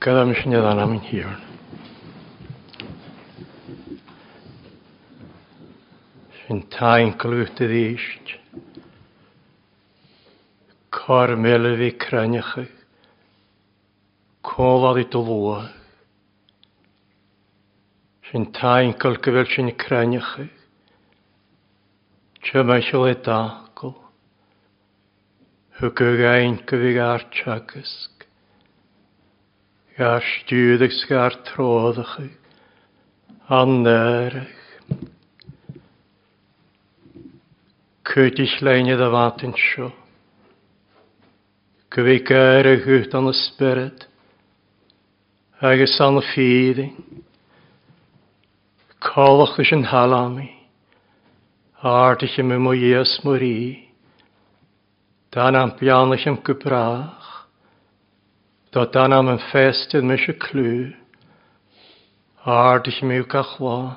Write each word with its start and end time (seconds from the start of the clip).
Köszönöm, 0.00 0.34
Snyadaram 0.34 1.00
here. 1.00 1.38
Sin 6.46 6.68
tain 6.68 7.16
clwta 7.16 7.66
ddysg. 7.66 8.40
Cor 10.90 11.34
mele 11.34 11.76
fi 11.76 11.96
craniach. 11.96 12.58
Colad 14.40 14.98
i 14.98 15.04
dylwa. 15.04 15.68
Sin 18.30 18.52
tain 18.52 18.94
cl 18.96 19.20
gyfel 19.20 19.46
sin 19.52 19.68
craniach. 19.76 20.40
Chyma 22.40 22.80
syl 22.80 23.04
e 23.12 23.14
dacl. 23.20 23.92
Hwgwgain 25.76 26.56
gyfig 26.64 26.96
archagasg. 26.96 28.19
Gair 30.00 30.24
stiwddych 30.24 30.94
sgar 30.96 31.34
troddach 31.44 32.14
chi. 32.16 32.30
Annerach. 33.52 34.48
Cwtich 38.08 38.54
leini 38.64 38.96
da 38.96 39.10
fantyn 39.12 39.52
sio. 39.60 39.90
Gwy 41.92 42.16
gair 42.24 42.70
y 42.70 42.78
hwt 42.86 43.18
an 43.18 43.28
y 43.28 43.34
spyrd. 43.42 44.06
Agus 45.60 45.98
an 46.00 46.22
y 46.22 46.24
ffyddin. 46.30 47.20
Colwch 49.04 49.60
ys 49.60 49.74
yn 49.76 49.84
halami. 49.92 50.48
Ardych 51.84 52.38
ym 52.40 52.56
ym 52.56 52.72
o 52.72 52.72
ies 52.72 53.18
mwyri. 53.26 53.84
Dan 55.28 55.60
am 55.60 55.76
bianach 55.76 56.24
ym 56.24 56.40
gybrach. 56.40 57.39
dat 58.70 58.92
dan 58.92 59.12
aan 59.12 59.24
mijn 59.24 59.38
festen 59.38 60.06
misje 60.06 60.32
klu, 60.32 60.96
aardig 62.42 63.02
mij 63.02 63.26
kachwa. 63.26 63.96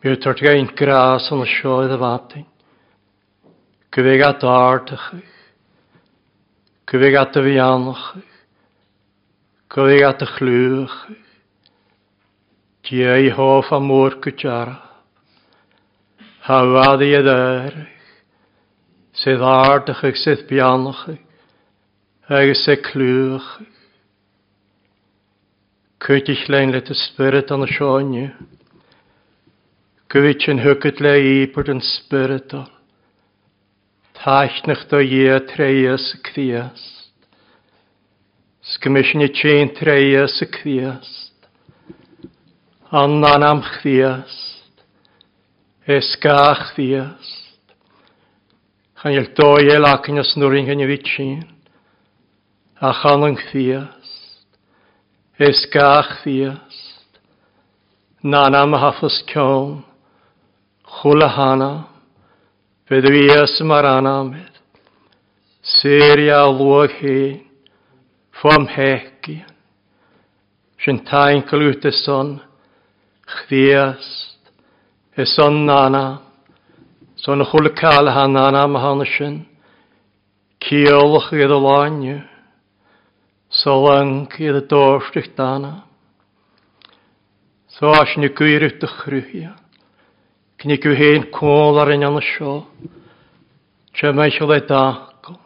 Mij 0.00 0.16
tert 0.16 0.38
geen 0.38 0.70
graas 0.74 1.30
aan 1.30 1.40
de 1.40 1.46
schooi 1.46 1.88
de 1.88 1.96
wating. 1.96 2.46
Kweg 3.88 4.22
at 4.22 4.42
aardig, 4.42 5.12
kweg 6.84 7.14
at 7.16 7.32
de 7.32 7.40
wianig, 7.40 8.14
kweg 9.66 10.02
at 10.02 10.18
de 10.18 10.26
gluig, 10.26 11.08
die 12.80 13.32
hof 13.32 13.72
aan 13.72 13.82
moorkutjara. 13.82 14.82
Hawadi 16.38 17.04
je 17.04 17.22
daar, 17.22 17.88
zit 19.10 19.40
aardig, 19.40 20.16
zit 20.16 20.46
bianig. 20.46 21.23
agus 22.26 22.64
sé 22.64 22.80
clúch 22.80 23.44
chuitich 26.00 26.48
lein 26.48 26.72
le 26.72 26.80
a 26.80 26.94
spirit 26.94 27.50
an 27.50 27.64
y 27.64 27.66
seáine, 27.68 28.32
Gwyd 30.08 30.40
sin 30.40 30.58
thugad 30.64 31.00
le 31.04 31.20
i 31.20 31.46
bod 31.52 31.54
ípurt 31.68 31.68
an 31.68 31.84
spirita, 31.84 32.64
Táitnach 34.16 34.88
do 34.88 35.04
dhé 35.04 35.36
tréas 35.52 36.16
y 36.16 36.18
chríast, 36.24 37.12
Scomisisina 38.72 39.28
té 39.28 39.68
tréas 39.76 40.40
a 40.40 40.48
y 40.64 40.80
an 40.80 41.04
Anna'n 42.90 43.42
am 43.44 43.60
chríast, 43.60 44.80
is 45.86 46.16
gá 46.22 46.56
Chan 46.72 47.16
i'l 49.12 49.28
doi 49.36 49.76
acan 49.76 50.18
as 50.18 50.36
nuring 50.36 50.64
gan 50.64 50.80
a 50.80 50.86
bhí 50.88 50.98
sin, 51.04 51.53
a 52.84 52.92
chalang 52.92 53.38
fiast, 53.50 54.44
es 55.38 55.66
gach 55.72 56.22
fiast, 56.22 57.12
na 58.22 58.44
am 58.62 58.72
hafas 58.74 59.22
cion, 59.30 59.82
chula 60.96 61.28
hana, 61.36 61.88
fydd 62.86 63.06
fias 63.14 63.54
mar 63.64 63.86
anamid, 63.88 64.52
Syria 65.62 66.42
lwag 66.58 66.92
hyn, 67.00 67.40
ffom 68.36 68.68
hegi, 68.74 69.38
sy'n 70.84 71.00
tain 71.08 71.40
clwt 71.48 71.88
son, 72.02 72.36
chdiast, 73.38 74.52
y 75.16 75.24
son 75.24 75.64
nana, 75.64 76.04
son 77.16 77.48
chwla 77.48 77.72
cael 77.80 78.12
hana 78.12 78.44
na 78.52 78.68
mahanasyn, 78.68 79.40
gyda 80.68 81.64
lanio, 81.68 82.20
Solang 83.64 84.28
iad 84.36 84.58
a 84.58 84.60
dóirstich 84.60 85.30
dána. 85.32 85.86
Sá 87.72 88.04
sin 88.12 88.28
cuiirich 88.28 88.76
do 88.76 88.86
chruúthia. 88.86 89.56
Cnig 90.60 90.82
go 90.84 90.92
hen 90.92 91.30
cóil 91.32 91.80
ar 91.80 91.88
in 91.94 92.04
anna 92.04 92.20
seo. 92.20 92.66
Tre 93.96 94.12
me 94.12 94.28
se 94.30 94.44
le 94.44 94.60
dáil. 94.60 95.38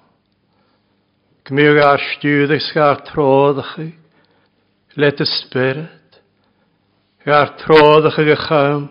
Gmíú 1.47 1.79
ar 1.79 2.03
stiúdaich 2.03 2.67
sgar 2.67 3.07
tródacha 3.07 3.87
le 4.97 5.09
a 5.15 5.25
spirit. 5.25 6.19
Gar 7.25 7.55
tródacha 7.63 8.27
i 8.27 8.35
cham 8.35 8.89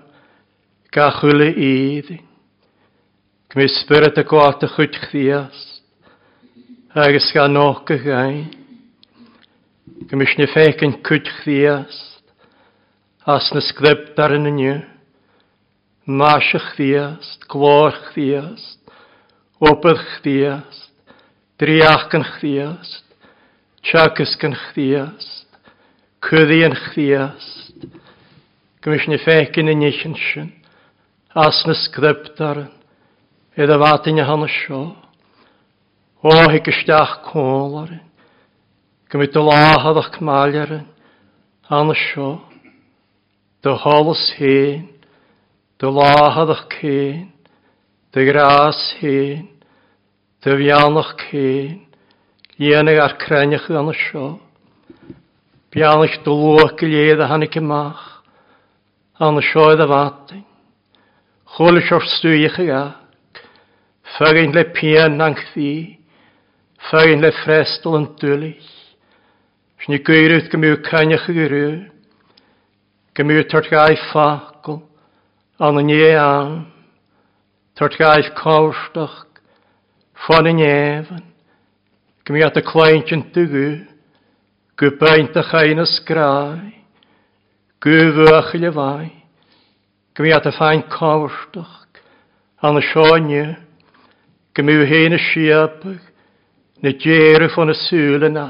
ga 0.89 1.11
chula 1.19 1.51
iddyn. 1.51 2.23
Gmí 3.51 3.67
spirit 3.83 4.17
a 4.17 4.23
gáta 4.23 4.71
chuid 4.71 4.95
chrías 4.95 5.81
agus 6.95 7.27
gan 7.33 7.57
y 7.57 7.97
gain. 7.99 8.56
Gymysni 10.05 10.45
ffeig 10.45 10.83
yn 10.85 10.91
cwyd 11.01 11.25
chdiast, 11.39 12.19
as 13.25 13.47
na 13.49 13.63
sgrib 13.65 14.19
ar 14.21 14.35
yn 14.35 14.45
yniu, 14.51 14.75
mas 16.05 16.51
y 16.53 16.61
chdiast, 16.67 17.47
glor 17.49 17.97
chdiast, 18.11 18.77
obydd 19.57 20.03
chdiast, 20.13 20.91
driach 21.57 22.13
yn 22.13 22.27
chdiast, 22.35 23.03
Siagus 23.87 24.37
gan 24.37 24.53
chdiast, 24.67 25.47
cyddi 26.27 26.61
yn 26.67 26.77
chdiast, 26.85 27.89
gymys 28.85 29.09
ni 29.09 29.17
ffegin 29.23 29.73
yn 29.73 29.85
eich 29.89 30.05
yn 30.05 30.13
sy'n, 30.27 30.51
as 31.33 31.65
na 31.65 31.73
sgrybdaran, 31.73 32.69
iddo 33.57 33.81
fatyn 33.81 34.21
i 34.21 34.29
hanes 34.29 34.61
sio, 34.61 34.83
o 36.21 36.37
hi 36.51 36.61
gysdach 36.61 37.23
cwlarin, 37.31 38.06
Gymryd 39.07 39.31
dy 39.31 39.40
láhad 39.40 39.97
ach 40.01 40.09
cmaliar 40.18 40.72
an 41.72 41.91
seo, 41.95 42.41
dy 43.63 43.72
holas 43.79 44.23
hen, 44.35 44.81
dy 45.79 45.91
láhad 45.95 46.51
ach 46.51 46.66
cén, 46.73 47.29
dy 48.12 48.25
gras 48.28 48.81
hen, 49.00 49.47
dy 50.44 50.57
fianach 50.59 51.13
cén, 51.23 51.88
Léannig 52.59 53.00
ar 53.00 53.16
creinach 53.22 53.69
an 53.69 53.94
seo. 53.95 54.28
Bianach 55.72 56.19
dy 56.25 56.34
lwch 56.34 56.74
gilydd 56.81 57.24
a 57.24 57.31
hannig 57.31 57.56
ymach, 57.62 58.03
an 59.24 59.39
seo 59.39 59.69
iddo 59.72 59.88
fatyn. 59.88 60.41
Chwlis 61.56 61.94
o'r 61.95 62.09
stwych 62.12 62.59
ag 62.66 62.74
ac, 62.75 63.44
ffagin 64.18 64.51
le 64.51 64.66
pian 64.75 65.16
na'n 65.16 65.38
chdi, 65.38 65.75
ffagin 66.89 67.24
le 67.24 67.31
ffrestol 67.39 68.01
yn 68.01 68.09
dwylych. 68.19 68.74
Sni 69.77 69.99
gyrwyd 70.01 70.47
gymryd 70.49 70.79
caniach 70.88 71.27
gyrw, 71.29 71.83
gymryd 73.13 73.45
tortgau 73.51 73.93
ffacl, 74.07 74.79
an 75.61 75.77
yn 75.83 75.91
ie 75.93 76.15
an, 76.17 76.55
tortgau 77.77 78.25
cawrstach, 78.39 79.19
ffon 80.23 80.49
yn 80.49 80.63
efan, 80.65 81.21
gymryd 82.25 82.57
y 82.57 82.63
claint 82.65 83.13
yn 83.13 83.21
dygw, 83.35 83.67
gwybaint 84.81 85.38
a 85.38 85.44
chain 85.51 85.83
ysgrau, 85.85 86.57
gwyfw 87.85 88.33
a 88.33 88.41
chylefau, 88.50 89.06
gymryd 90.18 90.50
y 90.50 90.56
ffain 90.57 90.83
cawrstach, 90.89 92.01
an 92.65 92.81
y 92.81 92.85
sionie, 92.89 93.45
gymryd 94.57 94.89
hen 94.89 95.19
y 95.19 95.21
siabach, 95.29 96.01
na 96.81 96.97
djerw 96.97 97.53
ffon 97.53 97.77
y 97.77 97.77
sŵl 97.85 98.25
yna, 98.31 98.50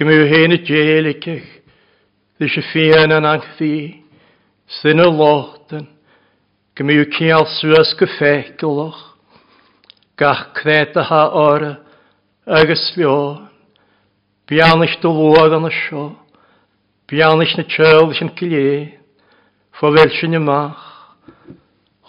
Gymru 0.00 0.24
hen 0.30 0.54
y 0.54 0.56
djelicach, 0.64 1.48
ddys 2.40 2.54
y 2.56 2.62
ffian 2.70 3.12
yn 3.12 3.26
angthi, 3.28 3.74
sy'n 4.78 5.02
y 5.04 5.08
lochtan, 5.12 5.82
gymru 6.72 7.02
cial 7.12 7.42
swas 7.58 7.90
gyffegloch, 7.98 9.02
gach 10.16 10.54
cred 10.56 10.96
a 10.96 11.02
ha 11.04 11.18
ora, 11.36 11.72
Agus 12.48 12.86
lio, 12.96 13.18
bianich 14.48 14.94
dy 15.02 15.10
lwag 15.12 15.52
an 15.58 15.68
y 15.68 15.72
sio, 15.82 16.04
bianich 17.04 17.52
na 17.58 17.66
tjel 17.68 18.08
yn 18.08 18.30
gilie, 18.38 18.78
fo 19.76 19.90
fel 19.98 20.14
sy'n 20.16 20.38
ymach, 20.38 20.86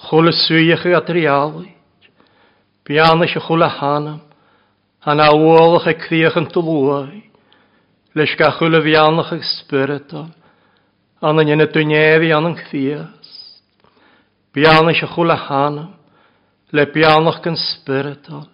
chwl 0.05 0.31
y 0.31 0.33
swych 0.45 0.87
y 0.87 0.95
adrialig, 0.95 1.75
bianich 2.87 3.35
y 3.35 3.43
chwl 3.49 3.67
a 3.67 3.69
hanam, 3.81 4.23
han 5.03 5.25
a 5.25 5.27
woloch 5.35 5.91
y 5.91 5.97
criach 6.05 6.39
yn 6.39 6.47
dy 6.55 6.65
leis 8.13 8.35
ga 8.35 8.51
chula 8.57 8.81
bhíannach 8.81 9.31
ag 9.31 9.43
spiritol, 9.43 10.31
anna 11.21 11.43
nina 11.43 11.65
dunéhí 11.65 12.31
annan 12.33 12.55
chvías. 12.55 13.29
Bíanna 14.53 14.93
se 14.93 15.07
chula 15.07 15.35
hanam, 15.35 15.95
le 16.73 16.85
bíannach 16.85 17.41
gan 17.41 17.55
spiritol, 17.55 18.47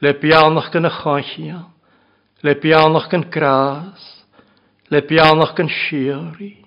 le 0.00 0.12
bíannach 0.14 0.70
gan 0.72 0.86
a 0.86 0.90
chanchian, 0.90 1.66
le 2.42 2.54
bíannach 2.54 3.10
gan 3.10 3.24
gras, 3.30 4.24
le 4.90 5.02
bíannach 5.02 5.54
gan 5.54 5.68
siúrí. 5.68 6.64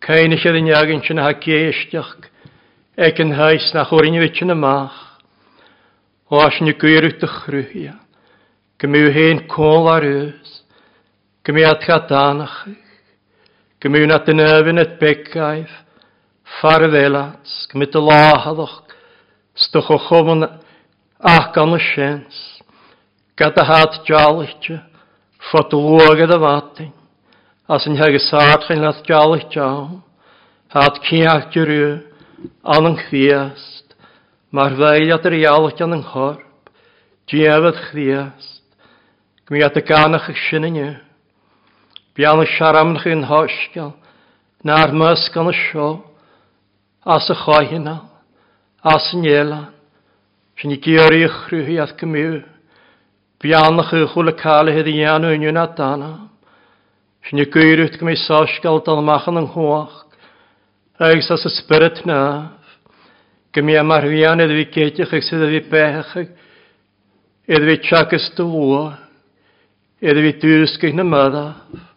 Caine 0.00 0.38
sé 0.38 0.50
den 0.50 0.72
agin 0.72 1.02
sin 1.02 1.18
ha 1.18 1.32
céisteach 1.34 2.24
ag 2.96 3.20
an 3.20 3.32
heis 3.32 3.70
nach 3.74 3.88
chorinne 3.88 4.18
bhit 4.18 4.34
sin 4.38 4.50
amach, 4.50 5.20
o 6.30 6.40
as 6.40 6.58
ni 6.62 6.72
gúirú 6.72 7.08
y 7.12 7.20
chhrúthia, 7.20 8.00
go 8.80 8.88
hen 8.88 9.44
héon 9.44 9.86
ar 9.92 10.04
ys, 10.04 10.61
Gymiad 11.42 11.80
gadanach 11.82 12.68
i. 12.70 12.76
Gymwyn 13.82 14.14
at 14.14 14.28
yn 14.30 14.38
yfyn 14.38 14.78
et 14.78 14.92
begaif, 15.00 15.72
farfelat, 16.60 17.50
gymryd 17.72 17.98
y 17.98 18.02
lahaddoch, 18.06 18.76
stwch 19.58 19.90
o 19.90 19.98
chwmwn 20.04 20.46
ac 21.32 21.58
an 21.58 21.74
y 21.74 21.80
siens, 21.88 22.38
gada 23.34 23.66
had 23.66 23.98
jalictio, 24.06 24.78
ffod 25.48 25.74
lwag 25.74 26.22
ydw 26.28 26.38
fatyn, 26.46 26.94
as 27.66 27.90
yn 27.90 27.98
hag 27.98 28.14
y 28.14 28.22
sart 28.22 28.70
chyn 28.70 28.86
lath 28.86 29.02
at 29.02 29.10
jalictio, 29.10 29.68
hat 30.78 31.04
ciach 31.10 31.50
dyrw, 31.50 31.92
an 32.62 32.92
yn 32.94 33.00
chdiast, 33.08 33.96
mae'r 34.54 34.78
feiliad 34.78 35.18
at 35.18 35.32
yr 35.32 35.40
ialich 35.42 35.82
an 35.82 35.98
yng 35.98 36.06
nghorp, 36.06 36.74
diafod 37.26 37.86
chdiast, 37.90 38.60
gymryd 39.42 39.82
y 39.82 39.90
ganach 39.90 40.30
eich 40.30 40.46
sy'n 40.46 40.70
yn 40.70 40.84
yw, 40.86 40.92
Bian 42.12 42.42
y 42.42 42.46
siaram 42.58 42.98
yn 43.08 43.22
hosgol, 43.24 43.94
na'r 44.68 44.90
mysg 44.92 45.32
gan 45.32 45.48
y 45.48 45.54
sio, 45.56 45.86
as 47.08 47.24
y 47.32 47.36
chohina, 47.40 47.94
as 48.84 49.06
y 49.16 49.20
niela, 49.22 49.60
sy'n 50.60 50.74
i 50.74 50.76
gyr 50.84 51.14
i'ch 51.16 51.38
rhyw 51.48 51.78
at 51.80 51.94
gymyw, 51.96 52.34
bian 53.40 53.80
y 53.80 53.84
chychwl 53.88 54.28
y 54.28 54.34
cael 54.42 54.68
y 54.68 54.74
hyddi 54.76 54.92
i 54.98 55.06
ian 55.06 55.24
yn 55.24 55.46
yw'n 55.48 55.60
adana, 55.62 56.10
sy'n 57.24 57.40
i 57.40 57.46
gyr 57.54 57.80
i'ch 57.86 57.96
gymys 57.96 58.26
osgol 58.28 58.82
dal 58.84 59.00
machan 59.06 59.40
yng 59.40 59.48
nghoch, 59.48 59.94
eis 61.08 61.30
as 61.32 61.46
y 61.48 61.52
spirit 61.54 62.02
naf, 62.04 62.76
gymi 63.56 63.78
am 63.80 63.94
arwian 63.96 64.36
fian 64.36 64.44
iddi 64.44 64.58
fi 64.60 64.68
gedych 64.76 65.16
ag 65.16 65.24
sydd 65.24 65.46
iddi 65.48 65.62
bech 65.72 66.12
ag, 66.20 66.28
iddi 67.48 67.72
fi 67.72 67.88
chagas 67.88 68.28
dy 68.36 68.44
wwa, 68.44 68.84
iddi 70.04 70.26
fi 70.28 70.34
dwysg 70.44 70.86
i'ch 70.90 71.00
na 71.00 71.08
myddaf, 71.08 71.88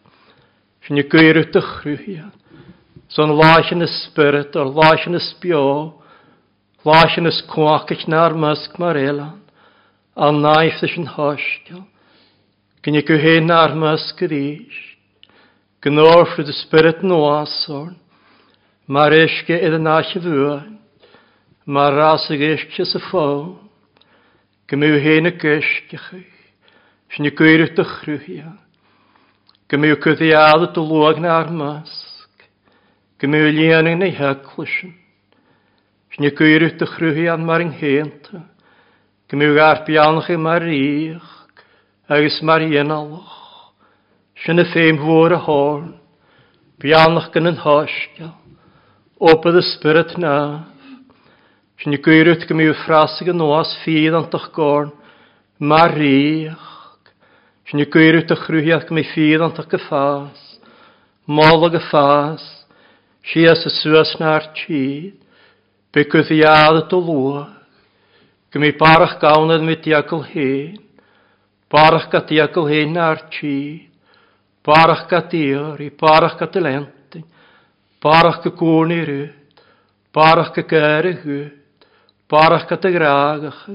sy'n 0.85 1.01
gyir 1.09 1.39
y 1.41 1.45
dychrw 1.49 1.95
hian. 2.03 2.33
Son 3.09 3.31
lais 3.37 3.71
yn 3.73 3.85
ysbryd, 3.85 4.53
o'r 4.53 4.69
lais 4.75 5.05
yn 5.09 5.17
ysbio, 5.17 5.61
lais 6.85 7.15
yn 7.17 7.29
ysgwacach 7.29 8.05
na'r 8.11 8.35
mysg 8.37 8.77
mae'r 8.81 8.99
elan, 9.01 9.39
a 10.13 10.29
naif 10.29 10.77
ddys 10.81 10.97
yn 11.01 11.07
hostel. 11.15 11.83
Gyn 12.85 12.99
i 12.99 13.03
gyhen 13.05 13.49
na'r 13.49 13.73
mysg 13.81 14.21
yr 14.27 14.35
eich. 14.37 14.81
Gynnor 15.81 16.27
ffryd 16.31 16.51
ysbryd 16.53 17.01
yn 17.05 17.15
oasorn, 17.17 17.95
mae'r 18.85 19.17
eisge 19.23 19.57
yn 19.65 19.79
naich 19.85 20.13
y 20.17 20.21
fwy'n, 20.21 20.77
mae'r 21.65 21.97
ras 21.97 22.27
y 22.29 22.37
geisge 22.41 22.85
sy 22.85 23.01
ffôn. 23.07 23.55
Gymru 24.69 25.01
hen 25.01 25.29
y 25.29 25.33
geisge 25.41 25.97
chi, 26.09 26.21
sy'n 27.13 27.29
i 27.29 27.33
gyir 27.37 27.65
y 27.65 27.73
dychrw. 27.77 28.53
Gymru 29.65 29.95
cyddiad 29.97 30.61
y 30.61 30.67
dylwag 30.75 31.17
na 31.17 31.39
ar 31.39 31.47
masg. 31.49 32.43
Gymyw 33.17 33.47
lian 33.49 33.87
yn 33.89 34.03
ei 34.05 34.11
heglisyn. 34.13 34.91
Sni 36.13 36.29
gwyr 36.37 36.67
yw 36.67 36.75
dychrwyhi 36.77 37.25
an 37.33 37.47
mar 37.47 37.63
yng 37.63 37.71
henta. 37.79 38.43
Gymru 39.25 39.57
ar 39.65 39.81
bianach 39.87 40.29
i 40.29 40.37
mar 40.37 40.67
iach. 40.69 41.31
Agus 42.05 42.37
mar 42.45 42.61
ian 42.61 42.93
alach. 42.93 43.33
Sni 44.43 44.67
ffeim 44.69 45.01
fwr 45.01 45.33
y 45.33 45.41
horn. 45.47 45.89
Bianach 46.77 47.31
gan 47.33 47.49
yn 47.49 47.57
hosgal. 47.65 48.35
Opad 49.17 49.57
y 49.57 49.65
spirit 49.71 50.13
naf. 50.21 50.69
Sni 51.81 51.97
gwyr 52.05 52.35
yw 52.35 52.45
gymru 52.45 52.77
ffrasig 52.83 53.33
yn 53.33 53.41
oas 53.41 53.73
ffydd 53.81 54.21
an 54.21 54.29
dych 54.29 54.51
gorn. 54.53 54.93
Mar 55.57 55.97
iach. 55.97 56.74
Sin 57.65 57.81
i 57.81 57.85
gwyr 57.89 58.19
a 58.21 58.35
chrwyhiach 58.37 58.91
mi 58.93 59.01
ffydd 59.09 59.41
ond 59.41 59.57
ag 59.57 59.71
y 59.73 59.79
ffas, 59.81 60.41
mol 61.25 61.63
ag 61.65 61.79
y 61.79 61.81
ffas, 61.87 62.43
si 63.25 63.41
as 63.49 63.63
y 63.65 63.71
swas 63.73 64.11
na'r 64.21 64.51
tîd, 64.53 65.15
bygydd 65.89 66.29
i 66.35 66.43
ad 66.45 66.77
y 66.77 66.83
dylwa, 66.91 67.41
gymi 68.53 68.69
barach 68.77 69.17
gawnad 69.23 69.65
mi 69.65 69.79
diagol 69.81 70.21
hyn, 70.29 70.77
barach 71.73 72.05
ga 72.13 72.21
diagol 72.29 72.69
hyn 72.69 72.93
na'r 72.99 73.25
tîd, 73.33 73.89
barach 74.61 75.07
ga 75.09 75.25
dior 75.33 75.81
i 75.81 75.89
barach 75.89 76.37
ga 76.37 76.45
dylentyn, 76.53 77.25
barach 77.97 78.43
ga 78.45 78.53
gwn 78.61 78.93
i 78.93 79.03
rwyd, 79.09 79.61
barach 80.13 80.53
ga 80.53 80.69
gair 80.69 81.09
y 81.09 81.17
hwyd, 81.23 81.89
barach 82.29 82.69
ga 82.69 82.77
dy 82.77 82.93
graagach, 82.93 83.65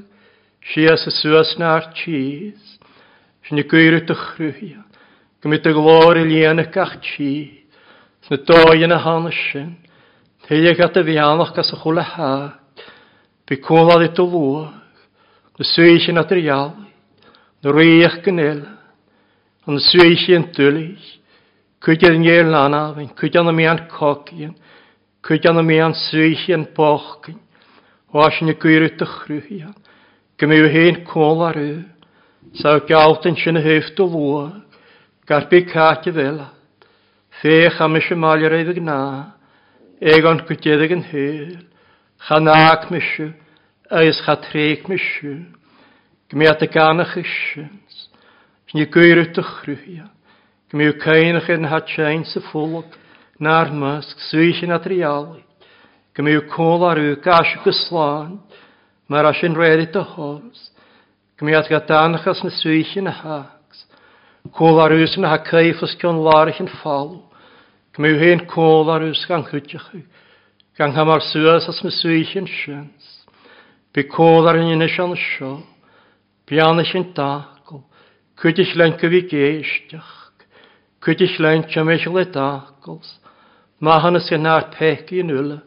si 0.71 0.87
as 0.87 1.11
y 1.11 1.19
swas 1.19 1.59
na'r 1.59 1.91
tîd, 1.99 2.79
Sna 3.49 3.65
gwyr 3.65 3.97
y 3.99 4.03
rwyhia. 4.05 4.83
Gymryd 5.41 5.65
y 5.71 5.73
glor 5.73 6.19
i 6.21 6.27
lian 6.29 6.61
y 6.61 6.67
gach 6.69 6.99
chi. 7.01 7.65
Sna 8.27 8.37
doi 8.45 8.83
yn 8.85 8.93
y 8.93 8.99
hanes 9.01 9.39
sin. 9.49 9.71
Teulu 10.45 10.75
gat 10.77 10.99
y 11.01 11.05
fianach 11.07 11.55
gas 11.57 11.73
y 11.73 11.79
chwle 11.81 12.05
ha. 12.05 12.33
Fi 13.49 13.57
cwlad 13.65 14.05
i 14.05 14.11
dylwag. 14.13 14.77
Na 15.57 15.67
swys 15.67 16.09
yn 16.13 16.21
adr 16.21 16.43
iawn. 16.43 16.85
Na 17.65 17.73
reich 17.73 18.19
gynnel. 18.27 18.61
Na 19.65 19.81
swys 19.89 20.27
yn 20.37 20.51
dylwys. 20.57 21.07
Cwydiad 21.81 22.19
yn 22.19 22.27
gael 22.29 22.53
lana. 22.53 22.83
Cwydiad 23.17 23.49
yn 23.49 23.57
mian 23.57 23.87
cogian. 23.95 24.53
Cwydiad 25.25 25.63
yn 25.63 25.69
mian 25.69 25.97
swys 25.97 26.45
yn 26.53 26.69
bochgyn. 26.77 27.41
Oas 28.13 28.43
yn 28.45 28.53
y 28.53 28.57
gwyr 28.61 28.85
y 28.85 28.93
rwyhia. 29.01 29.73
Gymryd 30.37 30.69
hen 30.77 31.01
cwlad 31.09 31.57
rwyhia. 31.57 31.89
Sa'w 32.58 32.81
galt 32.82 33.29
yn 33.31 33.37
sy'n 33.38 33.61
hyf 33.62 33.93
to 33.94 34.08
fwa, 34.11 34.49
gar 35.29 35.44
bi 35.47 35.61
cat 35.71 36.09
i 36.11 36.12
fel. 36.14 36.40
Fech 37.38 37.76
am 37.78 37.95
eisiau 37.95 38.19
mal 38.19 38.42
i'r 38.42 38.57
eidig 38.57 38.80
na, 38.83 38.97
egon 40.02 40.42
gwydedig 40.49 40.90
yn 40.97 41.04
hyl, 41.12 41.52
chanag 42.26 42.88
mysio, 42.90 43.28
eis 44.00 44.19
chatreg 44.26 44.88
mysio, 44.90 45.37
gmiad 46.35 46.64
y 46.66 46.69
ganach 46.75 47.14
isins, 47.23 48.00
ni 48.75 48.88
gwyr 48.90 49.23
y 49.23 49.28
dychrwya, 49.37 50.09
gmiw 50.75 50.97
cainach 51.07 51.52
yn 51.54 51.71
hatsain 51.71 52.26
sy 52.26 52.42
ffwlwg, 52.49 52.99
na'r 53.38 53.71
mysg, 53.71 54.26
swysin 54.26 54.75
atrialig, 54.75 55.47
gmiw 56.19 56.42
cwl 56.50 56.88
ar 56.90 56.99
yw 56.99 57.14
gasio 57.23 57.62
gyslan, 57.62 58.40
mae'r 59.07 59.30
asyn 59.30 59.54
redid 59.54 59.95
dy 59.95 60.02
hors, 60.16 60.70
Gymryd 61.40 61.70
ga 61.73 61.78
danachas 61.80 62.42
na 62.44 62.50
swychen 62.52 63.09
y 63.09 63.12
hags. 63.16 63.78
Cwl 64.52 64.76
ar 64.85 64.92
ys 64.92 65.14
na 65.16 65.30
hacaif 65.32 65.80
os 65.80 65.94
gyn 65.97 66.18
larach 66.20 66.59
yn 66.61 66.68
ffalw. 66.68 67.23
Gymryd 67.97 68.20
hen 68.20 68.42
cwl 68.50 68.90
ar 68.92 69.06
ys 69.06 69.23
gan 69.25 69.47
chwydych 69.47 69.87
yw. 69.97 70.02
Gan 70.76 70.92
hamar 70.92 71.25
sŵas 71.25 71.70
as 71.73 71.80
na 71.80 71.94
swychen 71.97 72.44
sians. 72.44 73.09
Bi 73.97 74.04
cwl 74.04 74.50
ar 74.52 74.61
yn 74.61 74.75
unig 74.75 75.00
an 75.00 75.16
sio. 75.16 75.54
Bianach 76.44 76.92
yn 76.92 77.09
dagl. 77.16 77.80
Cwydych 78.37 78.76
lein 78.76 79.00
gyfi 79.00 79.25
geisdych. 79.32 80.12
Cwydych 81.00 81.40
lein 81.40 81.64
tymysg 81.73 82.12
le 82.12 82.28
dagls. 82.28 83.16
Mahan 83.80 84.20
ys 84.20 84.28
gynnar 84.28 84.68
pegi 84.76 85.25
yn 85.25 85.32
yle. 85.32 85.62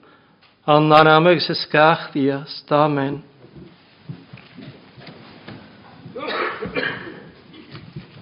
Annar 0.69 1.15
amag 1.17 1.41
sy'n 1.41 1.63
sgach 1.65 2.11
ddias. 2.13 2.61
Amen. 2.69 3.23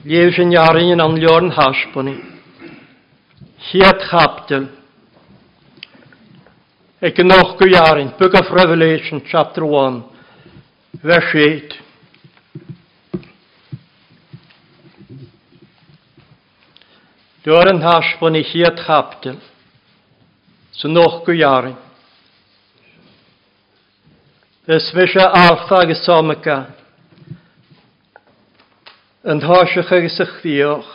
Leif 0.03 0.33
sy'n 0.35 0.51
iarin 0.55 0.95
yn 0.95 1.03
anlio'r 1.03 1.43
anliorn 1.43 1.51
hasboni. 1.55 2.15
Hiat 3.69 4.01
chaptel. 4.09 4.65
Ek 7.01 7.21
yn 7.21 7.33
och 7.33 7.53
gwy 7.59 7.71
jarin, 7.73 8.11
Book 8.17 8.33
of 8.37 8.51
Revelation, 8.53 9.21
chapter 9.25 9.63
1, 9.63 10.03
verse 11.03 11.45
8. 11.45 11.77
Dor 17.45 17.71
yn 17.71 17.81
hasboni 17.85 18.43
hiat 18.51 18.83
chaptel. 18.85 19.39
Sy'n 20.81 20.97
och 20.97 21.23
gwy 21.25 21.39
jarin. 21.39 21.79
Ys 24.67 24.91
fysa 24.93 25.31
arthag 25.45 25.89
y 25.93 25.97
somaca 26.03 26.80
yn 29.21 29.41
thoisiach 29.41 29.91
agus 29.93 30.17
y 30.17 30.25
chdiwch, 30.39 30.87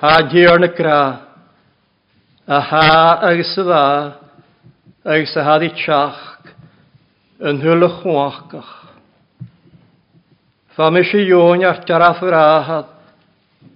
ha 0.00 0.14
diwr 0.32 0.58
na 0.58 0.68
gra, 0.74 1.02
a 2.42 2.58
ha 2.58 2.88
agus 3.28 3.52
y 3.54 3.64
dda, 3.68 3.84
agus 5.06 5.36
y 5.38 5.44
haddi 5.46 5.68
tiach, 5.78 6.24
yn 7.38 7.62
hwyl 7.62 7.86
y 7.86 7.90
chwachach. 8.00 8.72
Fa 10.74 10.90
mis 10.90 11.14
i 11.14 11.22
iwn 11.28 11.62
ar 11.68 11.84
daraf 11.86 12.24
yr 12.26 12.34
ahad, 12.34 12.90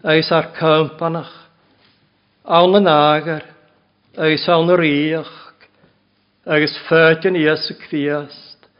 agus 0.02 0.35
ar 0.35 0.50
cympanach, 0.59 1.31
awn 2.43 2.83
yn 2.83 2.91
agar, 2.91 3.47
agus 4.19 4.50
awn 4.50 4.75
yr 4.75 4.83
iach, 4.91 5.35
agus 6.43 6.75
ffyrtyn 6.88 7.38
i 7.38 7.47
ys 7.55 7.71
y 7.71 7.79
cfiast, 7.87 8.71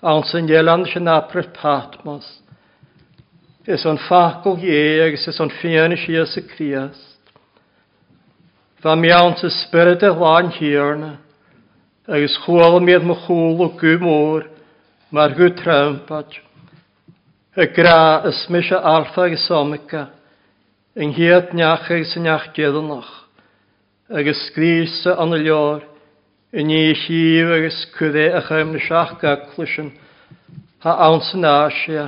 awn 0.00 0.24
sy'n 0.24 0.48
ielan 0.48 0.88
sy'n 0.88 1.12
apryl 1.12 1.52
patmos, 1.52 2.38
Is 3.68 3.84
o'n 3.84 3.98
ffacol 4.00 4.62
ie 4.64 5.02
agos 5.04 5.26
is 5.28 5.40
o'n 5.44 5.52
ffian 5.58 5.92
ys 5.92 6.06
Ies 6.08 6.36
y 6.40 6.42
Criast. 6.48 7.18
Fa 8.80 8.94
mi 8.96 9.10
awn 9.12 9.36
ty 9.36 9.50
spyrd 9.52 10.06
y 10.06 10.12
lan 10.14 10.48
hirna 10.56 11.16
agos 12.08 12.38
chwal 12.46 12.78
miad 12.80 13.04
my 13.04 13.16
chwl 13.26 13.60
o 13.66 13.68
gwmwr 13.76 14.46
mae'r 15.12 15.36
gwy 15.36 15.50
trampad. 15.58 16.32
Y 17.58 17.66
gra 17.76 18.24
ysmys 18.30 18.72
y 18.72 18.78
arfa 18.78 19.26
agos 19.28 19.44
omega 19.52 20.06
yng 20.96 21.12
nghyad 21.12 21.52
niach 21.52 21.90
agos 21.92 22.14
y 22.16 22.22
niach 22.24 22.48
geddynach 22.56 23.10
agos 24.08 24.40
gris 24.54 25.02
y 25.04 25.12
anilior 25.12 25.84
yn 26.56 26.72
i 26.72 26.94
llif 26.96 27.50
agos 27.58 27.82
cwydde 27.98 28.24
a 28.32 28.40
chymrysach 28.46 29.18
gaclwysyn, 29.20 29.92
ha 30.80 30.94
awn 31.04 31.20
sy'n 31.28 31.44
asia. 31.44 32.06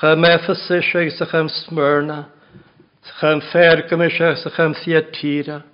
Chym 0.00 0.24
Ephesus 0.24 0.94
ag 0.94 1.10
sa 1.10 1.26
chaim 1.26 1.48
Smyrna, 1.48 2.28
sa 3.02 3.12
chaim 3.20 3.40
Fergamis 3.50 4.20
ag 4.20 4.36
sa 4.38 4.48
chaim 4.50 4.72
Theatira, 4.72 5.64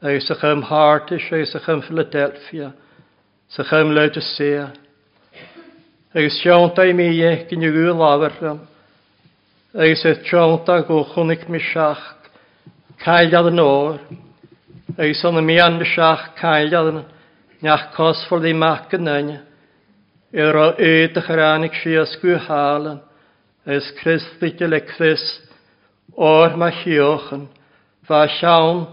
ag 0.00 0.20
sa 0.22 0.34
chaim 0.36 0.62
Hartish 0.62 1.32
ag 1.32 1.44
sa 1.48 1.58
chaim 1.58 1.82
Philadelphia, 1.82 2.72
sa 3.48 3.64
chaim 3.64 3.90
Laodicea. 3.90 4.70
Ag 6.14 6.30
sianta 6.30 6.86
i 6.86 6.92
mi 6.92 7.08
iech 7.10 7.48
gyn 7.50 7.64
i 7.66 7.70
gwyl 7.74 8.04
aferram, 8.06 8.60
ag 9.74 9.96
sa 9.98 10.12
sianta 10.14 10.76
gwchwnig 10.86 11.48
mi 11.50 11.58
siach, 11.58 12.04
cael 13.02 13.48
yn 13.50 13.58
o'r, 13.58 13.98
ag 14.94 15.16
sa'n 15.18 15.40
mi 15.42 15.56
an 15.58 15.80
mi 15.80 15.88
siach 15.90 16.36
cael 16.38 16.70
yn 16.84 17.02
neach 17.66 17.90
cosfol 17.98 18.46
i 18.46 18.54
mac 18.54 18.94
yn 18.94 19.10
yna, 19.10 19.40
yr 20.30 20.60
o 20.60 20.68
ydych 20.78 21.32
yr 21.34 21.42
anig 21.48 21.74
sias 21.82 22.14
gwyhalan, 22.22 23.02
ys 23.66 23.92
Christi 24.00 24.52
Chris 24.92 25.24
o'r 26.16 26.56
ma 26.56 26.68
hiochan, 26.70 27.48
fa 28.06 28.26
siawn 28.38 28.84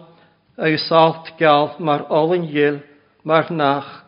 ag 0.57 0.77
salt 0.87 1.33
gael 1.39 1.75
mar 1.79 2.05
olyn 2.09 2.47
gil 2.47 2.79
mar 3.23 3.51
nach, 3.51 4.05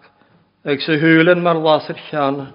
ag 0.64 0.80
sy 0.82 0.96
hwlen 1.02 1.44
mar 1.44 1.60
laser 1.60 2.00
sian, 2.08 2.54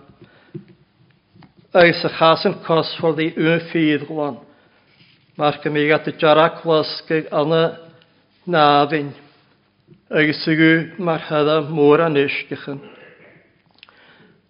ag 1.75 1.93
sy 2.01 2.09
chas 2.17 2.47
yn 2.49 2.57
for 2.65 3.21
i 3.21 3.29
un 3.37 3.61
ffydd 3.69 4.09
gwan, 4.09 4.41
mae'r 5.37 5.61
gymig 5.63 5.93
at 5.93 6.09
y 6.09 6.17
jarach 6.19 6.65
losg 6.65 7.13
ag 7.13 7.29
anna 7.31 7.77
nafyn, 8.47 9.13
ag 10.09 10.33
sygw 10.41 10.97
mae'r 10.97 11.29
hydda 11.29 11.61
môr 11.69 12.07
an 12.09 12.17
ysgychyn. 12.17 12.81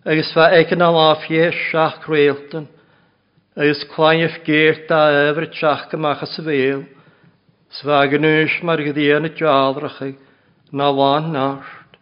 Ag 0.07 0.23
fa 0.33 0.53
eicyn 0.55 0.83
al 0.87 0.97
afie 1.11 1.51
siach 1.67 2.07
reiltyn, 2.09 2.69
agus 3.59 3.83
chláineh 3.91 4.39
geir 4.47 4.87
da 4.87 5.11
ehar 5.11 5.49
teach 5.51 5.91
gymach 5.91 6.23
as 6.23 6.39
y 6.39 6.45
fel. 6.47 6.85
Sfa 7.75 8.07
ganúis 8.07 8.55
mar 8.63 8.79
go 8.79 8.93
dhéana 8.95 9.35
dealracha 9.35 10.15
ná 10.71 10.87
bháin 10.95 11.33
náirt. 11.35 11.99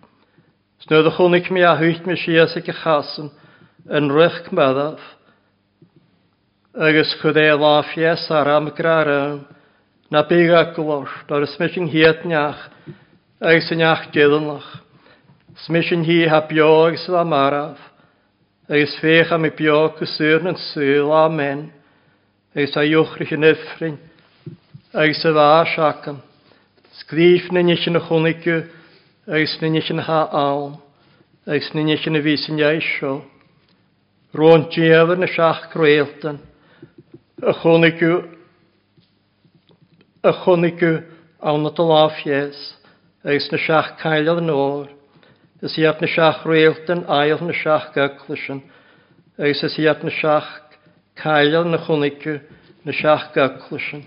Snuad 0.85 1.07
a 1.09 1.11
chunig 1.17 1.51
mi 1.51 1.63
a 1.63 1.73
thuit 1.81 2.05
me 2.05 2.15
sias 2.15 2.53
go 2.55 2.73
chasan 2.73 3.31
an 3.89 4.13
ruch 4.13 4.53
medah, 4.53 5.01
agus 6.77 7.17
chud 7.23 7.37
é 7.41 7.57
lá 7.57 7.83
fies 7.89 8.31
a 8.31 8.45
ramgrarán 8.45 9.47
na 10.11 10.23
béga 10.29 10.77
golóist 10.77 11.33
ar 11.33 11.43
is 11.43 11.57
mis 11.59 11.77
an 11.79 11.89
hiad 11.89 12.21
neach 12.27 12.69
agus 13.41 13.69
san 13.69 13.79
neach 13.79 14.13
déanlach, 14.13 14.85
smis 15.65 15.91
an 15.91 16.05
hí 16.05 16.29
ha 16.29 16.45
beag 16.45 16.99
sa 16.99 17.25
marah, 17.25 17.79
agus 18.69 18.97
fech 18.99 19.31
am 19.31 19.45
i 19.47 19.51
bio 19.55 19.93
go 19.95 20.07
sŵr 20.11 20.49
yn 20.51 20.57
sŵl, 20.59 21.13
amen. 21.15 21.69
Agus 22.57 22.75
a 22.75 22.83
iwchrych 22.83 23.35
yn 23.37 23.47
yffrin, 23.47 23.99
agus 24.91 25.23
a 25.23 25.33
fa 25.37 25.51
siacam. 25.71 26.19
Sgrif 26.99 27.53
na 27.53 27.63
nes 27.63 27.85
yn 27.87 28.01
y 28.01 28.03
chwnigw, 28.09 28.65
agus 29.31 29.55
na 29.61 29.71
nes 29.71 29.91
yn 29.93 30.03
ha 30.09 30.25
awn, 30.35 30.81
agus 31.47 31.71
na 31.75 31.85
nes 31.87 32.09
yn 32.11 32.19
y 32.19 32.25
fys 32.25 32.49
yn 32.51 32.59
iaisio. 32.65 33.13
Rôn 34.35 34.67
diafr 34.75 35.21
na 35.21 35.31
siach 35.31 35.69
grweltan, 35.71 36.41
y 37.39 37.55
chwnigw, 37.63 38.19
y 40.27 40.35
chwnigw 40.43 40.97
awn 41.39 41.71
o 41.71 41.75
dylaf 41.77 42.19
yes, 42.27 42.73
Eis 43.27 43.47
na 43.51 43.59
siach 43.59 43.97
cael 43.99 44.29
yn 44.39 44.51
o'r, 44.55 44.96
Ys 45.65 45.79
iad 45.81 46.03
na 46.05 46.09
siach 46.13 46.43
rwyldyn, 46.45 47.07
ail 47.09 47.41
na 47.41 47.55
siach 47.57 47.89
gaglysyn, 47.95 48.59
agos 49.41 49.63
ys 49.65 49.79
iad 49.81 50.03
na 50.05 50.13
siach 50.13 50.51
cael 51.17 51.55
na 51.65 51.79
chwnicw, 51.81 52.35
na 52.85 52.93
siach 52.93 53.31
gaglysyn. 53.33 54.03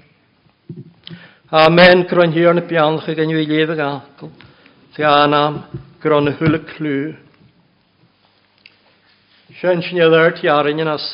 Amen, 1.49 2.03
gron 2.05 2.35
hir 2.35 2.53
na 2.53 2.61
bianach 2.61 3.07
ag 3.09 3.23
enw 3.23 3.39
i 3.41 3.47
lef 3.49 3.73
ag 3.73 3.81
algol, 3.81 4.29
ti 4.93 5.01
anam, 5.01 5.63
gron 6.03 6.29
y 6.29 6.35
hwyl 6.37 6.59
y 6.59 6.61
clw. 6.69 6.99
Sian 9.57 9.81
sy'n 9.81 10.03
iadar 10.03 10.37
ti 10.37 10.51
arin 10.53 10.85
yn 10.85 10.93
as 10.93 11.07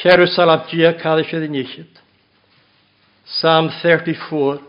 Jerusalem 0.00 0.64
dia 0.72 0.94
cael 0.96 1.20
eisiau 1.20 1.44
ddynichyd. 1.44 2.00
Psalm 3.28 3.68
34. 3.82 4.64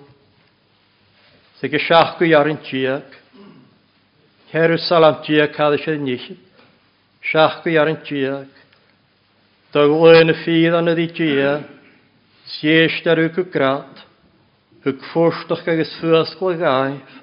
Sy'n 1.61 1.75
gysiach 1.77 2.17
gwy 2.19 2.35
arin 2.35 2.59
diag. 2.67 3.20
Herw 4.51 4.77
salam 4.77 5.21
cael 5.23 5.47
cadw 5.55 5.77
sy'n 5.79 6.01
nisib. 6.03 6.39
Siach 7.23 7.61
gwy 7.63 7.77
ar 7.79 7.87
yn 7.87 8.01
tiag. 8.03 8.49
Da 9.71 9.85
glwyn 9.87 10.33
y 10.33 10.35
ffydd 10.41 10.75
an 10.75 10.91
ydi 10.91 11.07
tiag. 11.15 11.69
Siest 12.57 13.07
ar 13.07 13.21
yw 13.23 13.45
grat. 13.53 14.03
Hwg 14.83 15.07
ffwrstach 15.11 15.63
ag 15.71 15.85
ysfwys 15.85 16.35
gwy 16.39 16.57
gaif. 16.59 17.15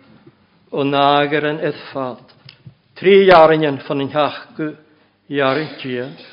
O 0.72 0.86
nagar 0.88 1.50
yn 1.50 1.60
edfad. 1.68 2.24
Tri 2.96 3.26
iarin 3.26 3.66
yn 3.74 3.82
fan 3.84 4.06
yn 4.06 4.12
hiach 4.14 4.40
gwy. 4.56 4.72
Iarin 5.36 5.76
tiag. 5.82 6.24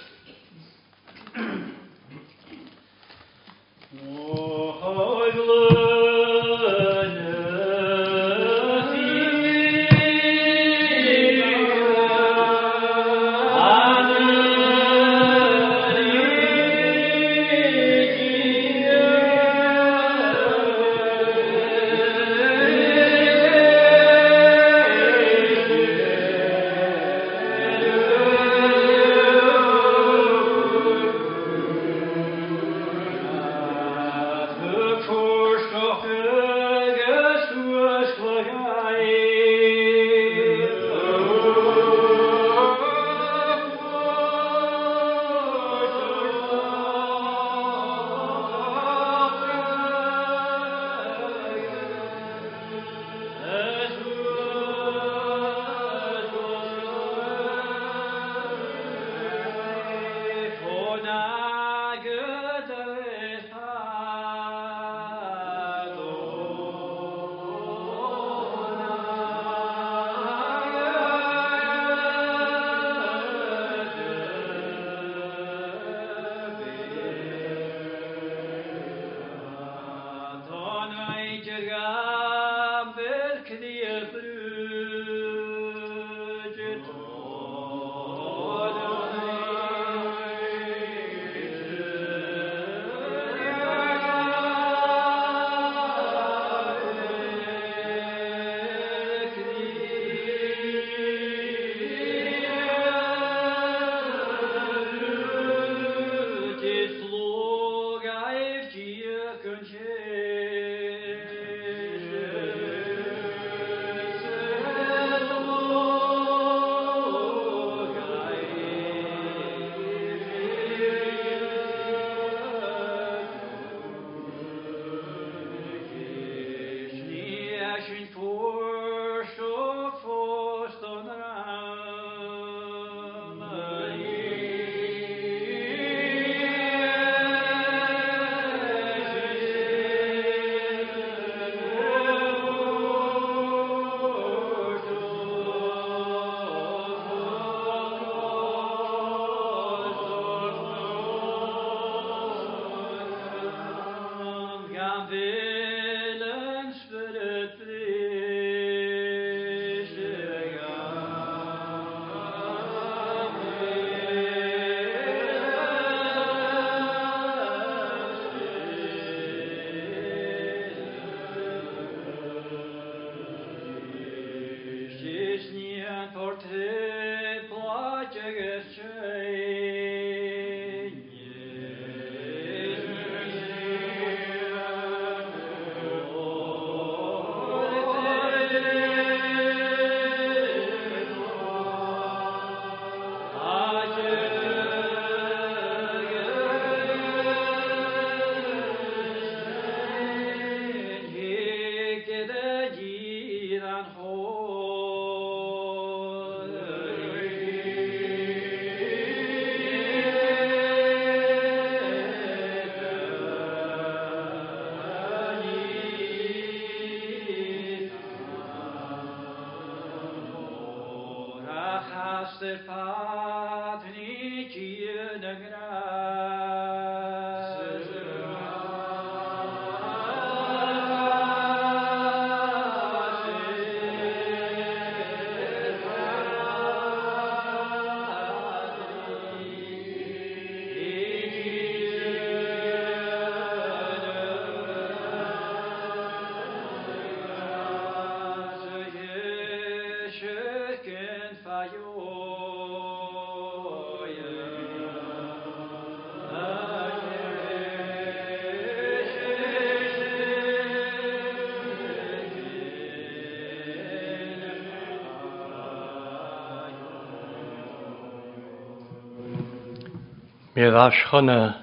rasgana. 270.69 271.61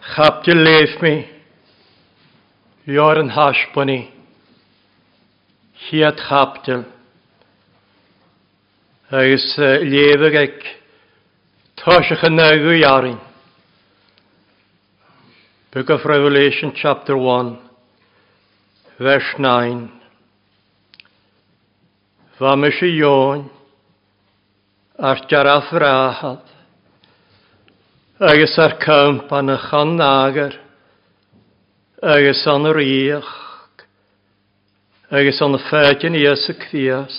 Gap 0.00 0.44
je 0.44 0.54
leef 0.54 1.00
me. 1.00 1.26
Joren. 2.84 3.30
Hiet 5.72 6.20
gap 6.20 6.64
je. 6.64 6.82
is 9.32 9.56
eh, 9.58 9.80
lever 9.80 10.32
ik. 10.32 10.76
Tosige 11.74 12.30
jaren. 12.78 13.18
Book 15.70 15.88
of 15.88 16.04
Revelation 16.04 16.72
chapter 16.74 17.16
1 17.16 17.64
verse 18.98 19.38
9. 19.38 19.90
Wa 22.38 22.56
me 22.56 22.70
se 22.70 22.86
ar. 26.22 26.53
agus 28.24 28.56
ar 28.58 28.78
cymp 28.80 29.32
an 29.36 29.52
y 29.52 29.56
chan 29.60 29.96
nagar, 29.98 30.54
agus 32.00 32.40
an 32.48 32.68
yr 32.70 32.78
iach, 32.80 33.32
agus 35.12 35.40
an 35.44 35.58
y 35.58 35.60
ffedyn 35.66 36.16
ies 36.16 36.46
y 36.48 36.54
cfias, 36.62 37.18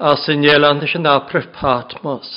a 0.00 0.14
sy'n 0.22 0.46
ielan 0.48 0.80
ys 0.86 0.94
yn 0.96 1.08
aprif 1.10 1.50
patmos, 1.58 2.30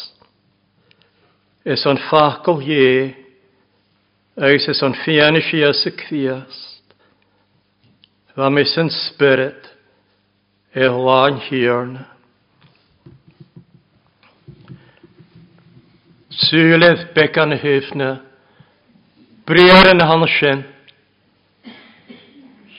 is 1.63 1.85
o'n 1.87 2.01
ffacol 2.09 2.59
ie, 2.67 3.13
agus 4.35 4.67
is 4.73 4.83
o'n 4.83 4.97
ffian 5.05 5.39
ys 5.39 5.53
ies 5.55 5.85
y 5.87 5.93
cfias, 6.03 6.59
fa 8.35 8.51
mis 8.51 8.75
yn 8.81 8.91
spirit, 8.91 9.71
e 10.75 10.91
hlan 10.91 11.39
hirna. 11.47 12.14
Sŵledd 16.35 17.13
becan 17.15 17.53
y 17.55 17.57
hyfna, 17.61 18.09
briar 19.47 19.87
yn 19.93 20.01
hann 20.03 20.25
sin, 20.33 20.63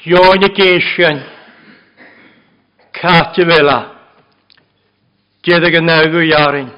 Joen 0.04 0.44
y 0.44 0.50
geisian, 0.52 1.22
Cati 2.92 3.46
fela, 3.48 3.78
Gedig 5.46 5.78
y 5.78 5.82
nawgw 5.82 6.20
iarin. 6.26 6.68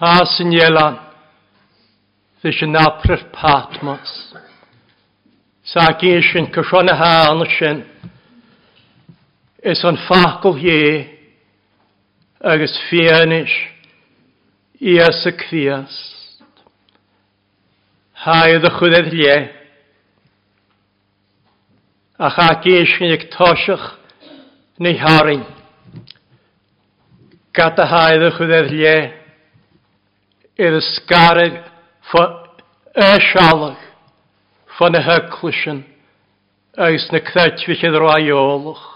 Has 0.00 0.38
yn 0.40 0.56
ielan, 0.56 0.96
Fys 2.40 2.62
yn 2.64 2.80
apryr 2.80 3.28
patmas, 3.36 4.16
Sa 5.68 5.84
geisian, 6.00 6.48
Cysion 6.56 6.88
y 6.88 6.96
hann 6.96 7.46
sin, 7.58 7.84
Is 9.68 9.84
o'n 9.84 10.00
ffacol 10.08 10.56
hie, 10.64 11.17
agus 12.40 12.78
fianis 12.88 13.50
ias 14.80 15.26
y 15.26 15.32
criast. 15.34 16.52
Haedd 18.18 18.66
y 18.66 18.70
chwydedd 18.74 19.12
lle, 19.14 19.36
a 22.18 22.30
cha 22.34 22.48
geisgyn 22.62 23.14
i'ch 23.14 23.28
tosiach 23.34 23.86
neu 24.82 24.98
harin. 25.02 25.44
Gata 27.54 27.86
haedd 27.90 28.26
y 28.26 28.32
chwydedd 28.36 28.70
lle, 28.74 28.96
y 30.58 30.70
sgarag 30.94 31.58
ffa 32.10 32.24
y 32.94 33.10
sialag, 33.30 33.82
ffa 34.76 34.90
na 34.94 35.02
hyglysyn, 35.06 35.82
agus 36.78 37.10
na 37.10 37.22
cretfych 37.22 37.82
i'r 37.86 37.98
roi 37.98 38.30
olwch. 38.34 38.86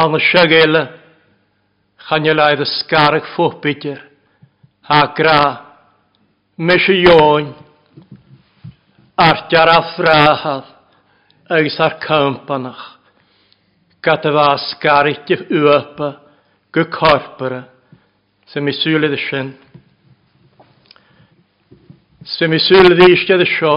Ond 0.00 0.16
y 0.16 0.24
siagela, 0.30 0.84
Chanel 2.08 2.40
y 2.40 2.62
ysgarag 2.64 3.26
ffwbidr, 3.34 4.00
ha 4.88 5.00
gra, 5.14 5.40
mes 6.56 6.88
y 6.88 7.02
ion, 7.04 7.52
artiar 9.16 9.68
a 9.68 9.80
ffrahad, 9.92 10.64
agos 11.50 11.78
ar 11.80 11.98
cympanach, 12.02 12.82
gada 14.02 14.32
fa 14.32 14.46
ysgarig 14.56 15.22
di'ch 15.28 15.44
ywypa, 15.52 16.10
gy 16.72 16.86
corpora, 16.96 17.62
sy'n 18.50 18.64
mi 18.64 18.74
sŵlydd 18.74 19.14
y 19.14 19.20
sy'n. 19.28 19.52
Sy'n 22.34 22.52
mi 22.52 22.60
sŵlydd 22.64 23.04
i 23.04 23.10
eisiau 23.12 23.38
dy 23.40 23.48
sio, 23.52 23.76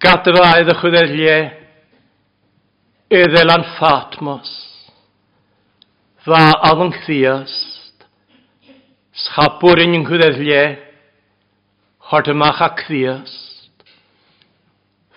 gada 0.00 0.36
fa 0.38 0.48
aedd 0.54 0.72
y 0.72 0.80
chwyddelie, 0.80 1.38
eddel 3.20 3.56
an 3.58 3.68
Fatmos. 3.76 4.69
Dda 6.30 6.60
alwng 6.62 6.92
chdiast. 6.94 8.04
Schapwr 9.18 9.80
yn 9.82 9.96
yng 9.96 10.04
nghwydedd 10.04 10.36
lle. 10.38 10.60
Hort 12.06 12.28
ymach 12.30 12.60
a 12.62 12.68
chdiast. 12.78 13.80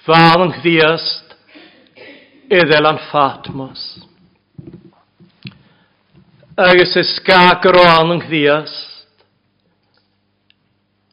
Dda 0.08 0.22
alwng 0.32 0.56
chdiast. 0.56 1.36
Iddel 2.50 2.90
an 2.90 2.98
Fatmos. 3.12 3.84
Agus 6.58 6.98
ys 6.98 7.14
gag 7.30 7.70
ar 7.70 7.78
o 7.78 7.86
alwng 7.92 8.26
chdiast. 8.26 9.14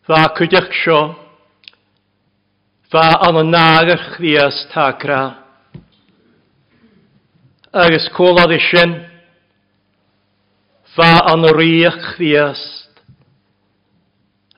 Dda 0.08 0.22
cwydych 0.40 0.72
sio. 0.80 1.02
Dda 2.88 3.04
an 3.28 3.42
y 3.44 3.46
nag 3.52 3.94
ar 3.98 4.08
chdiast 4.16 4.72
ta 4.72 4.88
gra. 4.96 5.22
Agus 7.84 8.08
cwlad 8.16 8.56
i 8.56 8.64
ba 11.00 11.32
an 11.32 11.42
riach 11.56 12.16
fiast. 12.16 12.90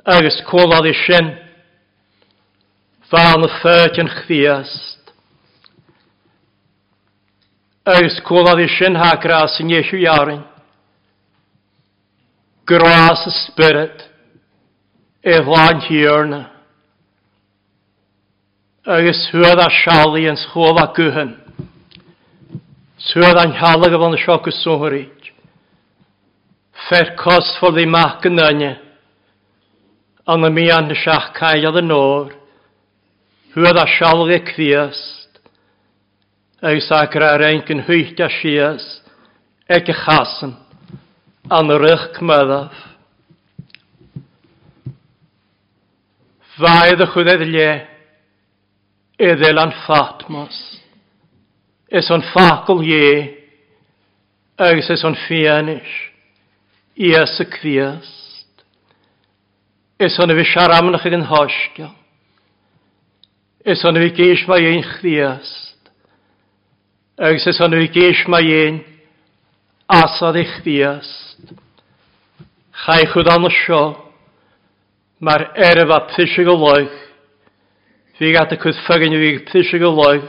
Agus 0.04 0.42
cólad 0.50 0.86
i 0.90 0.94
sin, 1.06 1.28
ba 3.10 3.22
an 3.34 3.46
ffyrtyn 3.60 4.10
chfiast. 4.16 5.12
Agus 7.86 8.18
cólad 8.26 8.58
i 8.58 8.66
sin 8.74 8.98
ha 8.98 9.12
gras 9.22 9.60
yn 9.62 9.70
Iesu 9.70 10.02
iarin. 10.02 10.42
Gras 12.66 13.22
y 13.30 13.32
spirit, 13.44 14.02
e 15.22 15.38
flaen 15.46 15.86
hirna. 15.86 16.42
Agus 18.82 19.28
hwyd 19.30 19.62
a 19.62 19.70
siali 19.78 20.26
yn 20.26 20.42
schol 20.48 20.82
a 20.82 20.90
gwhyn. 20.96 21.36
Swydd 23.12 23.38
a'n 23.38 23.60
halag 23.62 23.94
o 23.94 24.02
fan 24.02 24.18
y 24.18 24.24
sioc 24.26 24.50
y 24.50 24.58
sôhri 24.58 25.04
fer 26.92 27.14
kost 27.16 27.56
for 27.56 27.72
yn 28.28 28.36
yna. 28.36 28.72
Ond 30.28 30.44
y 30.44 30.50
mi 30.52 30.66
an 30.70 30.92
schach 30.94 31.32
kai 31.38 31.64
ad 31.64 31.78
nor. 31.84 32.34
Hur 33.54 33.72
da 33.72 33.86
shalge 33.88 34.42
kviest. 34.50 35.40
gyn 36.60 36.76
hwyt 36.76 37.40
renken 37.40 37.80
sias, 37.88 38.28
schies. 38.36 39.00
y 39.68 39.94
chassen. 40.04 40.56
An 41.50 41.72
rich 41.80 42.12
kmedaf. 42.18 42.76
Vaid 46.60 47.00
y 47.00 47.08
chwydedd 47.08 47.48
le, 47.48 47.70
eddel 49.18 49.58
an 49.58 49.72
Fatmos. 49.86 50.60
Is 51.88 52.10
o'n 52.12 52.22
ffacl 52.34 52.84
ie, 52.84 53.32
agos 54.60 54.92
is 54.92 55.04
o'n 55.04 55.16
ffianish. 55.24 56.11
Iesu 56.98 57.44
Krist. 57.50 58.64
Is 59.98 60.16
hon 60.18 60.28
fi 60.28 60.44
siaramnach 60.44 61.06
ag 61.06 61.14
yn 61.16 61.24
hosgio. 61.24 61.88
Is 63.64 63.82
hon 63.82 63.96
fi 63.96 64.10
geis 64.12 64.44
mae 64.48 64.66
ein 64.68 64.82
Christ. 64.84 65.90
Agus 67.16 67.46
is 67.46 67.60
hon 67.62 67.72
fi 67.78 67.88
geis 67.88 68.24
mae 68.28 68.50
ein 68.64 68.82
asad 69.88 70.36
i 70.36 70.44
Christ. 70.58 71.54
Chai 72.84 73.06
chwyd 73.12 73.30
an 73.30 73.46
sio, 73.52 73.82
mae'r 75.22 75.46
erf 75.70 75.92
a 75.94 76.00
pysig 76.10 76.48
o 76.50 76.56
loeg. 76.58 76.90
Fi 78.18 78.32
gata 78.34 78.58
chwyd 78.58 78.80
ffagyn 78.84 79.16
i 79.16 79.22
fi 79.22 79.32
pysig 79.48 79.86
o 79.86 79.94
loeg. 79.96 80.26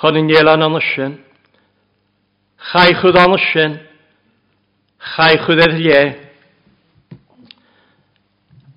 Chon 0.00 0.16
i 0.16 0.24
nielan 0.24 0.64
an 0.64 0.80
sio. 0.94 1.10
Chai 2.70 2.94
chwyd 3.02 3.20
an 3.20 3.36
sio. 3.50 3.68
Chai 4.98 5.36
chwyder 5.44 5.72
lle. 5.78 6.02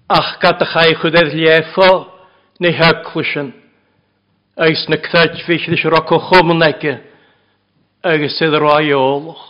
Ach 0.09 0.37
gat 0.39 0.61
a 0.61 0.65
chai 0.65 0.93
chwyder 1.01 1.31
lle 1.33 1.55
fo 1.73 1.89
na 2.59 2.69
heglisyn. 2.69 3.53
Eis 4.61 4.85
na 4.89 4.99
cthaid 5.01 5.39
fych 5.47 5.65
ddys 5.71 5.87
roc 5.89 6.11
o 6.13 6.19
chwmnege 6.29 6.99
agos 8.05 8.35
sydd 8.37 8.57
roi 8.61 8.93
olwch. 8.93 9.41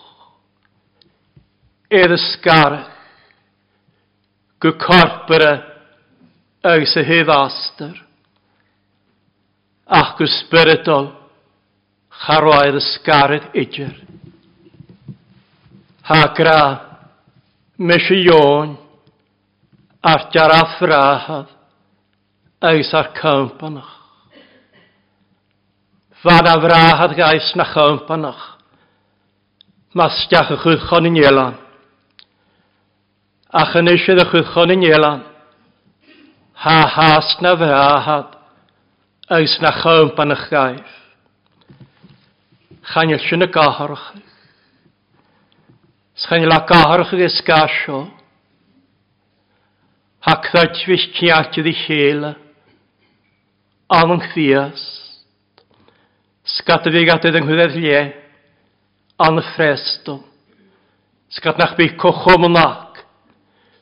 Edd 1.91 2.15
ysgar 2.15 2.77
gw 4.63 4.75
corpora 4.79 5.51
agos 6.63 6.95
y 6.95 7.03
hydd 7.09 7.31
aster. 7.35 7.97
Ach 9.91 10.15
gw 10.15 10.29
spyrdol 10.39 11.11
charwaedd 12.23 12.79
ysgarad 12.79 13.51
idger 13.57 13.95
hagra 16.11 16.61
misión 17.77 18.77
ar 20.01 20.21
a 20.33 20.45
afrahad 20.61 21.47
eis 22.61 22.93
ar 22.93 23.13
campanach. 23.13 23.91
Fan 26.21 26.47
a 26.47 26.55
frahad 26.61 27.15
gais 27.15 27.55
na 27.55 27.65
cympanach, 27.73 28.57
mas 29.93 30.13
steach 30.23 30.51
a 30.51 30.57
chwchon 30.63 31.07
yn 31.09 31.17
elan. 31.17 31.55
A 33.49 33.63
chynisydd 33.71 34.21
a 34.21 34.25
chwchon 34.31 34.73
yn 34.75 34.85
ielan, 34.85 35.23
ha 36.63 36.77
has 36.95 37.37
na 37.41 37.55
frahad 37.57 38.37
eis 39.37 39.57
na 39.61 39.71
cympanach 39.81 40.49
gaif. 40.49 40.89
Chanil 42.91 43.21
sy'n 43.25 43.45
y 43.45 43.49
gaharach. 43.53 44.30
Sgan 46.21 46.45
la 46.45 46.59
gaharach 46.69 47.13
ag 47.15 47.23
ysgasio. 47.25 48.03
Hacddaid 50.21 50.77
fys 50.85 51.07
ciatid 51.17 51.65
i 51.65 51.73
chéla. 51.73 52.35
Anwng 53.89 54.21
ddias. 54.29 54.83
Sgat 56.45 56.85
y 56.85 56.93
fi 56.93 57.07
gadyd 57.09 57.39
yng 57.39 57.47
Nghwydder 57.47 57.73
lle. 57.73 58.03
An 59.17 59.41
y 59.41 59.47
ffresto. 59.49 60.19
Sgat 61.33 61.57
nach 61.57 61.73
bu 61.79 61.89
cochom 61.97 62.45
yn 62.51 62.61
ac. 62.61 63.01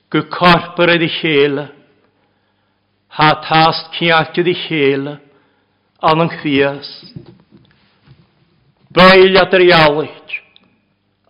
Gw 0.07 0.29
corpor 0.31 0.95
i 0.95 1.11
chéla. 1.19 1.69
Ha 3.19 3.31
tast 3.43 3.91
ciatid 3.99 4.47
i 4.47 4.59
chéla. 4.63 5.19
Anwng 5.99 6.39
ddias. 6.39 6.87
Bail 8.95 9.27
Bailiad 9.27 9.59
yr 9.59 9.71
ialich. 9.73 10.37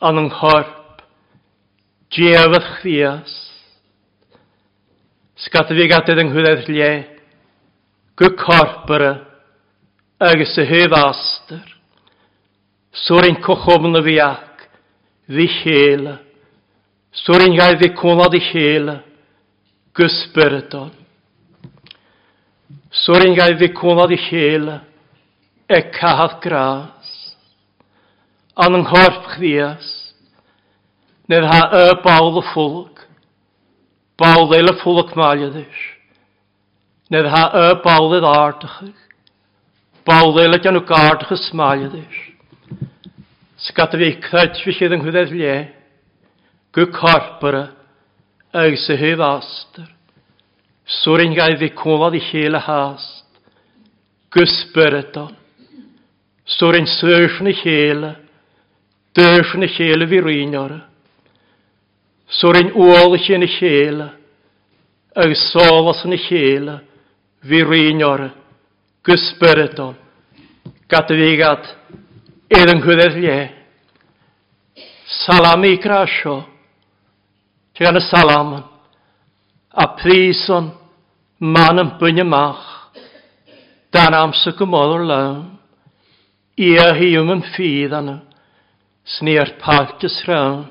Anwng 0.05 0.37
horp. 0.37 0.78
Diafod 2.09 2.65
chfias. 2.79 3.33
Sgat 5.37 5.69
fi 5.69 5.85
gadyd 5.91 6.21
yng 6.23 6.31
nghwyddaeth 6.31 6.69
lle. 6.73 6.93
Gw 8.17 8.31
corpora. 8.39 9.11
Agus 10.19 10.55
y 10.57 10.65
hyf 10.67 10.95
aster. 10.97 11.67
Sŵr 13.05 13.29
ein 13.29 13.37
cochofn 13.45 13.99
y 13.99 14.01
fi 14.07 14.15
ac. 14.25 14.65
Ddi 15.29 15.45
chela. 15.59 16.15
Sŵr 17.13 17.45
ein 17.45 17.55
gael 17.59 17.77
ddi 17.77 17.91
cwnod 18.01 18.33
i 18.33 18.41
chela. 18.49 18.97
Gw 19.93 20.09
spyrdon. 20.17 20.91
Sŵr 23.05 23.27
ein 23.27 23.37
gael 23.37 23.53
ddi 23.61 23.69
cwnod 23.77 24.17
i 24.17 24.19
chela. 24.25 24.81
E 25.69 25.83
cahad 25.93 26.39
gras. 26.41 27.15
An 28.57 28.81
yng 28.81 28.89
nghorp 28.89 29.35
chdias. 29.37 29.98
Nid 31.29 31.45
ha 31.45 31.59
y 31.77 31.89
bawl 32.01 32.39
y 32.39 32.43
ffwlg. 32.47 33.03
Bawl 34.17 34.55
eil 34.57 34.71
y 34.71 34.73
ffwlg 34.79 35.11
maliadys. 35.17 35.83
Nid 37.13 37.29
ha 37.29 37.43
y 37.53 37.67
bawl 37.83 38.15
edd 38.17 38.25
ardachig. 38.25 38.95
Bawl 40.09 40.39
eil 40.41 40.57
y 40.57 40.61
gan 40.63 40.79
o 40.79 40.81
gardach 40.89 41.29
y 41.35 41.37
smaliadys. 41.43 42.17
Sgat 43.61 43.93
fi 43.93 44.09
cred 44.25 44.57
fi 44.63 44.73
sydd 44.73 44.97
yng 44.97 45.05
Nghydedd 45.05 45.35
lle. 45.37 45.55
Gw 46.73 46.89
corpora. 46.97 47.67
Ag 48.49 48.81
sy 48.81 48.97
hyf 48.97 49.21
aster. 49.21 49.85
Sŵrin 51.03 51.37
gael 51.37 51.59
fi 51.61 51.69
cwlad 51.77 52.17
i 52.17 52.25
chael 52.31 52.57
y 52.57 52.65
hast. 52.65 53.27
Gw 54.33 54.49
spyrdol. 54.49 55.35
Sŵrin 56.57 56.89
syrfn 56.89 57.53
i 57.53 57.57
chael. 57.61 58.13
Dyrfn 59.13 59.69
i 59.69 59.75
chael 59.77 60.09
fi 60.09 60.25
rwyniora. 60.25 60.88
Sŵr 62.29 62.59
yn 62.59 62.67
ôl 62.77 62.91
uolach 62.93 63.25
yn 63.33 63.41
y 63.41 63.49
chéle, 63.49 64.05
agus 65.17 65.47
sólas 65.49 66.03
yn 66.05 66.13
y 66.13 66.19
chéle, 66.21 66.75
fi 67.41 67.63
rinor, 67.65 68.27
gysbyrdol, 69.07 69.95
gada 70.91 71.17
fi 71.17 71.31
gad, 71.39 71.65
er 72.53 72.69
yn 72.75 72.83
gwydder 72.85 73.17
lle. 73.17 73.39
Salam 75.23 75.65
i 75.65 75.73
grasio, 75.81 76.37
ti 77.73 77.85
gan 77.85 77.97
y 77.97 78.05
salam, 78.11 78.53
a 79.73 79.85
plison, 79.97 80.69
man 81.41 81.81
yn 81.81 81.95
bwyn 81.97 82.21
y 82.21 82.29
mach, 82.29 82.91
dan 83.89 84.13
amser 84.13 84.53
gymodd 84.59 84.99
o'r 84.99 85.09
lawn, 85.09 85.45
i 86.61 86.75
a 86.77 86.91
hi 86.93 87.15
ym 87.17 87.31
yn 87.33 87.47
ffydd 87.55 87.95
anna, 87.97 88.19
sni'r 89.17 89.57
paltus 89.63 90.21
rawn. 90.29 90.67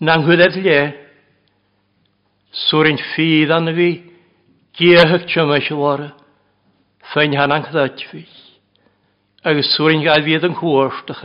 Na'n 0.00 0.26
gwyddet 0.26 0.58
lle. 0.60 0.80
Sŵr 2.66 2.90
yn 2.90 3.00
ffydd 3.12 3.52
anna 3.52 3.72
fi, 3.76 3.90
giehyg 4.76 5.24
eich 5.56 5.70
lor, 5.72 6.02
ffyn 7.12 7.36
han 7.36 7.54
an 7.54 7.64
chyddet 7.64 8.04
fi. 8.10 8.24
Ag 9.46 9.62
sŵr 9.64 9.94
yn 9.94 10.04
gael 10.04 10.24
fydd 10.26 10.46
yn 10.48 10.56
cwrstach, 10.58 11.24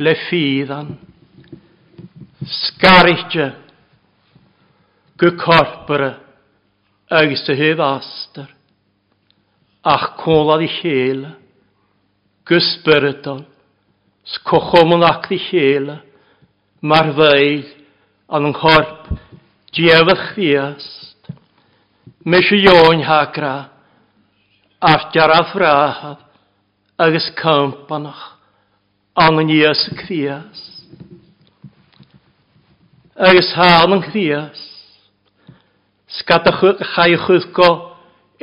le 0.00 0.14
ffydd 0.26 0.72
an. 0.72 0.94
Sgarich 2.44 3.28
gy 5.20 5.30
corpora, 5.40 6.14
agus 7.08 7.44
y 7.52 7.56
hyf 7.58 7.80
aster, 7.84 8.48
ach 9.84 10.14
cwlad 10.22 10.64
i 10.64 10.70
chela, 10.80 11.34
gysbyrydol, 12.48 13.44
yn 14.96 15.06
ac 15.06 15.28
i 15.32 15.38
chela, 15.50 16.00
mar 16.84 17.08
feidd 17.16 17.70
an 18.28 18.50
yn 18.50 18.56
chorp 18.58 19.06
diefych 19.72 20.24
ddiast. 20.36 21.30
Mes 22.28 22.50
i 22.52 22.58
io'n 22.60 23.00
hagra 23.08 23.54
ar 24.84 25.06
diaraf 25.14 25.54
rahab 25.56 26.20
agos 27.06 27.30
campanach 27.40 28.22
an 29.16 29.40
yn 29.40 29.54
ias 29.56 29.86
y 29.88 29.96
cdiast. 30.02 30.84
Agos 33.16 33.50
hân 33.56 33.96
yn 33.96 34.06
cdiast. 34.10 34.70
Sgada 36.20 36.52
chai 36.92 37.16
chwydgo 37.24 37.70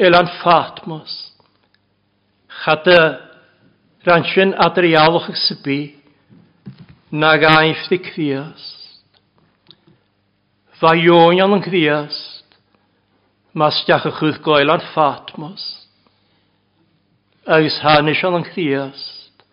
elan 0.01 0.33
Fatmos. 0.41 1.13
Chada 2.63 3.01
ransyn 4.07 4.57
adrialwch 4.57 5.29
ag 5.29 5.37
sybi 5.45 5.81
na 7.11 7.37
gaif 7.37 7.89
di 7.89 7.99
Criast. 7.99 9.03
Fa 10.79 10.95
ionion 10.95 11.57
yn 11.57 11.63
Criast, 11.65 12.55
mas 13.53 13.83
diach 13.85 14.07
y 14.07 14.13
chwyd 14.15 14.39
goel 14.45 14.71
ar 14.71 14.83
Fatmos, 14.95 15.65
agos 17.45 17.81
hanesion 17.83 18.39
yn 18.39 18.47
Criast, 18.47 19.43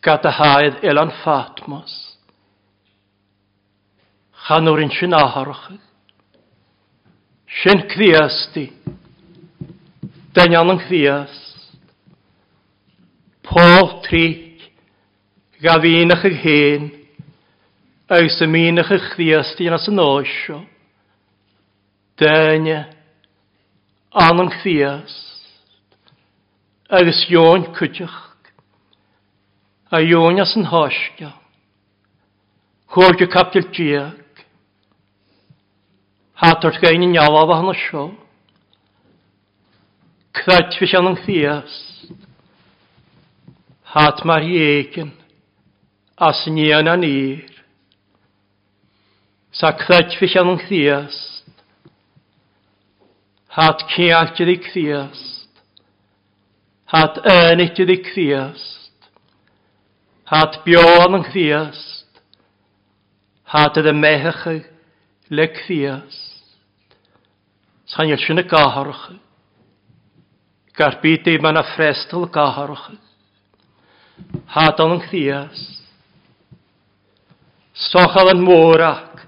gada 0.00 0.30
haedd 0.38 0.78
elan 0.86 1.10
Fatmos, 1.24 1.96
chanwr 4.46 4.84
yn 4.86 4.94
sy'n 4.94 5.16
aharwch, 5.18 5.72
sy'n 7.60 7.82
Criast 7.90 8.54
di, 8.54 8.68
dynion 10.38 10.76
yn 10.76 10.80
Criast, 10.86 11.74
Paul 13.50 13.98
3, 14.06 14.49
gafínach 15.60 16.24
ag 16.24 16.36
hén, 16.40 16.90
agus 18.08 18.40
a 18.40 18.46
mínach 18.46 18.90
ag 18.90 19.02
chdiastí 19.12 19.68
as 19.68 19.88
an 19.88 20.00
óisio, 20.00 20.64
daine, 22.16 22.86
anan 24.10 24.50
chdiast, 24.60 25.44
agus 26.88 27.26
jón 27.28 27.68
cwtioch, 27.76 28.18
a 29.92 30.00
jón 30.00 30.40
as 30.40 30.56
an 30.56 30.64
hosgia, 30.64 31.34
chwrdio 32.88 33.28
capdil 33.28 33.68
diag, 33.70 34.42
hatart 36.40 36.80
gain 36.80 37.04
yn 37.04 37.14
iawn 37.20 37.46
fa 37.46 37.60
hana 37.60 37.76
sio, 37.84 38.08
crat 40.32 40.72
fi 40.78 40.88
sian 40.88 41.12
yn 41.12 41.18
hat 43.90 44.24
mar 44.24 44.42
i 44.46 45.19
as 46.20 46.46
nian 46.46 46.88
an 46.88 47.02
ir. 47.02 47.48
Sa 49.56 49.72
credfich 49.72 50.36
yn 50.36 50.58
chdiast, 50.60 51.48
hat 53.56 53.86
ceallt 53.90 54.38
i 54.44 54.56
chdiast, 54.62 55.48
hat 56.92 57.18
enit 57.24 57.80
i 57.80 57.96
chdiast, 58.04 59.00
hat 60.28 60.60
bion 60.66 61.18
yn 61.18 61.26
chdiast, 61.32 62.20
hat 63.50 63.80
y 63.80 63.96
mehach 63.96 64.44
le 65.32 65.48
chdiast. 65.56 66.28
Sa'n 67.90 68.12
i'r 68.12 68.22
sy'n 68.22 68.44
y 68.44 68.46
gaharach. 68.46 69.08
Garbyd 70.78 71.26
i 71.26 71.40
ma'n 71.42 71.58
a 71.58 71.64
frestal 71.72 72.28
gaharach. 72.30 72.92
Hat 74.54 74.78
yn 74.84 75.00
chdiast, 75.08 75.79
sochal 77.80 78.34
yn 78.34 78.42
mórach, 78.44 79.24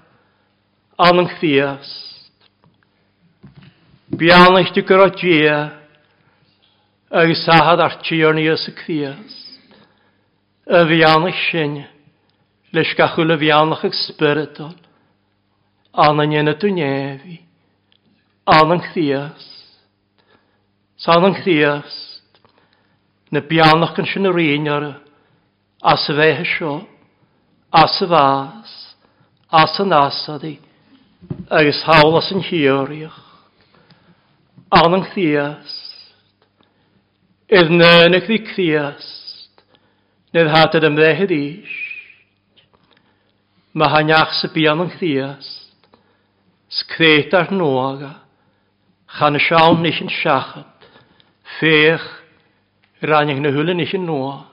an 1.01 1.23
yn 1.23 1.29
chdias. 1.37 1.89
Bian 4.13 4.59
eich 4.59 4.73
dy 4.75 4.83
gyro 4.85 5.07
dia, 5.17 5.57
ag 7.09 7.33
sahad 7.41 7.81
ar 7.81 7.97
tion 8.05 8.37
ni 8.37 8.45
ys 8.51 8.67
y 8.69 8.75
chdias. 8.83 9.39
Y 10.69 10.83
fian 10.91 11.25
eich 11.29 11.41
sy'n, 11.49 11.79
leis 12.77 12.93
gachwyl 12.99 13.33
y 13.33 13.39
fian 13.41 13.73
eich 13.73 13.87
ysbrydol, 13.89 14.77
an 16.05 16.23
yn 16.23 16.37
yn 16.43 16.53
y 16.53 16.55
dwnefi, 16.61 17.39
an 18.53 18.77
yn 18.77 18.85
chriast. 18.91 19.51
San 21.01 21.25
yn 21.25 21.35
chriast, 21.41 22.41
na 23.33 23.41
bian 23.41 23.81
eich 23.81 23.97
yn 23.97 24.13
sy'n 24.13 24.29
yr 24.29 24.41
un 24.45 24.73
ar 24.77 24.89
as 25.93 26.05
y 26.13 26.21
fe 26.21 26.33
hysio, 26.37 26.75
as 27.73 28.01
y 28.01 28.07
fas, 28.07 28.95
as 29.49 29.79
y 29.79 29.85
asad 29.97 30.43
i, 30.45 30.59
agos 31.49 31.81
hawl 31.87 32.19
as 32.19 32.29
yn 32.35 32.43
hioriach, 32.45 33.17
an 34.77 34.97
yn 34.99 35.07
chdiast, 35.09 35.81
idd 37.49 37.73
nyn 37.73 38.17
ych 38.19 38.29
ddi 38.29 38.39
chdiast, 38.51 39.63
nid 40.37 40.51
hadad 40.53 40.85
ym 40.85 40.99
ddehyd 41.01 41.33
ish, 41.33 41.79
mae 43.73 43.89
hanyach 43.89 44.37
sy'n 44.37 44.53
bian 44.53 44.85
yn 44.85 44.93
chdiast, 44.93 45.89
sgret 46.69 47.33
ar 47.33 47.49
noaga, 47.53 48.19
chan 49.17 49.37
y 49.37 49.41
siawn 49.49 49.81
nich 49.81 50.01
yn 50.01 50.13
siachad, 50.13 50.89
fech, 51.57 52.05
rhaid 53.01 53.33
na 53.41 53.49
hwylen 53.49 53.81
nich 53.81 53.97
yn 53.97 54.05
noa. 54.05 54.52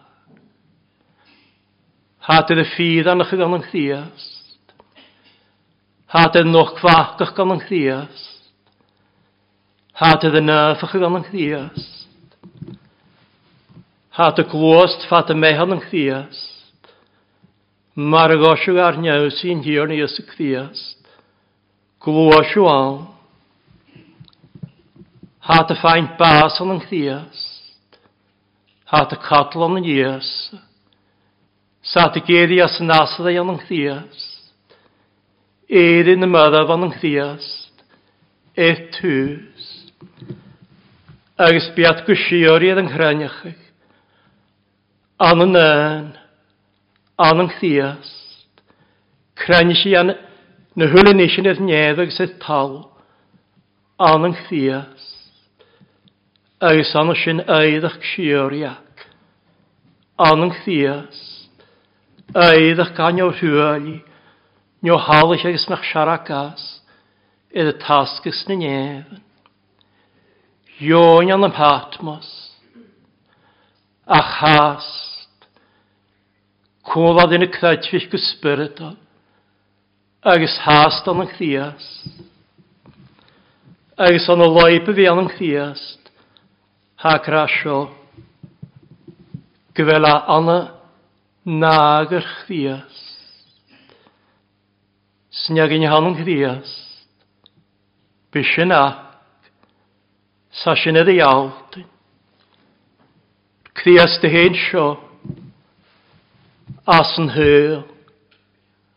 Hat 2.30 2.50
y 2.54 2.62
ffydd 2.62 3.08
anach 3.10 3.32
gan 3.34 3.56
yn 3.56 3.64
chriast. 3.64 4.66
Hat 6.14 6.36
noch 6.46 6.76
fachach 6.78 7.32
gan 7.34 7.56
yn 7.56 7.62
chriast. 7.64 8.52
Hat 9.98 10.22
y 10.22 10.30
nefach 10.38 10.94
gan 11.02 11.18
yn 11.18 11.26
chriast. 11.26 12.06
Hat 14.14 14.38
y 14.38 14.46
glost 14.46 15.08
fat 15.10 15.34
y 15.34 15.38
mehan 15.42 15.74
yn 15.74 15.82
chriast. 15.88 16.86
Mar 17.98 18.30
y 18.30 18.38
gosio 18.38 18.78
ar 18.78 19.02
new 19.02 19.26
sy'n 19.34 19.66
hir 19.66 19.90
ni 19.90 19.98
ys 19.98 20.14
y 20.22 20.28
chriast. 20.30 21.02
Glosio 21.98 22.70
al. 22.70 22.98
Hat 25.50 25.74
y 25.74 25.82
ffaint 25.82 26.14
bas 26.14 26.62
yn 26.62 26.78
chriast. 26.86 28.02
Hat 28.86 29.18
y 29.18 29.24
cadlon 29.26 29.80
yn 29.82 29.94
iest. 29.98 30.69
Sat 31.82 32.16
y 32.16 32.20
gedi 32.26 32.60
as 32.60 32.76
yn 32.82 32.92
asad 32.92 33.30
ei 33.30 33.38
anong 33.40 33.62
ddiast. 33.64 34.52
Eir 35.70 36.10
yn 36.12 36.26
y 36.26 36.28
myddaf 36.28 36.68
er 36.68 36.84
yn 36.84 36.92
ddiast. 36.98 37.84
Et 38.52 38.98
hws. 39.00 39.68
Agus 41.40 41.70
biat 41.72 42.04
gwsiori 42.04 42.68
yn 42.74 42.82
yng 42.82 42.90
Nghraniach. 42.92 43.40
An 45.24 45.46
yn 45.46 45.56
yn. 45.56 46.12
An 47.16 47.40
yn 47.46 47.48
Nghddiast. 47.48 48.60
Craniach 49.40 49.86
i 49.88 49.96
an 49.96 50.12
na 50.76 50.86
hwlyn 50.92 51.24
eisiau 51.24 51.46
nid 51.48 51.64
nedd 51.64 52.04
agus 52.04 52.20
eith 52.20 52.36
tal. 52.44 52.76
An 53.96 54.28
yn 54.28 54.36
Nghddiast. 54.36 55.16
Agus 56.60 56.92
an 56.92 57.16
o 57.16 57.16
sy'n 57.16 57.40
eiddach 57.48 57.96
gwsioriach. 58.04 59.08
An 60.20 60.44
yng 60.44 60.52
Nghddiast. 60.52 61.39
Aeddach 62.30 62.92
gan 62.94 63.18
o'r 63.18 63.34
hwyli, 63.40 63.96
nio 64.86 64.96
halach 65.02 65.42
agos 65.48 65.66
mach 65.66 65.82
siarad 65.82 66.22
gas, 66.28 66.62
edd 67.50 67.72
y 67.72 67.74
tasgus 67.82 68.44
na 68.46 68.54
nefn. 68.54 69.18
Ion 70.78 71.26
Ionian 71.26 71.44
am 71.44 71.52
patmos, 71.52 72.30
a 74.06 74.22
chast, 74.38 75.50
cwlad 76.86 77.34
yn 77.34 77.48
y 77.48 77.50
credfych 77.50 78.06
gysbyrydol, 78.14 78.94
agos 80.22 80.58
hast 80.62 81.10
an 81.10 81.26
yn 81.26 81.34
chriast. 81.34 82.26
Agos 83.98 84.30
an 84.30 84.46
y 84.46 84.52
loib 84.54 84.86
y 84.86 85.00
fian 85.02 85.26
yn 85.26 85.32
chriast, 85.34 86.14
ha 87.02 87.18
grasio, 87.26 87.88
gyfela 89.74 90.20
anna, 90.30 90.60
nágur 91.44 92.24
chríast. 92.44 93.06
Snegin 95.30 95.88
hanun 95.88 96.16
chríast. 96.16 97.06
Bishin 98.32 98.72
ac. 98.72 99.10
Sa 100.50 100.74
sy'n 100.74 100.98
edrych 101.00 101.22
iawn. 101.22 101.52
Chdias 103.80 104.18
dy 104.20 104.28
hen 104.28 104.54
sio. 104.58 104.98
As 106.86 107.16
yn 107.18 107.30
hyl. 107.32 107.80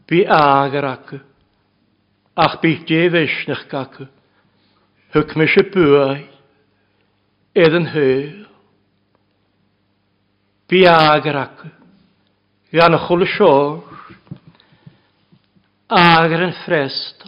Bi 0.10 0.26
ágar 0.28 0.90
ac. 0.90 1.16
Ach 2.36 2.60
bi 2.62 2.76
ddewisnach 2.84 3.68
gac. 3.72 4.02
Hwc 5.14 5.32
Hwcmys 5.32 5.56
y 5.62 5.64
bwai. 5.72 6.20
Edd 7.54 7.78
yn 7.80 7.88
hyl. 7.94 8.44
Bi 10.68 10.84
ágar 10.90 11.40
ac. 11.46 11.66
Janchul 12.74 13.26
Shor, 13.28 13.82
äger 15.90 16.42
en 16.42 16.54
frest, 16.54 17.24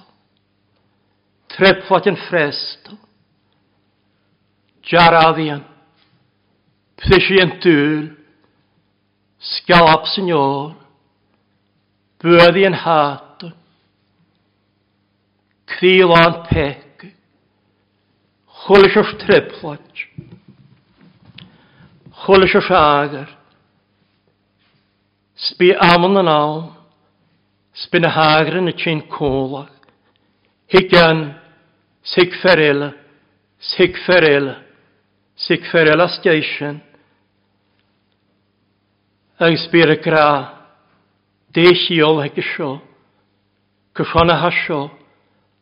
träffat 1.48 2.08
en 2.08 2.16
frest, 2.16 2.90
Jaravien, 4.82 5.64
Psychientul, 6.96 8.16
Skap 9.40 10.08
Signor, 10.08 10.74
Bödien 12.20 12.74
Hatten, 12.74 13.54
Kvilan 15.66 16.46
Pek, 16.50 17.06
Hulshers 18.68 19.18
träffat, 19.18 19.82
Hulshers 22.12 22.72
äger, 22.72 23.35
Sbi 25.36 25.74
amon 25.76 26.16
yn 26.22 26.30
awn, 26.32 26.68
na 27.92 28.08
y 28.08 28.12
hagrin 28.16 28.72
y 28.72 28.74
tîn 28.80 29.02
cwlach, 29.12 29.72
higan 30.72 31.36
sig 32.04 32.32
ferela, 32.42 32.94
sig 33.60 33.98
ferela, 34.06 34.56
sig 35.36 35.60
ferela 35.72 36.08
station, 36.08 36.80
ag 39.40 39.58
sbir 39.60 39.92
y 39.92 39.98
gra, 40.00 40.30
deisiol 41.52 42.24
heg 42.24 42.40
sio, 42.54 42.80
cyffon 43.96 44.32
a 44.32 44.40
hasio, 44.40 44.80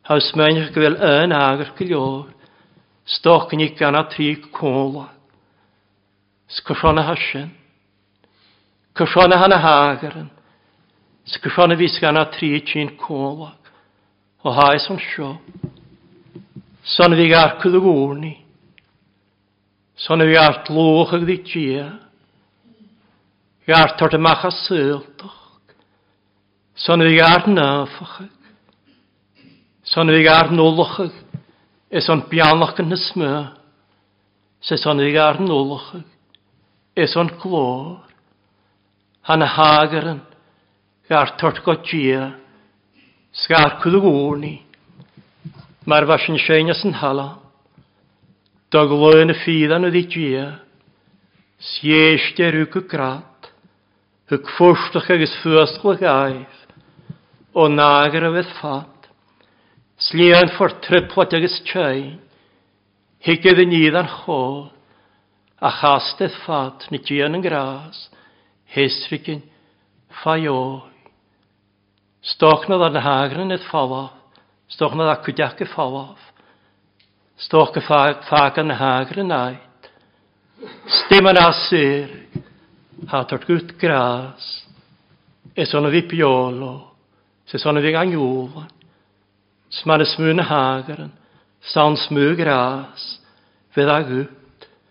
haws 0.05 0.29
mewn 0.38 0.62
eich 0.62 0.69
gwyl 0.75 0.99
yn 1.01 1.33
agr 1.33 1.73
gylior, 1.79 2.29
stoc 3.09 3.57
ni 3.57 3.71
gan 3.73 3.97
a 3.97 4.05
tri 4.13 4.36
cwlach, 4.53 5.09
sgyffon 6.62 7.01
a 7.01 7.09
hasion, 7.09 7.49
Cysona 8.95 9.38
hana 9.41 9.58
hagaran. 9.58 10.29
Sa 11.25 11.39
cysona 11.39 11.75
fi 11.75 11.88
sgana 11.88 12.25
tri 12.29 12.62
chi'n 12.62 12.93
cwlag. 13.01 13.62
O 14.43 14.51
haes 14.51 14.86
o'n 14.91 14.99
sio. 14.99 15.38
Son 16.84 17.15
fi 17.17 17.29
garcwyd 17.32 17.77
y 17.79 17.82
gwrni. 17.82 18.34
Son 19.95 20.19
fi 20.19 20.36
art 20.38 20.65
tlwch 20.67 21.15
ag 21.15 21.25
ddi 21.25 21.38
gia. 21.47 21.88
tord 23.65 24.03
o'r 24.03 24.13
dymach 24.17 24.45
a 24.45 24.51
syltoch. 24.51 25.41
Son 26.75 26.99
fi 26.99 27.15
gart 27.17 27.47
nafach. 27.47 28.27
Son 29.84 30.08
fi 30.08 30.23
gart 30.23 30.51
nolwch 30.51 30.99
ag. 31.08 31.13
Es 31.89 32.10
o'n 32.10 32.25
bianlach 32.29 32.79
yn 32.82 32.91
hysma. 32.91 33.53
Se 34.62 34.77
son 34.77 34.99
fi 34.99 35.12
gart 35.13 35.39
nolwch 35.39 35.95
ag. 36.01 36.08
Es 36.95 37.15
o'n 37.15 37.32
glor 37.41 38.12
han 39.23 39.41
hagaran, 39.41 40.21
gar 41.09 41.38
tort 41.38 41.63
go 41.63 41.75
tia, 41.75 42.36
sgar 43.31 43.79
kulig 43.81 44.03
orni, 44.03 44.62
mar 45.86 46.05
vashin 46.05 46.38
sheinas 46.38 46.83
an 46.86 46.93
hala, 46.93 47.39
dag 48.71 48.89
loen 48.89 49.31
a 49.31 49.38
fidan 49.43 49.88
udi 49.88 50.03
tia, 50.13 50.59
sieste 51.59 52.51
rúku 52.51 52.83
grat, 52.88 53.51
hug 54.29 54.43
fórstach 54.57 55.09
agus 55.09 55.36
fústach 55.41 56.03
aif, 56.03 56.53
o 57.55 57.67
nágar 57.67 58.27
a 58.27 58.43
fat, 58.59 59.07
slían 59.97 60.51
for 60.57 60.69
triplat 60.83 61.33
agus 61.33 61.62
tjai, 61.63 62.19
higgið 63.23 63.63
í 63.63 63.65
nýðan 63.71 64.09
hó, 64.19 64.69
a 65.62 65.69
hastet 65.69 66.33
fat 66.43 66.89
nid 66.91 67.07
jían 67.07 67.39
yn 67.39 67.45
gras. 67.45 68.09
Hästriken 68.73 69.41
fajoj. 70.23 70.81
Stoknad 72.21 72.81
an 72.81 72.95
hagren 72.95 73.51
et 73.51 73.63
fawaf. 73.69 74.12
Stoknad 74.67 75.09
a 75.09 75.15
kudjake 75.21 75.65
fawaf. 75.65 76.17
Stokke 77.38 77.81
fakan 78.29 78.71
hagren 78.71 79.31
ait. 79.31 79.89
Stimman 80.88 81.38
asir. 81.38 82.09
Hatort 83.07 83.45
gut 83.47 83.77
gras. 83.79 84.65
Esono 85.55 85.89
vipiolo. 85.89 86.95
Sesono 87.45 87.81
viganjovan. 87.81 88.71
Smanne 89.69 90.05
smune 90.05 90.41
hagren. 90.41 91.12
Sans 91.62 92.07
smugras. 92.07 93.19
Vedag 93.75 94.09
ut. 94.12 94.29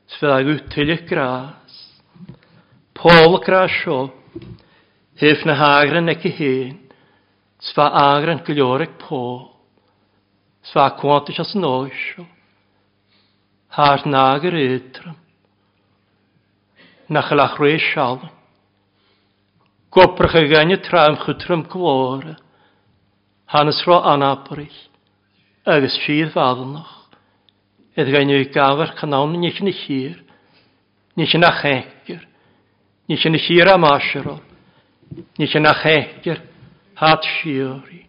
Svedag 0.06 0.46
ut 0.46 0.70
till 0.70 0.94
gras. 1.08 1.61
Pôl 2.94 3.38
gra 3.40 3.64
sio, 3.68 4.10
hyf 5.16 5.44
na 5.48 5.54
hagran 5.56 6.10
ec 6.12 6.26
i 6.28 6.32
hyn, 6.36 6.76
sfa 7.62 7.88
agran 7.88 8.42
gyliorig 8.44 8.98
Paul, 9.00 9.48
sfa 10.68 10.90
cwantys 11.00 11.40
as 11.40 11.54
yn 11.56 11.64
oesio, 11.64 12.26
hart 13.72 14.04
nagar 14.04 14.56
eitram, 14.58 15.16
na 17.08 17.22
chylach 17.24 17.56
rwy 17.60 17.78
sial, 17.80 18.20
gobrach 19.92 20.36
y 20.42 20.48
gan 20.52 20.74
y 20.74 20.78
tram 20.84 21.16
chwtrym 21.22 21.64
glora, 21.72 22.36
hanes 23.54 23.80
ro 23.88 24.02
anabryll, 24.12 24.82
agos 25.64 25.96
fydd 26.04 26.34
faddnach, 26.36 26.92
edd 27.96 28.12
gan 28.12 28.32
i 28.36 28.44
gafar 28.52 28.92
canawn 29.00 29.38
nich 29.40 29.64
yn 29.64 29.72
y 29.72 29.76
hir, 29.80 30.20
nich 31.16 31.32
yn 31.38 31.48
Ní 33.12 33.18
sin 33.18 33.32
na 33.32 33.38
sir 33.38 33.68
am 33.68 33.84
áisiil, 33.84 34.40
ní 35.38 35.46
sin 35.46 35.62
na 35.62 35.74
chéir 35.74 36.40
hat 36.96 37.22
siori. 37.24 38.06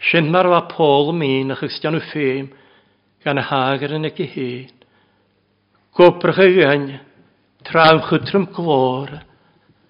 Sin 0.00 0.30
mar 0.32 0.48
bha 0.48 0.62
pól 0.64 1.12
mí 1.12 1.44
na 1.44 1.54
chusteanú 1.54 2.00
ffeim 2.00 2.48
gan 3.20 3.36
y 3.36 3.40
na 3.40 3.42
hágar 3.42 3.92
y 3.92 4.08
go 4.08 4.24
héin. 4.24 4.72
Gopracha 5.92 6.48
ghaine 6.56 7.00
tram 7.64 8.00
chutrim 8.08 8.46
glóra 8.46 9.20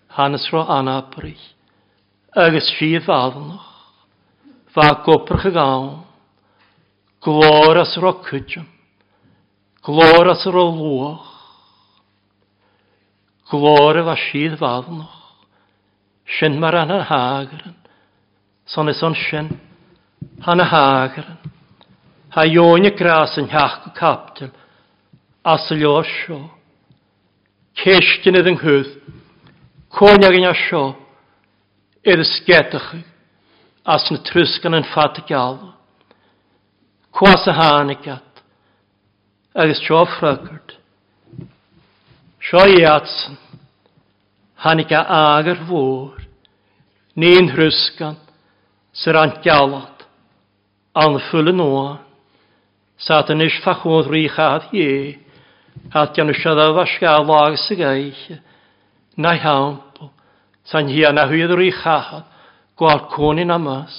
hanas 0.08 0.50
rá 0.50 0.66
anápaich 0.66 1.54
agus 2.34 2.74
siad 2.74 3.06
bhanach 3.06 3.70
bha 4.74 4.98
gopracha 5.06 5.50
gáin 5.50 6.02
glóras 7.22 7.94
rá 8.02 8.12
cuidim 8.26 8.66
glóras 9.86 10.42
rá 10.44 10.64
luach 10.74 11.37
Glóra 13.50 14.04
a 14.12 14.16
síad 14.16 14.58
bhánach, 14.58 15.16
sin 16.38 16.60
mar 16.60 16.74
an 16.74 16.90
hágaran, 16.90 17.76
Son 18.66 18.88
e 18.88 18.90
is 18.90 19.02
an 19.02 19.14
sin, 19.14 19.60
an 20.46 20.58
hágaran, 20.58 21.38
ha 22.28 22.44
jóne 22.44 22.90
gras 22.96 23.38
yn 23.38 23.48
heach 23.48 23.84
go 23.84 23.90
captil, 23.96 24.50
as 25.44 25.70
y 25.70 25.80
lio 25.80 26.02
sio. 26.04 26.50
ceistin 27.78 28.36
idd 28.36 28.50
yn 28.50 28.58
hwyd, 28.60 28.88
cóneag 29.88 30.36
yn 30.36 30.48
a 30.50 30.54
sio. 30.66 30.96
idd 32.04 32.20
ysgetach 32.20 32.92
as 33.84 34.04
na 34.10 34.18
trysgan 34.28 34.76
yn 34.76 34.86
ffat 34.92 35.22
y 35.22 35.24
gael, 35.28 35.72
cwas 37.16 37.46
y 37.48 37.54
hanagat, 37.56 38.42
agos 39.56 39.80
tro 39.86 40.04
ffragart, 40.04 40.76
Sjöjats 42.48 43.30
hanika 44.54 45.04
ager 45.04 45.58
vor, 45.68 46.16
Nin 47.16 47.48
hruskan 47.50 48.16
serant 48.92 49.42
galat. 49.44 50.06
Anfulle 50.94 51.52
noa. 51.52 51.98
Satan 52.96 53.40
ish 53.40 53.60
fachon 53.64 54.06
richa 54.08 54.46
hat 54.52 54.72
je. 54.72 55.18
Hat 55.90 56.14
janu 56.14 56.32
shada 56.32 56.72
vashka 56.76 57.18
lag 57.26 57.58
sigaich. 57.58 58.40
Na 59.16 59.34
hampo. 59.36 60.10
San 60.64 60.88
hia 60.88 61.12
na 61.12 61.26
hyd 61.26 61.50
richa 61.50 61.98
hat. 62.08 62.26
Gwal 62.78 63.00
koni 63.10 63.44
namas. 63.44 63.94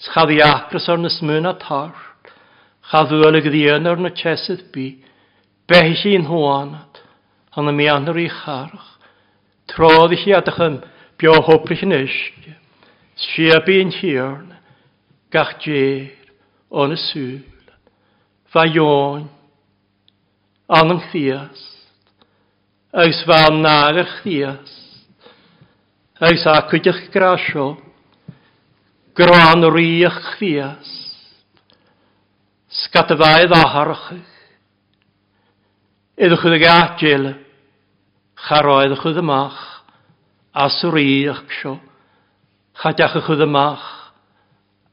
Schad 0.00 0.30
i 0.30 0.40
akras 0.40 0.88
ar 0.88 0.98
nesmyn 0.98 1.46
a 1.46 1.54
tart. 1.54 1.94
Chad 2.90 3.12
y 3.12 3.40
ddian 3.44 3.86
ar 3.86 3.96
na 3.96 4.10
chesydd 4.10 4.72
bi. 4.72 5.04
Behi 5.68 6.14
i'n 6.14 6.28
hwanad, 6.30 6.95
Hanna 7.56 7.72
mi 7.72 7.88
anwyr 7.88 8.18
i 8.20 8.28
charach. 8.28 8.88
Trodd 9.72 10.12
i 10.12 10.18
chi 10.20 10.34
adach 10.36 10.58
yn 10.60 10.74
bio 11.16 11.38
hwprych 11.40 11.86
yn 11.86 11.94
ysg. 11.96 12.50
Siab 13.16 13.70
i'n 13.72 13.94
hirn. 13.96 14.50
Gach 15.32 15.54
djer. 15.64 16.12
On 16.68 16.92
y 16.92 16.98
sŵl. 17.00 17.38
Fa 18.52 18.66
ion. 18.68 19.24
Anam 20.68 21.00
chdiast. 21.08 21.64
Eus 22.92 23.22
fa 23.24 23.46
nag 23.54 24.02
ar 24.02 24.12
chdiast. 24.18 24.76
Eus 26.28 26.44
a 26.52 26.58
cwydych 26.68 27.06
grasio. 27.14 27.70
Gran 29.16 29.64
rwych 29.64 30.20
chdiast. 30.34 30.92
Sgatafaidd 32.84 33.56
aharachych. 33.56 34.32
Ydych 36.20 36.44
chi'n 36.44 36.60
gael 36.60 37.32
charoedd 38.46 38.94
chwyd 39.00 39.16
amach, 39.18 39.58
aswriach 40.54 41.42
sio, 41.58 41.72
chadiach 42.78 43.16
y 43.18 43.22
chwyd 43.26 43.42
a 43.42 43.48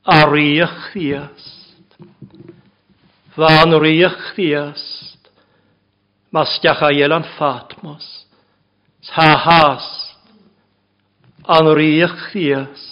ariach 0.04 0.80
ddiast. 0.94 2.00
Fan 3.36 3.76
riach 3.84 4.34
ddiast, 4.34 5.30
mastiach 6.34 6.82
a 6.82 6.90
ielan 6.98 7.28
fatmos, 7.38 8.26
has, 9.14 9.86
an 11.46 11.70
riach 11.78 12.34
ddiast. 12.34 12.90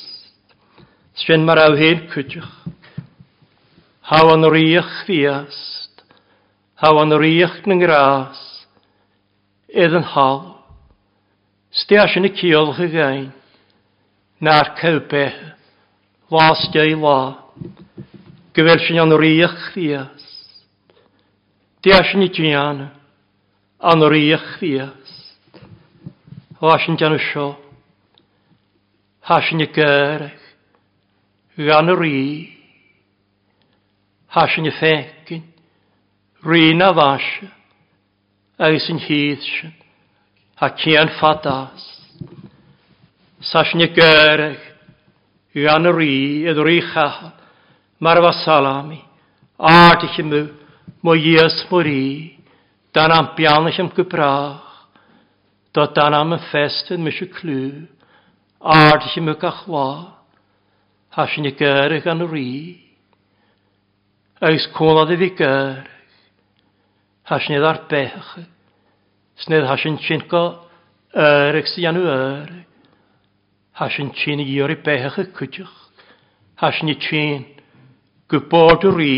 Sfyn 1.21 1.43
mar 1.45 1.57
awhen 1.57 2.05
cwydych, 2.13 2.53
haw 4.13 4.29
an 4.35 4.45
riach 4.53 4.93
ddiast, 5.09 6.05
haw 6.85 7.01
an 7.01 7.17
riach 7.17 7.65
nyn 7.65 7.81
gras, 7.81 8.39
edd 9.73 9.97
yn 9.97 10.09
hal. 10.13 10.50
Stias 11.71 12.11
yn 12.19 12.27
y 12.27 12.33
ciolch 12.35 12.81
y 12.83 12.89
gain, 12.91 13.29
na'r 14.43 14.73
cywbe, 14.75 15.23
las 16.27 16.65
i 16.75 16.95
la, 16.99 17.19
gyfer 18.51 18.83
sy'n 18.83 18.99
an 18.99 19.15
riach 19.15 19.55
chrias. 19.69 20.25
Stias 21.79 22.11
yn 22.11 22.25
y 22.25 22.29
diana, 22.35 22.89
an 23.79 24.03
riach 24.03 24.49
chrias. 24.57 25.15
Hwas 26.59 26.89
yn 26.91 26.99
dian 26.99 27.15
ysio, 27.15 27.53
has 29.31 29.47
yn 29.55 29.63
y 29.63 29.71
gyrach, 29.71 30.47
gan 31.55 31.87
y 31.87 31.95
ri, 31.95 32.23
has 34.35 34.59
yn 34.59 34.67
y 34.67 34.75
ffecyn, 34.75 35.47
rin 36.43 36.83
na 36.83 36.91
fasio, 36.99 37.47
agos 38.59 38.91
yn 38.91 38.99
hydd 39.07 39.47
sy'n 39.47 39.80
a 40.61 40.69
cian 40.77 41.09
fadas. 41.19 41.81
Sas 43.41 43.73
ni 43.73 43.87
gyrach, 43.89 44.61
yw 45.57 45.65
an 45.73 45.89
yr 45.89 46.01
i, 46.05 46.17
ydw'r 46.51 46.69
i 46.69 46.81
chahal, 46.85 47.31
mar 47.97 48.21
fa 48.21 48.31
salami, 48.43 48.99
ardych 49.57 50.19
i 50.21 50.25
mw, 50.27 50.43
mw 51.01 51.15
ies 51.17 51.57
mwyr 51.71 51.89
i, 51.89 52.05
dan 52.93 53.15
am 53.15 53.31
bianach 53.33 53.81
am 53.81 53.89
gybrach, 53.97 54.85
do 55.73 55.87
dan 55.97 56.13
am 56.19 56.37
y 56.37 56.39
ffestyn 56.51 57.01
mysio 57.01 57.31
clw, 57.33 57.87
ardych 58.61 59.17
i 59.17 59.25
mw 59.25 59.39
gachwa, 59.41 59.89
has 61.17 61.41
ni 61.41 61.55
gyrach 61.57 62.05
an 62.05 62.21
yr 62.29 62.37
i, 62.37 62.53
eis 64.45 64.69
cwnad 64.77 65.17
i 65.17 65.21
fi 65.25 65.33
gyrach, 65.41 65.93
has 67.33 67.49
ni 67.49 67.57
ddar 67.57 67.87
bechach, 67.89 68.35
Snedd 69.41 69.65
hasin 69.65 69.97
tsinko 69.97 70.43
örex 71.17 71.77
i 71.81 71.87
anu 71.89 72.03
öreg. 72.05 72.67
Hasin 73.73 74.11
tsin 74.13 74.39
i 74.39 74.45
gyr 74.45 74.69
i 74.69 74.77
behach 74.85 75.17
y 75.17 75.25
cwtioch. 75.33 75.77
Hasin 76.61 76.91
i 76.93 76.95
tsin 77.01 77.47
gwybod 78.29 78.85
yr 78.91 79.01
i. 79.01 79.17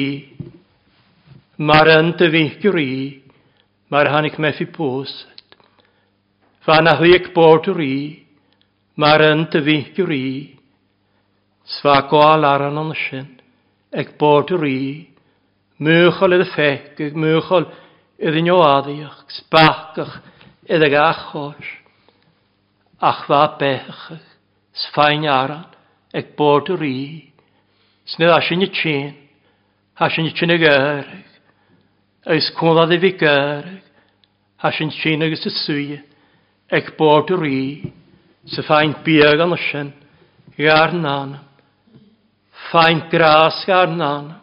Mae'r 1.59 1.91
yn 1.97 2.13
dyfych 2.19 2.63
yr 2.71 2.79
i. 2.79 2.95
Mae'r 3.91 4.13
hanig 4.15 4.39
meffi 4.39 4.69
bwysad. 4.71 5.57
Fa 6.63 6.79
na 6.81 6.95
hwyg 7.01 7.33
bod 7.35 7.67
yr 7.73 7.83
i. 7.83 7.97
Mae'r 8.95 9.27
yn 9.33 9.47
dyfych 9.51 9.99
yr 10.05 10.15
i. 10.15 10.27
Sfa 11.77 11.99
gwael 12.07 12.47
ar 12.47 12.69
o'n 12.69 12.93
sy'n. 13.05 13.27
Eg 13.91 14.15
bod 14.19 14.55
yr 14.55 14.69
i. 14.71 14.83
Mwchol 15.83 16.37
ydy 16.37 16.47
ffeg, 16.53 16.93
eg 17.01 17.15
mwchol 17.19 17.67
ydy 17.67 17.82
iddyn 18.21 18.45
nio 18.47 18.59
addiach, 18.61 19.23
sbacach, 19.39 20.19
idd 20.69 20.85
ag 20.85 20.95
achos, 20.99 21.69
ach 23.01 23.25
fa 23.27 23.43
bechach, 23.59 24.11
sfain 24.85 25.25
aran, 25.27 25.65
ag 26.13 26.33
bod 26.37 26.69
yr 26.73 26.85
i, 26.85 26.99
snydd 28.13 28.35
asyn 28.37 28.65
i 28.65 28.69
tîn, 28.71 29.13
asyn 30.05 30.29
i 30.29 30.33
tîn 30.37 30.53
ag 30.55 30.65
erig, 30.69 31.25
ys 32.37 32.51
cwnlad 32.59 32.93
i 32.95 33.01
fi 33.01 33.13
gyrg, 33.19 33.81
asyn 34.63 34.93
tîn 35.01 35.25
ag 35.25 35.35
ys 35.35 35.47
y 35.49 35.55
swy, 35.57 35.87
ag 36.71 36.93
bod 36.99 37.33
yr 37.33 37.47
i, 37.49 37.65
sfain 38.53 38.95
biag 39.05 39.41
an 39.43 39.57
ysyn, 39.57 39.93
gar 40.57 40.93
nan, 40.93 41.39
fain 42.69 43.07
gras 43.11 43.63
gar 43.67 43.89
nan, 43.91 44.35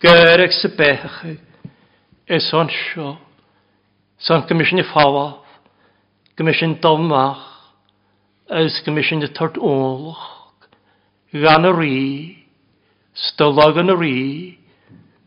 gyrg 0.00 0.52
sy 0.54 0.70
bechach, 0.76 1.24
Es 2.30 2.46
o'n 2.54 2.68
sio. 2.70 3.16
Sa'n 4.22 4.44
gymysyn 4.46 4.78
i 4.78 4.84
ffawaf. 4.86 5.40
Gymysyn 6.38 6.76
dalmach. 6.84 7.42
Ys 8.54 8.76
gymysyn 8.86 9.26
i 9.26 9.30
tord 9.34 9.58
ôlach. 9.58 10.28
Gan 11.34 11.66
y 11.66 11.72
rhi. 11.74 12.04
Stolog 13.18 13.80
yn 13.82 13.90
y 13.90 13.98
rhi. 13.98 14.22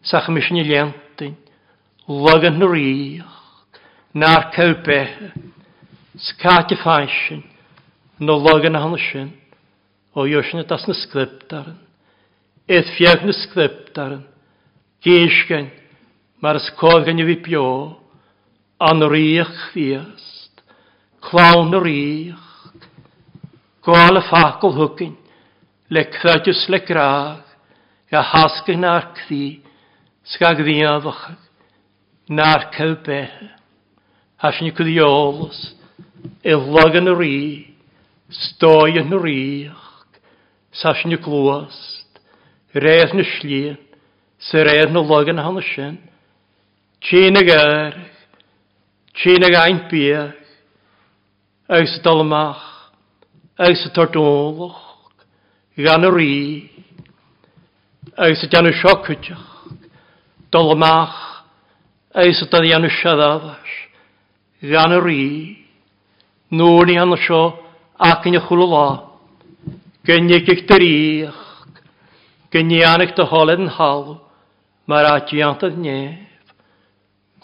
Sa 0.08 0.24
gymysyn 0.24 0.62
i 0.62 0.66
liantyn. 0.70 1.36
Log 2.08 2.47
yn 2.47 2.64
y 2.64 2.72
rhi. 2.72 2.95
Na'r 4.16 4.47
cawbe. 4.56 5.01
Sgat 6.30 6.72
i 6.72 6.80
ffansyn. 6.80 7.43
Nå 8.24 8.39
log 8.47 8.64
yn 8.70 8.80
hann 8.80 8.95
sy'n. 9.10 9.36
O 10.16 10.24
ywysyn 10.30 10.64
i 10.64 10.68
das 10.72 10.88
na 10.88 10.95
sgriptaren. 10.95 11.80
Eith 12.72 12.95
fiag 12.95 13.28
na 13.28 13.36
sgriptaren. 13.43 14.24
Gysgan. 15.04 15.68
Gysgan. 15.68 15.83
Mae'r 16.44 16.60
ysgol 16.60 17.06
gan 17.08 17.22
i 17.24 17.26
fi 17.30 17.38
bio, 17.39 17.68
an 18.84 19.06
yr 19.06 19.14
eich 19.16 19.60
fiest, 19.72 20.64
clawn 21.24 21.72
yr 21.78 21.88
eich, 21.88 22.76
gwael 23.88 24.20
y 24.20 24.24
ffacol 24.28 24.76
hwgyn, 24.76 25.14
le 25.88 26.04
cydwys 26.18 26.66
le 26.68 26.82
graag, 26.84 27.46
a 28.12 28.22
hasgyn 28.34 28.84
ar 28.84 29.14
cthi, 29.22 29.64
sgag 30.36 30.60
ddiafach, 30.68 31.24
na'r 32.28 32.70
cael 32.76 32.98
beth. 33.08 33.39
Hasni 34.44 34.76
cydiolos, 34.76 35.64
ilog 36.44 37.00
yn 37.00 37.08
yr 37.16 37.22
ri, 37.24 37.41
stoi 38.44 39.00
yn 39.00 39.16
yr 39.16 39.30
i'ch, 39.32 39.91
sasni 40.76 41.16
glwast, 41.24 42.20
reis 42.76 43.16
yn 43.16 43.24
y 43.24 43.32
slien, 43.38 43.86
sy'n 44.44 44.68
reis 44.68 44.89
yn 44.91 45.00
y 45.00 45.08
log 45.08 45.32
yn 45.32 45.39
hanes 45.39 45.78
Tsin 47.04 47.36
ag 47.36 47.49
erg, 47.51 47.95
tsin 49.14 49.43
ag 49.43 49.56
ein 49.60 49.80
biach, 49.91 50.39
ag 51.68 51.84
sy 51.91 51.99
dolmach, 51.99 52.64
ag 53.60 53.76
sy 53.76 53.91
tordolwch, 53.91 54.80
gan 55.84 56.08
y 56.08 56.14
rhi, 56.14 56.38
ag 58.16 58.38
sy 58.39 58.47
dan 58.47 58.72
y 58.72 58.74
siocwtiach, 58.80 59.51
dolmach, 60.47 61.20
ag 62.16 62.32
sy 62.39 62.47
dan 62.47 62.88
siadafas, 63.01 63.76
gan 64.64 64.95
y 64.95 65.04
rhi, 65.04 65.30
nŵr 66.56 66.88
ni 66.88 66.99
anu 67.04 67.20
sio 67.20 67.45
ac 67.99 68.32
yn 68.32 68.39
y 68.39 68.47
chwlw 68.47 68.72
la, 68.72 68.89
gynnig 70.08 70.47
i'ch 70.56 70.68
dyriach, 70.72 71.47
gynnig 72.47 72.88
anach 72.88 73.12
dy 73.18 73.28
holed 73.28 73.60
yn 73.68 73.74
halw, 73.76 74.22
mae'r 74.88 75.18
adiant 75.18 75.68
ad 75.68 75.76
nech 75.84 76.30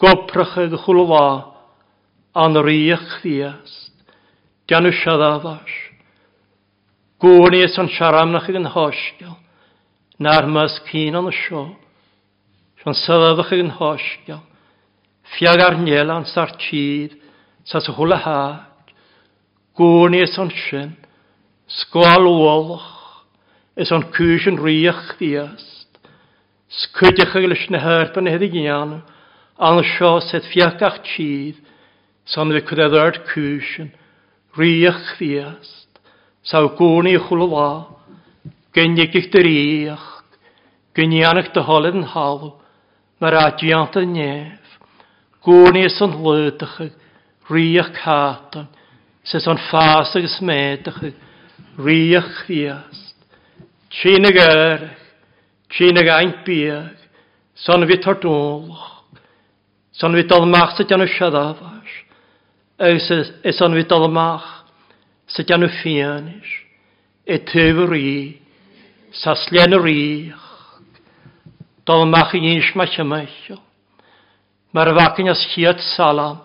gopracha 0.00 0.64
ag 0.64 0.76
chwlwa 0.84 1.26
an 2.40 2.56
riach 2.64 3.20
ddiast, 3.20 3.92
gan 4.68 4.88
y 4.88 4.92
siadafas. 5.02 5.76
Gwyn 7.20 7.58
i 7.58 7.64
an 7.68 7.90
siaramnach 7.92 8.48
ag 8.48 8.60
yn 8.62 8.70
hosgol. 8.72 9.36
na'r 10.20 10.44
mas 10.52 10.74
cyn 10.84 11.16
o'n 11.16 11.30
sio, 11.32 11.62
sian 12.80 12.96
sadafach 12.96 13.54
ag 13.54 13.62
yn 13.64 13.76
hosgol. 13.78 14.42
fiag 15.36 15.60
ar 15.62 15.76
niel 15.78 16.10
an 16.10 16.26
sar 16.26 16.50
tîd, 16.58 17.14
sa 17.64 17.80
sy 17.80 17.92
hwla 17.94 18.18
hag, 18.18 18.92
gwyn 19.78 20.16
i 20.16 20.24
an 20.24 20.50
sin, 20.50 20.96
sgwal 21.68 22.26
wolch, 22.26 22.88
is 23.76 23.92
an 23.92 24.08
cwys 24.12 24.48
yn 24.50 24.58
riach 24.58 25.14
ddiast, 25.18 26.00
sgwydych 26.68 27.36
ag 27.36 27.46
lys 27.48 27.68
na 27.70 27.78
herb 27.78 28.18
yn 28.18 28.28
hedig 28.28 28.56
ianw, 28.58 29.00
an 29.60 29.82
sio 29.84 30.20
set 30.24 30.44
fiacach 30.48 31.02
tîd, 31.04 31.56
san 32.24 32.48
bheith 32.48 32.66
creddard 32.68 33.20
cúsin, 33.28 33.90
riach 34.56 35.16
fiast, 35.18 36.00
sa 36.42 36.64
gúnaí 36.78 37.18
chulá, 37.26 37.86
gynnig 38.72 39.12
dy 39.12 39.42
riach, 39.46 40.08
gynianach 40.96 41.52
dy 41.52 41.64
holid 41.68 42.00
yn 42.00 42.08
halw, 42.14 42.54
mae'r 43.20 43.38
adiant 43.44 44.00
yn 44.00 44.16
nef, 44.16 44.78
gúnaí 45.44 45.90
sy'n 45.92 46.16
lydach, 46.24 46.80
riach 47.52 47.92
catan, 48.00 48.70
sy'n 49.28 49.44
son 49.44 49.60
ffas 49.68 50.16
ag 50.16 50.24
ysmedach, 50.30 51.04
riach 51.76 52.32
fiast, 52.46 53.10
Tîn 53.90 54.22
Tînig 54.22 54.36
erach, 54.36 54.96
tînig 55.68 56.08
ein 56.08 56.32
biag, 56.46 56.96
son 57.54 57.86
fi 57.88 57.96
tordolach, 58.00 58.99
Son 59.92 60.14
fi 60.14 60.24
dolmach 60.28 60.76
sydd 60.76 60.90
gan 60.90 61.02
y 61.04 61.08
siadafas. 61.10 61.94
Eus 62.80 63.08
es 63.10 63.58
son 63.58 63.74
fi 63.74 63.84
dolmach 63.90 64.46
sydd 65.30 65.48
gan 65.50 65.66
y 65.66 65.70
ffianis. 65.80 66.52
E 67.26 67.38
tyfr 67.46 67.94
i, 67.96 68.12
saslen 69.22 69.74
yr 69.78 69.88
ich. 69.90 70.46
Dolmach 71.86 72.34
i 72.38 72.40
nis 72.44 72.70
mae 72.78 72.90
chymaisio. 72.92 73.58
Mae'r 74.70 74.92
fagyn 74.94 75.32
as 75.32 75.42
chiad 75.50 75.82
salam, 75.96 76.38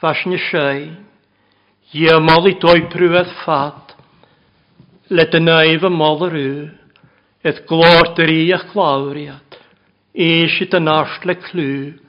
fas 0.00 0.24
ni 0.26 0.38
siein. 0.48 0.96
Ie 1.92 2.16
mol 2.24 2.48
i 2.48 2.54
doi 2.60 2.86
prwedd 2.92 3.28
ffad. 3.42 3.94
Le 5.12 5.24
y 5.24 5.40
naif 5.40 5.84
y 5.84 5.92
mol 5.92 6.24
yr 6.28 6.36
yw. 6.40 6.58
Edd 7.48 7.62
glor 7.68 8.12
dyr 8.16 8.32
i 8.32 8.40
eich 8.56 8.66
glawriad. 8.72 9.60
Eisiau 10.16 10.80
le 11.28 11.34
clwb 11.44 12.07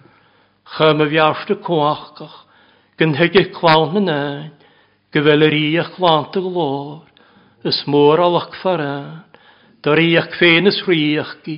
chym 0.75 1.01
y 1.01 1.09
fiawsta 1.13 1.57
cwachgach, 1.65 2.37
gynhygych 2.99 3.53
clawn 3.55 3.97
yn 4.01 4.11
ein, 4.13 4.51
gyfelyr 5.15 5.55
i 5.55 5.65
a 5.81 5.85
chlant 5.95 6.35
y 6.37 6.43
glor, 6.43 7.07
ys 7.65 7.81
môr 7.89 8.21
o 8.21 8.29
lach 8.35 8.51
ffaran, 8.59 9.23
dyr 9.83 10.01
i 10.03 10.09
ac 10.19 10.35
ffein 10.37 10.69
ys 10.69 10.81
riach 10.87 11.33
gi, 11.45 11.57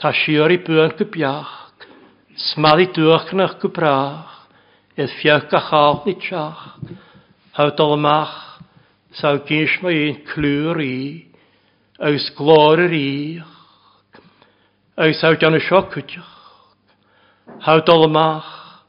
ta 0.00 0.12
siar 0.14 0.54
i 0.54 0.60
bwyn 0.62 0.94
gybiach, 0.98 1.52
smaddi 2.52 2.88
dwch 2.96 3.34
yn 3.34 3.44
eich 3.44 3.58
gybrach, 3.62 4.32
edd 4.96 5.12
fiach 5.20 5.52
a 5.52 5.62
chael 5.68 6.00
ni 6.06 6.16
tiach, 6.22 6.62
haw 7.58 7.72
dolmach, 7.76 8.36
saw 9.16 9.40
gys 9.48 9.76
mae 9.82 10.10
un 10.10 10.22
clwyr 10.30 10.80
i, 10.84 10.96
aws 12.08 12.30
glor 12.38 12.84
yr 12.86 12.96
i'ch, 12.96 14.22
aws 14.96 15.20
haw 15.24 15.36
dan 15.40 15.58
y 15.58 15.62
siocwtiach, 15.66 16.35
Hau 17.46 17.80
dolmach, 17.80 18.82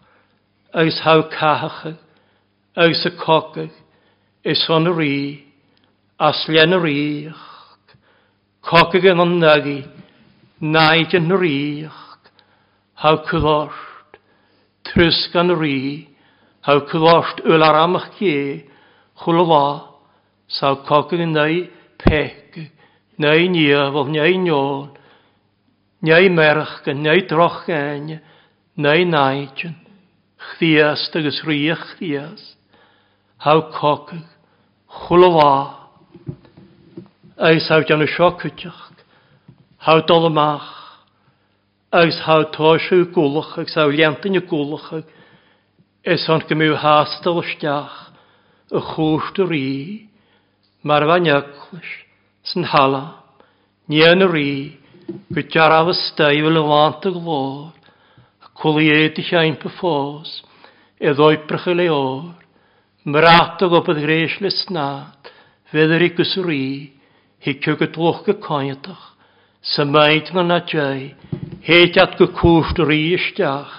eis 0.74 1.00
hau 1.06 1.24
cahach, 1.30 1.96
eis 2.76 3.04
y 3.06 3.12
cogag, 3.18 3.72
is 4.44 4.64
hon 4.68 4.90
yr 4.90 5.02
i, 5.06 5.18
as 6.20 6.44
len 6.50 6.74
yr 6.78 6.88
i'ch. 6.90 7.44
cogag 8.68 9.06
yn 9.14 9.22
o'n 9.24 9.38
nagi, 9.40 9.80
naid 10.60 11.14
yn 11.16 11.32
yr 11.32 11.46
i'ch. 11.48 12.04
Hau 12.98 13.22
cylort, 13.30 14.18
trysg 14.90 15.34
gan 15.34 15.54
rí, 15.54 16.08
hau 16.66 16.82
cylort 16.90 17.44
yl 17.46 17.64
ar 17.64 17.78
amach 17.84 18.10
gie, 18.18 18.66
ge, 19.22 19.44
fa, 19.52 19.66
saw 20.50 20.80
cogach 20.88 21.22
yn 21.22 21.36
neu 21.38 21.68
pec, 22.02 22.58
neu 23.22 23.46
niafol, 23.54 24.10
neu 24.10 24.42
nion, 24.42 24.90
neu 26.02 26.34
merch, 26.34 26.82
neu 26.90 27.22
droch 27.30 27.68
gan, 27.70 28.18
neu 28.18 28.20
Nei 28.78 29.06
naidjan, 29.10 29.74
chdiast 30.38 31.16
agus 31.18 31.42
riach 31.48 31.82
chdiast, 31.96 32.58
haw 33.42 33.62
cocag, 33.74 34.28
chwlwa. 34.86 35.54
Eis 37.42 37.66
haw 37.74 37.82
jan 37.90 38.06
y 38.06 38.10
siocwtiach, 38.14 38.84
haw 39.82 40.04
dolymach, 40.06 40.70
agus 41.90 42.20
haw 42.28 42.44
tóisiú 42.54 43.08
gúlach 43.16 43.56
agus 43.58 43.74
haw 43.80 43.90
liantain 43.90 44.38
y 44.38 44.44
gúlach 44.46 44.92
is 46.06 46.26
hon 46.30 46.44
gymw 46.50 46.76
hástal 46.78 47.40
ysdiach 47.42 47.96
y 48.70 48.82
chwst 48.92 49.40
y 49.42 49.48
rhi. 49.48 49.72
Mar 50.86 51.08
fa 51.10 51.18
nyaclis 51.24 51.94
sy'n 52.52 52.68
hala 52.76 53.24
ni 53.90 54.04
yn 54.06 54.22
y 54.22 54.30
rhi 54.30 54.52
gwydiaraf 55.34 55.90
ystau 55.96 56.44
fel 56.46 56.62
y 56.62 56.64
want 56.68 57.10
y 57.10 57.16
glor 57.16 57.77
Cwlied 58.58 59.20
i 59.22 59.24
siain 59.26 59.58
py 59.62 59.70
ffôs, 59.78 60.30
e 60.98 61.12
ddoibrach 61.14 61.68
y 61.70 61.76
leor, 61.78 62.32
mratog 63.06 63.76
o 63.78 63.82
bydd 63.86 64.02
greis 64.02 64.38
le 64.42 64.50
snad, 64.50 65.30
fedder 65.70 66.02
i 66.02 66.10
gwsri, 66.18 66.64
hiciog 67.46 67.84
y 67.86 67.90
dlwch 67.94 68.32
y 68.34 68.36
coiatach, 68.42 69.04
symaid 69.62 70.32
na 70.34 70.44
na 70.48 70.60
jai, 70.66 71.14
heit 71.68 72.00
at 72.02 72.18
gwy 72.18 72.32
cwst 72.40 72.82
yr 72.82 72.94
iestiach, 72.96 73.76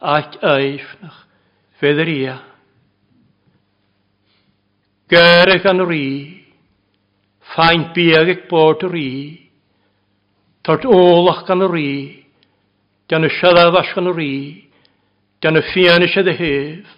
at 0.00 0.38
eifnach, 0.40 1.18
fedder 1.80 2.08
ia. 2.08 2.38
Gerech 5.12 5.68
an 5.68 5.84
ri, 5.88 6.06
ffaint 7.52 7.92
biag 7.96 8.32
ag 8.32 8.48
bod 8.48 8.88
y 8.88 8.90
ri, 8.94 9.12
tord 10.64 10.88
olach 10.88 11.44
gan 11.48 11.64
y 11.68 11.70
gan 13.08 13.24
y 13.24 13.30
siarad 13.32 13.76
asgan 13.80 14.10
o'r 14.10 14.20
i. 14.22 14.36
Dian 15.40 15.56
y 15.56 15.62
ffian 15.70 16.04
eisiau 16.04 16.26
dy 16.26 16.34
hef. 16.36 16.94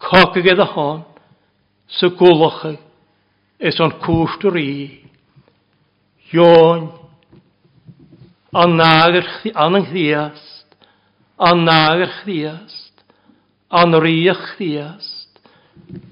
Coc 0.00 0.36
ag 0.36 0.48
edrych 0.52 0.76
hon. 0.76 1.04
Sy 1.98 2.12
gwlochel. 2.18 2.78
Es 3.58 3.80
o'n 3.80 3.96
cwst 4.04 4.46
o'r 4.50 4.58
i. 4.60 4.72
Ion. 6.34 6.90
an 8.52 8.80
anangriast. 9.54 10.66
Anagar 11.38 12.10
a'n 12.28 12.68
Anriach 13.70 14.56
chriast. 14.56 15.28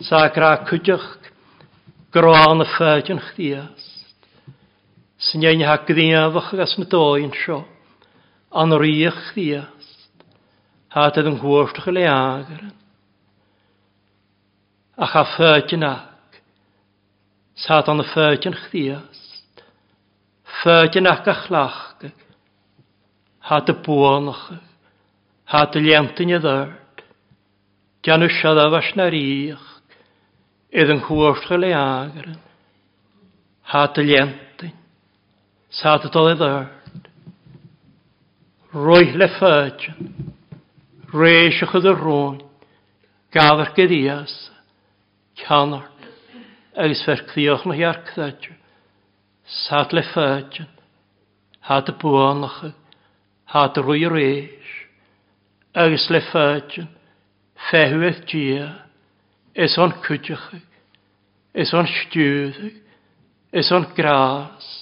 Sa 0.01 0.29
gra 0.33 0.65
cwdych. 0.65 1.09
Gron 2.13 2.63
y 2.65 2.69
ffedyn 2.77 3.21
chriast. 3.21 4.15
Sy'n 5.19 5.43
iawn 5.45 5.67
ha 5.67 5.77
gryafach 5.85 6.55
ag 6.55 6.63
as 6.65 6.79
na 6.79 6.87
doi'n 6.89 7.35
siop 7.45 7.78
an 8.51 8.73
riach 8.73 9.19
chriast, 9.33 10.25
hat 10.89 11.19
yn 11.21 11.37
y 11.37 11.93
le 11.93 12.05
ageren. 12.09 12.73
A 14.97 15.07
cha 15.07 15.25
ffyrtyn 15.37 15.85
ac, 15.85 16.41
sat 17.55 17.89
an 17.89 18.01
y 18.01 18.07
ffyrtyn 18.09 18.57
chriast, 18.57 19.63
ffyrtyn 20.63 21.07
ac 21.07 21.29
a 21.29 21.35
chlachg, 21.45 22.09
hat 23.51 23.69
y 23.69 23.77
bwonach, 23.85 24.49
hat 25.53 25.77
y 25.77 25.85
lientyn 25.85 26.33
i 26.33 26.41
ddyrd, 26.41 27.05
gan 28.03 28.25
y 28.25 28.31
siad 28.33 28.59
fas 28.73 28.91
na 28.97 29.11
riach, 29.13 29.69
idd 30.73 30.91
yn 30.97 31.05
gwrtach 31.05 31.61
le 31.61 31.75
ageren, 31.77 32.41
hat 33.75 34.01
y 34.01 34.09
lientyn, 34.09 34.75
sat 35.69 36.09
y 36.09 36.13
dol 36.17 36.33
i 36.33 36.37
ddyrd, 36.41 36.78
roi 38.73 39.13
le 39.17 39.29
fydjan, 39.39 40.11
reisach 41.15 41.73
ydw 41.79 41.95
rôn, 41.97 42.43
gafr 43.33 43.71
gyddias, 43.77 44.35
canar, 45.41 45.87
agos 46.77 47.01
fer 47.07 47.23
clioch 47.31 47.65
na 47.65 47.79
hiar 47.79 48.03
cydadju, 48.11 48.53
sad 49.65 49.95
le 49.97 50.05
fydjan, 50.11 50.69
had 51.65 51.89
y 51.89 51.97
bwonach, 52.03 52.61
had 53.55 53.81
y 53.81 53.87
rwy 53.87 54.05
reis, 54.13 54.77
agos 55.73 56.11
le 56.13 56.21
fydjan, 56.29 56.93
fehw 57.71 58.05
eich 58.11 58.21
gia, 58.29 58.69
is 59.57 59.81
o'n 59.81 59.97
cwdjach, 60.05 60.53
is 61.57 61.73
o'n 61.73 61.89
stiwdach, 61.89 62.85
is 63.57 63.73
o'n 63.73 63.89
gras, 63.97 64.73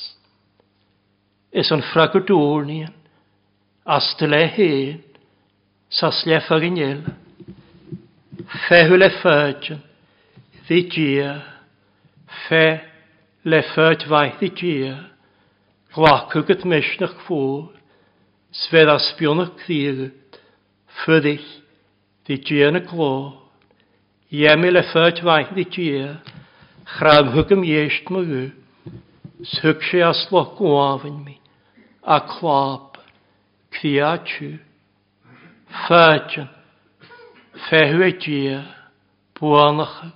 is 1.55 1.70
o'n 1.70 1.87
ffragwrdwrnion, 1.93 2.97
astile 3.87 4.47
hen, 4.51 5.03
sasle 5.91 6.41
farinil, 6.49 7.05
fe 8.66 8.80
le 8.91 9.11
fyrtyn, 9.20 9.78
ddi 10.66 10.80
gia, 10.91 11.30
fe 12.49 12.64
le 13.47 13.62
fyrt 13.74 14.03
faith 14.11 14.41
ddi 14.41 14.51
gia, 14.59 14.95
glacwg 15.95 16.51
at 16.57 16.66
mysnach 16.66 17.14
ffwr, 17.28 17.70
sved 18.64 18.91
as 18.91 19.07
bionach 19.20 19.55
cdiagut, 19.62 20.41
fyddich, 21.05 21.47
ddi 22.26 22.43
gia 22.43 22.72
na 22.74 22.82
glor, 22.82 23.37
Jemi 24.34 24.72
le 24.74 24.82
fyrt 24.91 25.22
faith 25.22 25.55
ddi 25.55 25.68
gia, 25.70 26.09
chram 26.97 27.30
hwgym 27.37 27.62
iesht 27.62 28.11
mwy, 28.11 28.49
sy'ch 29.55 29.87
si 29.93 30.03
as 30.03 30.26
loch 30.34 30.57
gwafyn 30.59 31.22
mi, 31.22 31.39
a 32.03 32.18
clab, 32.26 32.86
Fiatju, 33.77 34.59
Fyrtjan, 35.87 36.49
Fehuedia, 37.68 38.64
Buanach, 39.35 40.12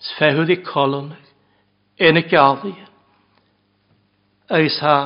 Sfehu 0.00 0.44
di 0.46 0.56
Colon, 0.62 1.14
yn 1.98 2.20
y 2.20 2.24
gafi. 2.28 2.74
Eis 4.52 4.78
ha, 4.82 4.98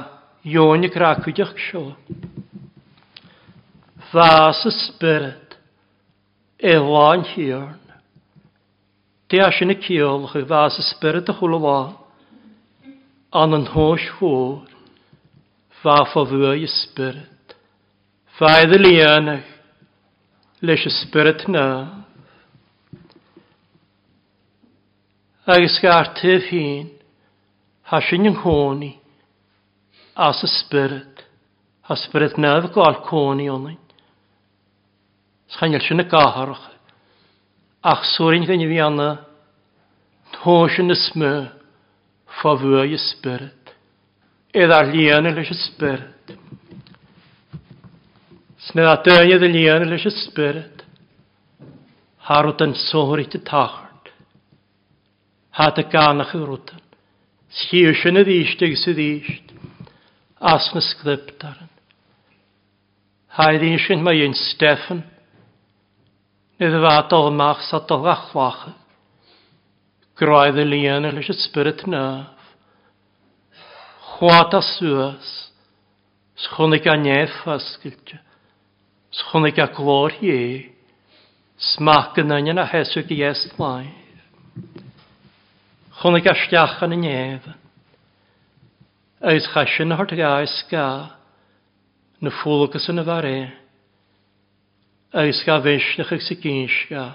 Ion 0.45 0.85
y 0.85 0.89
gracwydioch 0.93 1.57
sio. 1.69 1.95
Fas 4.11 4.65
y 4.67 4.73
spirit, 4.73 5.57
Elan 6.59 7.25
hiorn. 7.35 7.79
Di 9.31 9.39
as 9.41 9.61
yn 9.63 9.73
y 9.73 9.79
ciolch, 9.85 10.35
fas 10.49 10.81
y 10.81 10.85
spirit 10.89 11.29
y 11.31 11.37
hwlwa, 11.39 11.79
an 13.31 13.55
yn 13.55 13.69
hos 13.71 14.09
Fwr, 14.19 14.65
fa 15.81 16.03
fo 16.11 16.25
fwy 16.27 16.65
y 16.65 16.73
spirit. 16.73 17.40
Faidd 18.41 18.73
y 18.73 18.79
lianach, 18.81 19.49
leis 20.65 20.87
y 20.89 20.91
spirit 21.03 21.43
na. 21.53 21.65
Agus 25.45 25.77
gartyf 25.85 26.47
hyn, 26.49 26.87
hasyn 27.93 28.31
yng 28.31 28.39
nghoni, 28.39 28.95
as 30.17 30.41
y 30.41 30.49
spirit, 30.55 31.21
a 31.85 31.99
spirit 32.01 32.41
na 32.41 32.55
fy 32.65 32.73
gael 32.79 32.97
coni 33.11 33.51
onin. 33.53 33.77
Sganyl 35.53 35.85
sy'n 35.85 36.01
y 36.01 36.09
gaharach, 36.09 36.65
ach 37.93 38.09
sŵrin 38.15 38.49
gan 38.49 38.65
i 38.65 38.71
fi 38.73 38.81
anna, 38.81 39.11
tôsyn 40.39 40.89
y 40.89 40.97
smö, 40.97 41.35
ffafwy 42.41 42.89
y 42.89 43.05
spirit, 43.05 43.77
edda'r 44.57 44.95
lianach 44.97 45.37
leis 45.37 45.53
y 45.53 45.61
spirit. 45.67 46.41
Sna 48.61 48.91
a 48.93 48.99
dyedd 49.01 49.47
y 49.47 49.49
lian 49.55 49.87
leis 49.89 50.05
y 50.05 50.13
spyrd. 50.13 50.83
Harwyd 52.29 52.61
yn 52.67 52.75
sôr 52.77 53.23
i 53.23 53.25
ti 53.33 53.41
tachart. 53.41 54.11
Had 55.57 55.81
y 55.81 55.87
ganach 55.89 56.35
yr 56.37 56.53
wtan. 56.59 56.83
Schiwys 57.51 58.05
yn 58.11 58.21
y 58.21 58.27
ddysg 58.29 58.67
ag 58.67 58.77
sydd 58.77 59.01
ddysg. 59.01 59.55
As 60.53 60.69
na 60.75 60.85
sglypt 60.85 61.49
aran. 61.49 61.73
Haid 63.41 63.65
un 63.65 63.81
sy'n 63.81 64.05
mae 64.05 64.21
un 64.29 64.37
Steffan. 64.37 65.03
Nid 66.61 66.77
y 66.77 66.85
fad 66.85 67.17
o'r 67.17 67.33
mach 67.33 67.65
sa 67.65 67.81
dol 67.89 68.09
achlach. 68.13 68.71
Groedd 70.21 70.61
y 70.61 70.69
lian 70.69 71.09
leis 71.09 71.33
y 71.33 71.43
spyrd 71.47 71.87
naf. 71.89 72.37
Chwad 74.19 74.53
a 74.53 74.67
sŵas. 74.77 75.37
Sgwnig 76.45 76.85
a 76.89 77.01
nef 77.01 77.47
asgyltio. 77.49 78.21
Schonig 79.11 79.59
a 79.59 79.67
glor 79.67 80.15
ie. 80.23 80.71
Smach 81.59 82.15
yn 82.23 82.31
ynion 82.33 82.63
a 82.63 82.67
heswg 82.71 83.11
i 83.11 83.19
es 83.27 83.43
lai. 83.59 83.91
Chonig 86.01 86.29
a 86.31 86.35
stiach 86.39 86.79
yn 86.87 86.95
y 86.95 87.01
nef. 87.03 87.49
Eis 89.21 89.51
chasyn 89.53 89.97
hort 89.99 90.15
gais 90.17 90.55
ga. 90.71 90.87
Na 92.23 92.31
ffwlwgus 92.39 92.87
yn 92.93 93.03
y 93.03 93.07
fare. 93.11 93.35
Eis 95.11 95.43
ga 95.45 95.59
fysh 95.65 95.99
ag 95.99 96.15
chyg 96.15 96.23
sy'n 96.31 96.71
ga. 96.93 97.07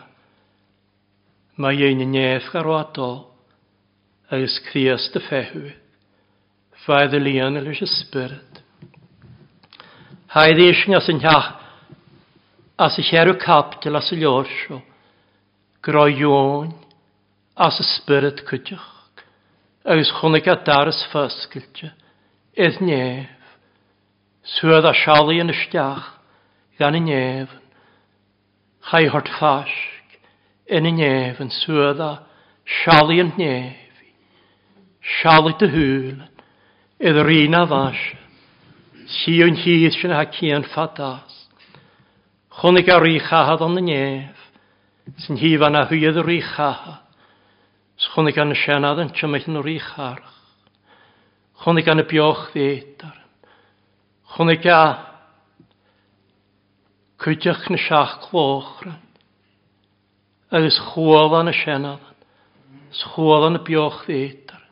Mae 1.55 1.79
ein 1.79 2.03
y 2.03 2.11
nef 2.11 2.51
gar 2.51 2.67
wadol. 2.67 3.21
Eis 4.35 4.59
crias 4.67 5.07
dy 5.15 5.23
fehw. 5.31 5.67
Faidd 6.83 7.15
y 7.15 7.23
lian 7.23 7.55
y 7.55 7.63
lwys 7.63 7.85
ysbryd. 7.87 8.65
Haid 10.35 10.59
eisiau 10.59 10.99
sy'n 10.99 11.23
hach 11.23 11.53
as 12.77 12.97
y 12.99 13.03
cheru 13.03 13.37
captil 13.39 13.95
as 13.95 14.11
y 14.11 14.19
llosio, 14.19 14.81
groion 15.81 16.73
as 17.55 17.79
y 17.79 17.85
spirit 17.95 18.43
cydioch, 18.47 19.21
agus 19.85 20.11
chunig 20.19 20.47
a 20.47 20.57
daras 20.59 20.99
ffysgilte, 21.11 21.93
edd 22.55 22.81
nef, 22.83 23.31
sydd 24.57 24.87
a 24.87 24.91
siali 24.91 25.39
yn 25.43 25.53
ystiach, 25.53 26.09
gan 26.79 26.97
y 26.99 27.03
nef, 27.05 27.53
chai 28.89 29.05
hort 29.13 29.31
ffasg, 29.37 30.19
yn 30.67 30.89
y 30.89 30.93
nef 30.99 31.39
yn 31.39 31.53
sydd 31.61 32.03
a 32.03 32.11
siali 32.81 33.21
yn 33.23 33.31
nef, 33.39 34.03
siali 35.21 35.55
dy 35.61 35.71
hwyl, 35.71 36.19
edd 36.99 37.23
yr 37.23 37.31
un 37.37 37.57
a 37.61 37.63
fas, 37.71 38.03
si 39.15 39.39
yn 39.45 39.55
hyd 39.63 39.95
sy'n 39.95 40.17
hacian 40.17 40.67
ffadas, 40.73 41.34
Chwnig 42.55 42.87
ar 42.87 43.03
richahad 43.03 43.59
an 43.65 43.73
na 43.75 43.81
nef, 43.83 44.43
sy'n 45.25 45.39
hif 45.41 45.63
anna 45.65 45.81
hwyedd 45.89 46.21
yr 46.21 46.29
richahad. 46.29 47.01
Chwnig 48.13 48.37
an 48.39 48.53
y 48.53 48.57
sianad 48.59 49.01
yn 49.03 49.11
tymell 49.15 49.43
yn 49.49 49.59
yr 49.59 49.67
richarach. 49.67 50.37
Chwnig 51.63 51.89
an 51.91 52.03
y 52.03 52.05
bioch 52.07 52.45
ddeitar. 52.53 53.17
Chwnig 54.35 54.67
a 54.71 54.79
cwydych 57.23 57.67
na 57.71 57.79
siach 57.79 58.15
clochran. 58.23 59.01
Agus 60.51 60.79
chwol 60.93 61.35
an 61.39 61.51
y 61.51 61.55
sianad. 61.59 62.07
Chwol 63.01 63.49
an 63.49 63.59
y 63.59 63.63
bioch 63.67 63.99
ddeitar. 64.07 64.63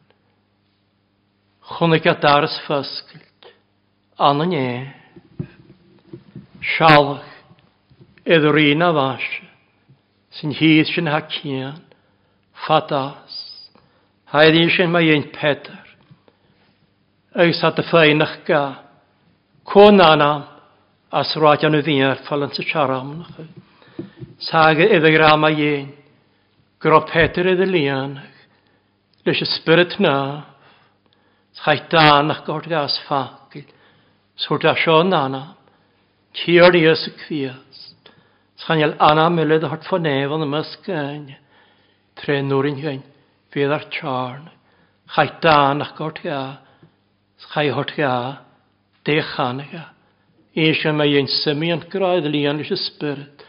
Chwnig 1.76 2.08
a 2.08 2.16
dars 2.16 2.56
ffysgilt. 2.64 3.52
Anna 4.20 4.48
nef. 4.48 5.48
Sialach. 6.78 7.33
Edd 8.24 8.46
rina 8.56 8.88
fas, 8.96 9.24
sy'n 10.40 10.54
hyd 10.56 10.88
sy'n 10.88 11.10
ha 11.12 11.20
cian, 11.28 11.82
fadas, 12.64 13.36
haedd 14.32 14.56
un 14.62 14.72
sy'n 14.72 14.94
mae 14.94 15.10
ein 15.12 15.26
pedr. 15.36 15.76
Ys 17.44 17.60
at 17.68 17.82
y 17.82 17.86
ffeinach 17.90 18.38
ga, 18.48 18.64
cwn 19.68 20.00
anam, 20.00 20.46
as 21.12 21.36
rhaid 21.36 21.68
yn 21.68 21.76
y 21.76 21.84
ddiar, 21.84 22.24
ffal 22.24 22.48
yn 22.48 22.56
sy'n 22.56 22.70
siaram 22.70 23.12
yn 23.12 23.26
ychydig. 23.28 23.70
Sag 24.40 24.80
iddo 24.80 25.12
grama 25.12 25.52
gro 26.80 27.02
Peter 27.08 27.48
iddo 27.48 27.68
lian, 27.68 28.22
leis 29.26 29.42
y 29.44 29.48
spirit 29.52 30.00
na, 30.00 30.46
chai 31.60 31.82
dan 31.92 32.32
ach 32.32 32.46
gord 32.48 32.68
gas 32.72 32.98
ffagil, 33.04 33.68
sŵr 34.40 34.64
da 34.64 34.76
sio 34.76 35.02
anam, 35.04 35.56
tiar 36.34 36.76
i 36.76 36.88
ys 36.88 37.08
y 37.08 37.14
cfias. 37.20 37.93
Sanjal 38.64 38.96
anna 39.00 39.30
myle 39.30 39.60
dy 39.60 39.68
hart 39.68 39.88
nefon 40.00 40.46
y 40.46 40.48
mysg 40.48 40.90
yn. 40.94 41.24
Tre 42.16 42.38
nwrin 42.46 42.78
hyn, 42.80 43.02
fydd 43.52 43.74
ar 43.76 43.90
charn. 43.92 44.46
Chai 45.16 45.28
dan 45.42 45.82
ach 45.84 45.96
gort 45.98 46.22
ia. 46.24 46.60
Chai 47.52 47.70
hort 47.76 47.92
ia. 47.98 48.40
Dech 49.04 49.40
an 49.40 49.60
ia. 49.66 49.90
Eisiau 50.56 50.94
mae 50.96 51.18
ein 51.18 51.28
symi 51.28 51.74
yn 51.74 51.84
graedd 51.92 52.30
lian 52.30 52.62
eisiau 52.62 52.80
spyrd. 52.80 53.44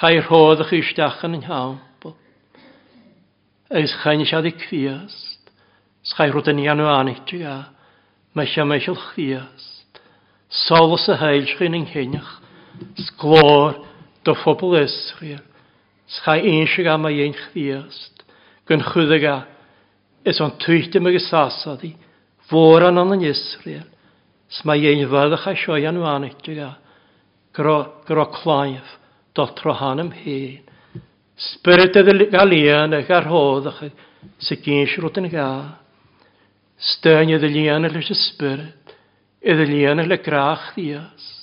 Chai 0.00 0.18
rhodd 0.24 0.64
ych 0.64 0.74
eisiau 0.80 1.12
yn 1.28 1.46
hampl. 1.46 2.16
Eis 3.70 3.94
chain 4.02 4.24
eisiau 4.24 4.42
di 4.42 4.54
cwiast. 4.56 5.52
Chai 6.16 6.32
rwyd 6.32 6.50
yn 6.50 6.64
ianw 6.64 6.88
anich 6.96 7.36
ia. 7.38 7.60
Mae 8.34 8.48
eisiau 8.48 8.66
mae 8.66 8.80
eisiau 8.80 8.98
chfiast. 8.98 10.02
Solus 10.66 11.06
y 11.08 11.20
heil 11.20 11.46
sy'n 11.54 11.78
yng 11.78 12.20
Sglor 12.96 13.91
do 14.24 14.34
phobl 14.42 14.76
Israel, 14.80 15.42
scha 16.06 16.38
einsig 16.38 16.86
am 16.86 17.06
a 17.06 17.10
ein 17.10 17.34
chdiast, 17.34 18.24
gyn 18.68 18.84
chwyddaga, 18.86 19.46
is 20.24 20.40
o'n 20.40 20.56
twyht 20.62 20.96
ym 20.98 21.10
agos 21.10 21.30
asadi, 21.34 21.94
fôr 22.50 22.86
an 22.88 22.98
an 22.98 23.22
Israel, 23.22 23.88
sma 24.48 24.74
ein 24.74 25.06
fyddach 25.08 25.48
a 25.50 25.56
sioi 25.56 25.86
an 25.88 26.02
wanitiga, 26.02 26.76
gro 27.52 28.26
claif, 28.36 28.98
do 29.34 29.46
trohanam 29.58 30.12
hen, 30.12 30.72
Spirit 31.36 31.96
of 31.96 32.06
the 32.06 32.26
Galian 32.30 32.94
ag 32.94 33.10
ar 33.10 33.24
hoddach 33.24 33.80
sy'n 34.38 34.60
gynsi 34.62 35.00
rwyd 35.00 35.18
yn 35.22 35.28
ga. 35.32 35.46
Styn 36.78 37.30
lian 37.30 37.40
ddilian 37.42 37.86
y 37.88 38.14
spirit, 38.14 38.92
i 39.42 39.54
ddilian 39.56 40.04
y 40.04 40.18
grach 40.22 40.72
ddias. 40.76 41.41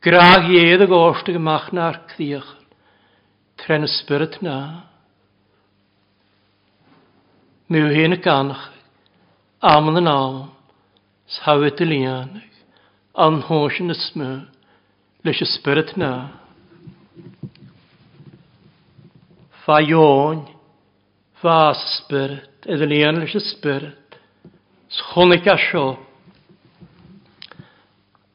Graag 0.00 0.50
jede 0.50 0.84
a 0.84 0.86
gemacht 0.86 1.70
goach 1.70 1.72
nar 1.72 2.06
críochar, 2.06 2.62
tre 3.56 3.78
na. 3.78 3.86
Spirit 3.86 4.40
ná. 4.40 4.84
Mú 7.68 7.90
héna 7.90 8.16
ganach, 8.16 8.70
am 9.60 9.88
an 9.88 10.06
ám, 10.06 10.50
shafit 11.26 11.80
a 11.80 11.84
líanach, 11.84 12.54
an 13.16 13.42
hóisin 13.42 13.92
na 14.14 14.46
leis 15.24 15.42
spirit 15.54 15.96
na. 15.96 16.30
Fa 19.66 19.80
jóin, 19.82 20.46
fa 21.42 21.74
spirit, 21.74 22.66
idir 22.66 22.86
lían 22.86 23.18
leis 23.18 23.34
spirit, 23.50 24.18
schonig 24.88 25.46
a 25.46 25.58
sio, 25.58 25.98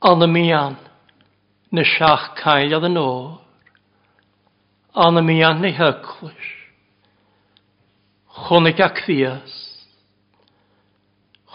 an 0.02 0.28
mian, 0.30 0.76
na 1.74 1.82
siach 1.82 2.36
cael 2.38 2.76
ad 2.78 2.86
yn 2.86 3.00
ór, 3.02 3.40
anna 4.94 5.24
mi 5.26 5.40
anna 5.42 5.72
i 5.72 5.74
hyglwys, 5.74 6.50
chwnig 8.44 8.82
a 8.86 8.92
cfias, 8.94 9.56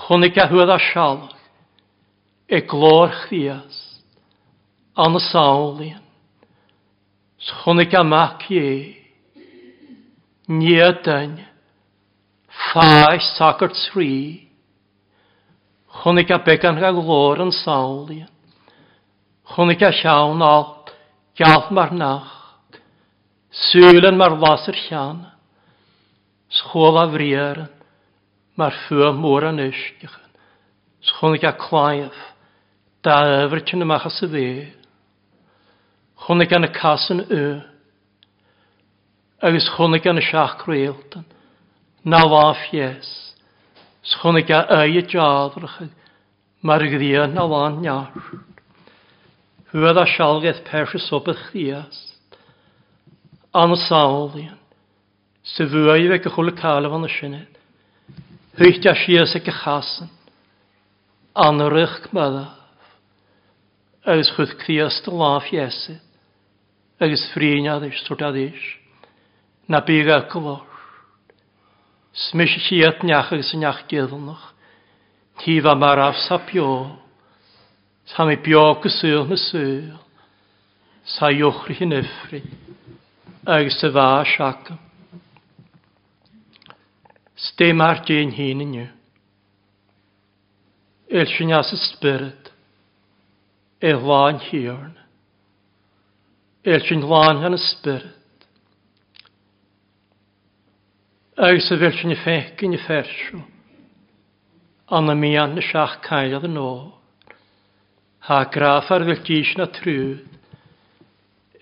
chwnig 0.05 0.39
a 0.43 0.49
hwyd 0.51 0.73
a 0.75 0.79
sialach, 0.83 1.37
e 2.51 2.59
glor 2.67 3.13
chfias, 3.21 3.77
anna 4.99 5.23
sawlian, 5.23 6.03
chwnig 7.63 7.95
a 7.95 8.03
mac 8.03 8.49
ie, 8.51 8.97
niedain, 10.51 11.37
Ffai 12.59 13.21
sacr 13.23 13.71
tri, 13.71 14.49
chwnig 16.01 16.35
a 16.35 16.41
began 16.43 16.81
gael 16.83 16.99
glor 17.07 17.45
yn 17.45 17.55
sawlian, 17.55 18.33
Chwnig 19.49 19.83
a 19.83 19.93
siawn 19.93 20.43
alt, 20.45 20.93
gael 21.39 21.71
mar 21.73 21.95
nacht, 21.95 22.81
sŵlen 23.71 24.17
mar 24.21 24.37
lasr 24.37 24.77
llan. 24.89 25.27
schol 26.49 26.97
a 26.97 27.07
friaren, 27.13 27.69
mar 28.57 28.73
ffw 28.87 29.13
môr 29.13 29.45
an 29.51 29.61
ysgachan, 29.63 30.33
schwnig 31.05 31.45
a 31.45 31.53
claif, 31.53 32.17
da 33.05 33.21
yfryd 33.45 33.75
yn 33.77 33.85
ymach 33.85 34.07
as 34.09 34.21
y 34.25 34.29
dde, 34.33 34.53
chwnig 36.25 36.55
an 36.57 36.67
y 36.67 36.71
cas 36.75 37.05
yn 37.13 37.23
y, 37.29 37.43
agus 39.45 39.69
chwnig 39.77 40.09
an 40.09 40.23
y 40.23 40.25
siach 40.25 40.57
creeltan, 40.65 41.29
na 42.09 42.25
laf 42.25 42.65
yes, 42.73 43.13
schwnig 44.17 44.51
a 44.51 44.65
ei 44.81 44.99
y 45.03 45.05
jadrach, 45.05 45.83
mar 46.65 46.83
gyddion 46.83 47.37
na 47.37 47.45
lan 47.47 47.83
niar. 47.85 48.09
Hwyd 49.69 49.99
a 50.01 50.07
sialgaeth 50.09 50.63
persys 50.65 51.11
o 51.13 51.21
bychiast. 51.21 52.15
An 53.53 53.75
sawl 53.85 54.33
i'n. 54.41 54.55
Sy 55.45 55.67
fwy 55.69 56.07
fe 56.09 56.19
gychwyl 56.25 56.53
y 56.53 56.55
calaf 56.57 56.95
yn 56.97 57.05
y 57.05 57.11
sinet. 57.13 57.59
Hwyt 58.57 58.89
a 58.89 58.95
sias 58.97 59.35
y 59.37 59.43
gychasan. 59.45 60.09
An 61.37 61.61
yr 61.65 61.77
eich 61.83 61.99
gmyddaf. 62.07 62.55
Agus 64.09 64.33
chwyd 64.37 64.55
criast 64.63 65.09
y 65.09 65.13
laf 65.13 65.51
iesu. 65.53 65.99
Agus 66.99 67.27
ffrin 67.35 67.69
adys, 67.69 68.01
twrt 68.07 68.25
adys. 68.25 68.65
Na 69.69 69.83
byg 69.85 70.09
a 70.09 70.23
gyfor. 70.33 70.65
Smys 72.17 72.57
i 72.57 72.63
chi 72.65 72.81
at 72.89 73.05
niach 73.05 73.35
agos 73.37 73.53
y 73.53 73.61
niach 73.61 73.85
gyddlnach. 73.91 74.49
Ti 75.45 75.61
fa 75.61 75.77
maraf 75.77 76.17
sapio. 76.25 76.97
Sa 78.09 78.25
mi 78.25 78.39
biog 78.41 78.87
y 78.89 78.93
syl 78.93 79.27
na 79.29 79.37
syl. 79.37 79.97
Sa 81.05 81.29
iwchri 81.33 81.77
hyn 81.77 81.97
yffri. 81.99 82.41
Agus 83.45 83.83
y 83.85 83.91
fa 83.93 84.09
siac. 84.29 84.71
Stem 87.39 87.83
ar 87.85 88.01
dyn 88.09 88.33
hyn 88.37 88.65
yn 88.65 88.77
yw. 88.83 88.89
El 91.09 91.29
sy'n 91.33 91.53
as 91.57 91.73
y 91.73 91.81
spirit. 91.85 92.51
E 93.81 93.93
lan 93.93 94.41
hirn. 94.49 94.97
El 96.65 96.83
sy'n 96.89 97.05
lan 97.09 97.45
yn 97.45 97.57
y 97.57 97.63
spirit. 97.69 98.15
Ag 101.39 101.61
sy 101.63 101.77
fel 101.79 101.95
sy'n 101.95 102.17
y 102.17 102.19
ffec 102.25 102.65
yn 102.67 102.75
y 102.75 102.81
fersio. 102.83 103.45
Anna 104.91 105.15
mi 105.15 105.37
an 105.39 105.61
y 105.61 105.63
siach 105.63 106.01
cael 106.09 106.49
yn 106.49 106.57
ôl 106.59 106.98
ha 108.29 108.45
grafar 108.45 109.05
vil 109.09 109.23
dís 109.25 109.55
na 109.57 109.67
trúð, 109.73 110.21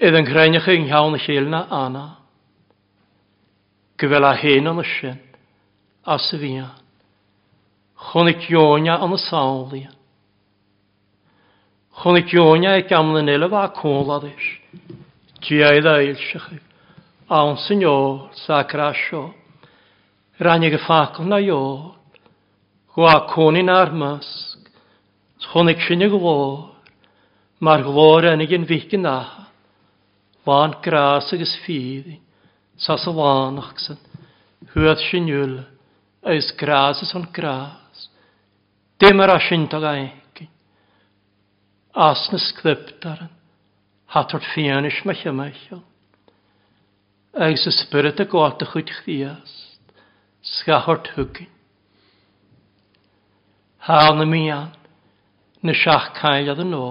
eða 0.02 0.18
yn 0.20 0.26
grænach 0.26 0.66
yng 0.68 0.88
nghána 0.88 1.44
na 1.50 1.60
anna. 1.70 2.06
Gyfel 3.98 4.24
a 4.24 4.32
hen 4.34 4.66
yn 4.66 4.82
y 4.82 4.84
sin, 4.84 5.20
as 6.04 6.32
y 6.34 6.38
fian, 6.38 6.74
chonig 7.94 8.42
jónia 8.50 8.98
y 8.98 9.18
sália. 9.18 9.90
Chwnig 11.96 12.34
ionia 12.34 12.76
e 12.76 12.82
gamla 12.82 13.22
nila 13.22 13.48
fa 13.48 13.72
cóladis, 13.72 14.60
diaid 15.40 15.86
a 15.86 15.96
eilsach, 16.02 16.50
awn 17.28 17.56
sy'n 17.56 17.80
jôl, 17.80 18.28
sa 18.34 18.62
grasio. 18.64 19.32
rannig 20.38 20.74
y 20.76 20.80
ffacl 20.84 21.24
na 21.24 21.38
jôl, 21.40 21.94
gwa 22.92 23.26
conin 23.32 23.70
armas, 23.72 24.55
Chwnnig 25.50 25.80
sin 25.86 26.02
y 26.02 26.10
glór, 26.10 26.74
mar 27.60 27.84
glór 27.86 28.26
enig 28.32 28.52
yn 28.56 28.66
fic 28.68 28.92
yn 28.96 29.06
aha. 29.10 29.46
Fa'n 30.46 30.76
gras 30.82 31.32
agos 31.34 31.54
ffydd, 31.64 32.18
sas 32.78 33.06
y 33.06 33.14
wanach 33.14 33.74
sy'n, 33.82 33.98
hwyd 34.74 35.02
sy'n 35.08 35.32
yw'l, 35.32 35.56
Ys 36.26 36.50
gras 36.58 36.98
ys 37.04 37.14
o'n 37.14 37.28
gras. 37.34 38.06
Dim 38.98 39.20
yr 39.22 39.36
asyn 39.36 39.68
tog 39.70 39.84
aengi. 39.86 40.48
As 41.94 42.24
na 42.32 42.40
sglyptar 42.42 43.20
yn, 43.28 43.34
hatwr 44.10 44.42
ffianis 44.48 44.98
mae 45.06 45.18
chymaethol. 45.20 45.84
Eis 47.46 47.66
y 47.68 47.74
spyrd 47.76 48.22
y 48.22 48.26
gwaith 48.32 48.64
y 48.64 48.68
chwyd 48.72 48.90
chdiast, 48.98 49.94
sgahort 50.56 51.12
hwgyn. 51.14 51.52
Hal 53.86 54.18
na 54.18 54.26
mi 54.26 54.48
an, 54.50 54.72
na 55.62 55.74
seach 55.74 56.12
cael 56.20 56.50
ad 56.52 56.60
yn 56.64 56.74
ó. 56.76 56.88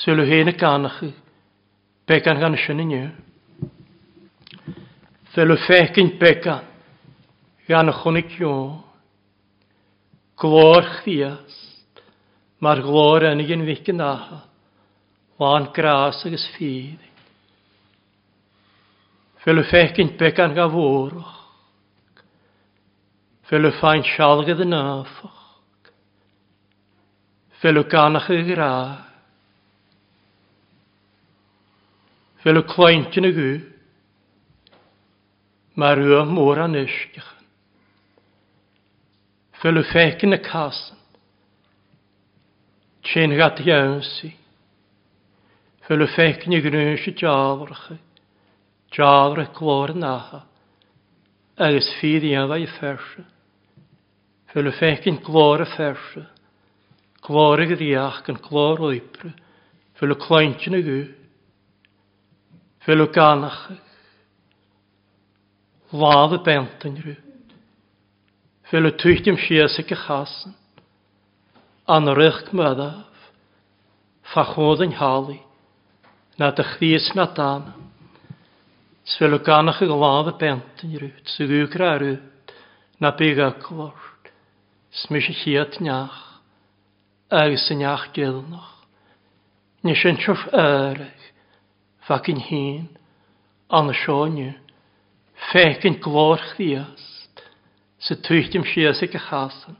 Sylw 0.00 0.24
hen 0.28 0.52
y 0.52 0.54
ganach 0.56 1.00
began 2.08 2.40
gan 2.40 2.56
sy'n 2.58 2.82
yn 2.84 2.94
yw. 2.96 3.08
Fel 5.34 5.54
y 5.54 5.58
ffecyn 5.66 6.14
began 6.18 6.66
gan 7.68 7.90
y 7.90 7.96
chwnig 8.00 8.32
yw. 8.40 8.54
Glor 10.40 10.86
chdias, 11.00 11.58
mae'r 12.64 12.80
glor 12.86 13.26
yn 13.28 13.42
un 13.44 13.66
ficyn 13.68 14.00
aha, 14.02 14.40
lan 15.40 15.68
gras 15.76 16.22
agos 16.26 16.46
ffydd. 16.56 17.02
Fel 19.44 19.60
y 19.60 19.66
ffecyn 19.68 20.14
began 20.20 20.56
gan 20.56 20.72
fwrwch, 20.72 21.36
fel 23.48 23.68
y 23.68 23.74
ffain 23.78 24.04
sialgedd 24.06 24.64
yn 24.66 24.76
afach, 24.76 25.39
Fel 27.60 27.76
y 27.76 27.84
ganach 27.92 28.30
y 28.32 28.40
gra. 28.48 28.70
Fel 32.40 32.56
y 32.56 32.64
cwaint 32.70 33.18
yn 33.20 33.28
y 33.28 33.32
gw. 33.36 33.50
Mae'r 35.76 36.00
yw 36.06 36.22
môr 36.32 36.62
a'n 36.64 36.78
ysgach. 36.80 37.34
Fel 39.60 39.76
y 39.76 39.84
ffec 39.90 40.24
yn 40.24 40.38
y 40.38 40.40
casn. 40.40 40.96
Tjen 43.04 43.36
gat 43.36 43.60
jönsi. 43.64 44.32
Fylle 45.84 46.06
y 46.06 46.60
grönsi 46.62 47.12
javrche. 47.18 47.98
Javre 48.92 49.46
klor 49.52 49.92
naha. 49.94 50.46
Agus 51.58 51.92
fydd 52.00 52.24
i 52.24 52.36
yn 52.38 52.48
fai 52.48 52.66
ferse. 52.78 53.24
Fylle 54.52 54.72
fekin 54.72 55.18
klor 55.18 55.64
ferse 55.76 56.28
glor 57.30 57.62
a 57.62 57.66
ddiach 57.70 58.24
gan 58.26 58.38
chlár 58.42 58.80
oibra, 58.82 59.30
fel 59.94 60.10
y 60.10 60.16
o 60.18 60.38
yn 60.42 60.74
y 60.74 60.82
gw, 60.82 61.00
fel 62.82 63.04
y 63.04 63.06
ganach, 63.14 63.60
ladd 65.94 66.34
y 66.34 66.40
bent 66.46 66.86
yn 66.88 66.96
rwyd, 67.04 67.52
fel 68.70 68.88
y 68.88 68.90
o 68.90 68.96
twytym 68.98 69.38
siasig 69.38 69.92
y 69.94 69.98
chasan, 70.00 70.56
an 71.86 72.10
rych 72.18 72.48
myddaf, 72.50 73.28
fachodd 74.32 74.82
yn 74.86 74.96
hali, 74.98 75.38
na 76.38 76.50
dy 76.50 76.66
chdys 76.72 77.12
na 77.14 77.28
dan, 77.36 77.68
sfel 79.06 79.38
y 79.38 79.40
ganach 79.46 79.82
y 79.84 79.90
gláð 79.90 80.32
a 80.32 80.34
bentan 80.40 80.98
rw, 80.98 81.12
sydd 81.36 81.54
yw 81.60 81.70
gra 81.70 81.92
rwyd, 82.00 82.56
na 82.98 83.14
byg 83.14 83.38
a 83.44 83.52
glor, 83.62 83.94
smys 85.04 85.30
y 85.30 85.36
chiat 85.44 85.78
niach, 85.84 86.29
agus 87.30 87.68
yn 87.70 87.84
iach 87.84 88.10
gilnach. 88.16 88.74
Nes 89.86 90.02
yn 90.04 90.18
trwf 90.20 90.42
yrach, 90.52 91.26
fac 92.04 92.28
yn 92.28 92.42
hun, 92.50 92.88
an 93.70 93.92
y 93.92 93.94
sioniw, 93.96 94.56
fec 95.50 95.86
yn 95.88 96.00
glor 96.02 96.42
chdiast, 96.50 97.44
sy 98.02 98.16
twycht 98.26 98.56
ym 98.58 98.66
sias 98.66 99.02
ag 99.06 99.14
y 99.14 99.22
chasan, 99.28 99.78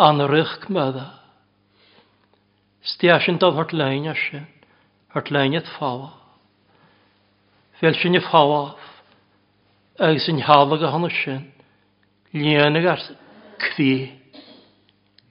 an 0.00 0.24
y 0.24 0.28
rych 0.30 0.56
gmydda. 0.64 1.06
Stias 2.88 3.28
yn 3.28 3.38
dod 3.38 3.58
hort 3.58 3.74
lein 3.76 4.08
a 4.08 4.14
sy'n, 4.16 4.48
hort 5.12 5.28
lein 5.30 5.58
at 5.58 5.68
fawa. 5.76 6.14
Fel 7.80 7.98
sy'n 8.00 8.16
y 8.16 8.22
fawa, 8.24 8.78
agus 10.00 10.30
yn 10.32 10.40
hafag 10.46 10.86
a 10.88 10.94
hon 10.94 11.04
sy'n, 11.12 11.44
lianig 12.32 12.88
ar 12.88 13.04
cfi. 13.68 14.19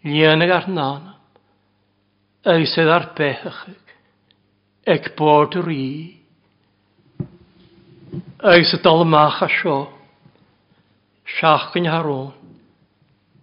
Nianag 0.03 0.51
ar 0.55 0.67
nana. 0.71 1.15
Eisedd 2.47 2.87
ar 2.87 3.09
bechachig. 3.17 3.95
Ec 4.87 5.11
bod 5.19 5.57
yr 5.59 5.67
i. 5.73 5.87
Eisedd 8.39 8.85
dal 8.85 9.03
ymach 9.03 9.41
a 9.43 9.49
sio. 9.51 9.79
Siach 11.35 11.73
gyn 11.75 11.89
harôn. 11.91 12.31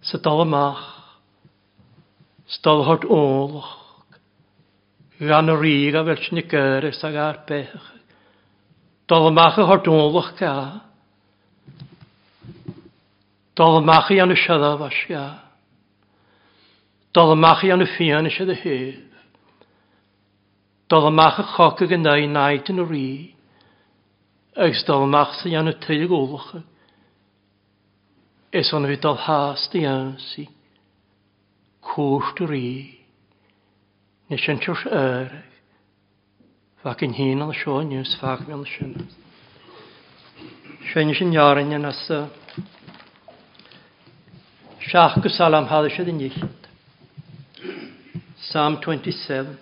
Sa 0.01 0.17
dal 0.17 0.41
ymach. 0.47 0.81
Stal 2.49 2.81
hod 2.87 3.05
ôlwch. 3.05 3.69
Gan 5.21 5.53
yr 5.53 5.65
i 5.65 5.77
a 5.93 6.03
fel 6.09 6.21
sy'n 6.25 6.41
gyrus 6.49 7.05
ag 7.05 7.21
ar 7.21 7.41
bechachig. 7.45 8.05
Dal 9.07 9.29
ymach 9.29 9.61
a 9.61 9.69
hod 9.69 9.85
ôlwch 9.93 10.33
gael. 10.41 10.79
Dal 13.53 13.83
ymach 13.83 14.09
i 14.09 14.23
anu 14.25 14.33
siadaf 14.33 14.89
siadaf. 15.05 15.46
Doedd 17.17 17.33
y 17.33 17.37
mach 17.41 17.63
i 17.65 17.71
an 17.73 17.81
y 17.81 17.87
ffian 17.89 18.27
eisiau 18.29 18.45
dy 18.45 18.55
hef. 18.61 18.97
Doedd 20.91 21.07
ymach 21.09 21.39
y 21.41 21.45
choc 21.55 21.79
ag 21.81 21.93
yna 21.97 22.11
i 22.21 22.27
naid 22.29 22.67
yn 22.69 22.83
y 22.83 22.85
rhi. 22.85 23.07
Ys 24.67 24.83
doedd 24.85 25.07
ymach 25.07 25.31
sy'n 25.39 25.55
an 25.63 25.71
y 25.71 25.73
tyg 25.81 26.13
olwch. 26.13 26.51
Es 28.53 28.69
o'n 28.69 28.85
fi 28.85 28.99
doedd 29.01 29.23
has 29.25 29.65
di 29.73 29.81
ansi. 29.89 30.45
Cwrt 31.89 32.43
y 32.45 32.49
rhi. 32.51 32.69
Nes 34.29 34.45
yn 34.53 34.61
tiwrs 34.61 34.85
erach. 34.85 35.57
Fac 36.85 37.01
yn 37.01 37.17
hyn 37.17 37.41
al 37.41 37.55
sio 37.57 37.79
nes 37.81 38.13
fag 38.21 38.45
mi 38.45 38.53
al 38.53 38.61
sio 38.69 38.91
nes. 38.91 39.17
Sio 40.91 41.01
yn 41.01 41.33
iarin 41.33 41.73
yn 41.81 41.89
asa. 41.89 42.27
Siach 44.85 45.17
gysalam 45.25 45.65
hadd 45.73 45.89
eisiau 45.89 46.05
dyn 46.05 46.21
illt. 46.29 46.66
Psalm 48.47 48.77
27. 48.79 49.57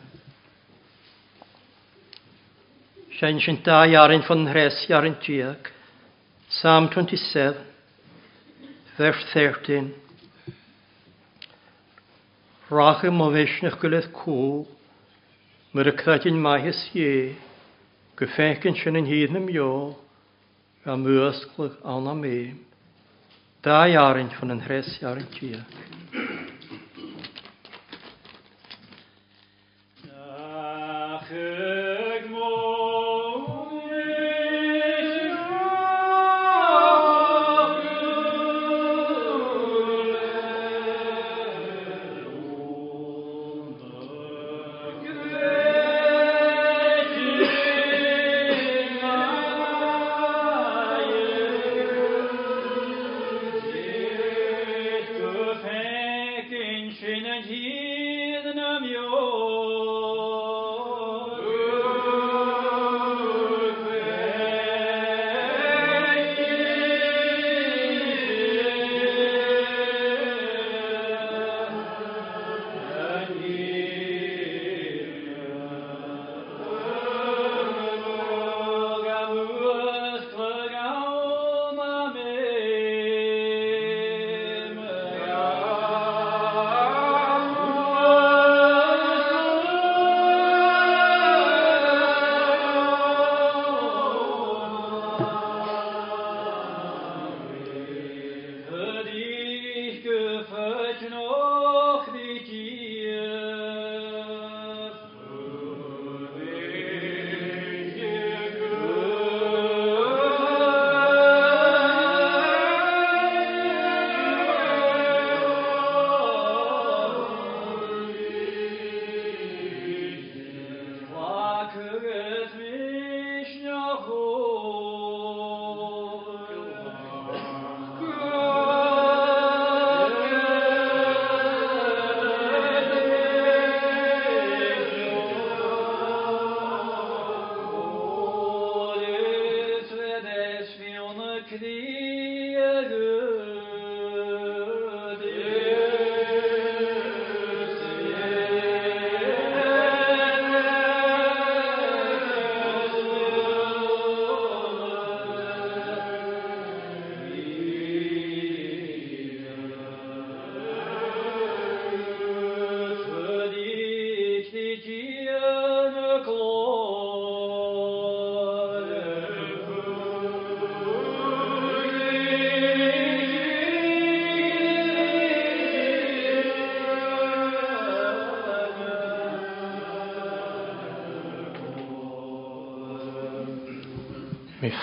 Sy'n 3.17 3.39
sy'n 3.41 3.57
da 3.65 3.79
iarin 3.89 4.21
ffyn 4.27 4.43
hres 4.51 4.83
iarin 4.91 5.15
diag. 5.23 5.71
Psalm 6.51 6.91
27, 6.93 7.63
verse 8.99 9.25
13. 9.31 9.89
Rachym 12.69 13.25
o 13.25 13.31
feisnach 13.33 13.79
gilydd 13.81 14.11
cwl, 14.19 14.67
myr 15.73 15.89
y 15.89 15.95
cydyn 16.03 16.37
maes 16.45 16.85
ie, 16.93 17.33
gyffegyn 18.21 18.77
sy'n 18.83 19.01
yn 19.01 19.09
hyd 19.09 19.33
na 19.33 19.41
mio, 19.47 19.71
a 20.85 20.93
mwysglwg 20.93 21.81
anna 21.81 22.13
eim. 22.35 22.61
Da 23.65 23.81
iarin 23.89 24.29
ffyn 24.37 24.61
hres 24.69 24.93
iarin 25.01 25.31
diag. 25.39 25.81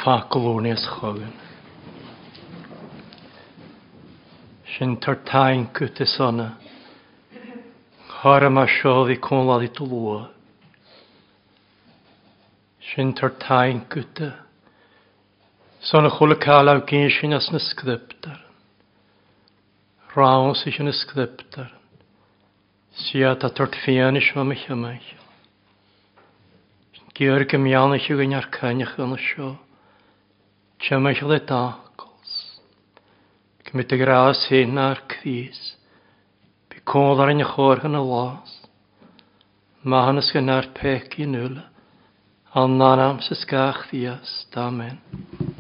faculwn 0.05 0.70
is 0.72 0.86
chogin. 0.98 1.32
Sin 4.76 4.96
tar 4.96 5.16
tain 5.30 5.66
cwt 5.74 6.00
is 6.00 6.16
ona. 6.20 6.59
Chora 8.12 8.50
ma 8.50 8.66
siodd 8.66 9.11
i 9.14 9.18
cwnlad 9.26 9.66
i 9.66 9.72
tŵlwa. 9.80 10.22
Sin 12.92 13.12
tar 13.14 13.36
tain 13.48 13.84
cwt 13.88 14.26
is 14.28 14.42
Son 15.82 16.07
y 16.07 16.11
chwle 16.14 16.36
cael 16.38 16.70
aw 16.70 16.80
gyn 16.86 17.09
sy'n 17.11 17.34
as 17.34 17.48
nysgddybdar. 17.50 18.36
Rawn 20.14 20.55
sy'n 20.55 20.76
sy'n 20.76 20.86
nysgddybdar. 20.86 21.72
Siat 23.03 23.42
a 23.42 23.50
tort 23.50 23.74
fian 23.82 24.20
ys 24.20 24.28
mam 24.36 24.53
eich 24.55 24.68
yma 24.70 24.92
eich. 24.94 25.09
Gyrg 27.18 27.57
gyn 27.59 28.36
ar 28.38 28.46
cynnych 28.55 28.94
yn 29.03 29.16
y 29.16 29.20
sio. 29.24 29.50
Siamaisiol 30.93 31.32
y 31.32 31.40
dagos. 31.49 32.32
Cymryd 33.64 33.95
y 33.95 33.99
gras 34.03 34.43
hyn 34.51 34.76
a'r 34.76 34.99
cris. 35.09 35.61
Bi 36.68 36.82
cwl 36.84 37.22
ar 37.24 37.32
yn 37.32 37.40
ychor 37.40 37.80
yn 37.88 37.97
y 37.97 38.03
los. 38.11 38.53
Mae 39.88 40.05
hyn 40.11 40.20
ysgyn 40.20 40.53
ar 40.53 40.68
pec 40.76 41.16
i 41.16 41.30
nŵl. 41.32 41.57
Al 42.53 42.68
nanam 42.76 43.24
sysgach 43.24 43.86
ddias. 43.88 44.36
Amen. 44.53 45.01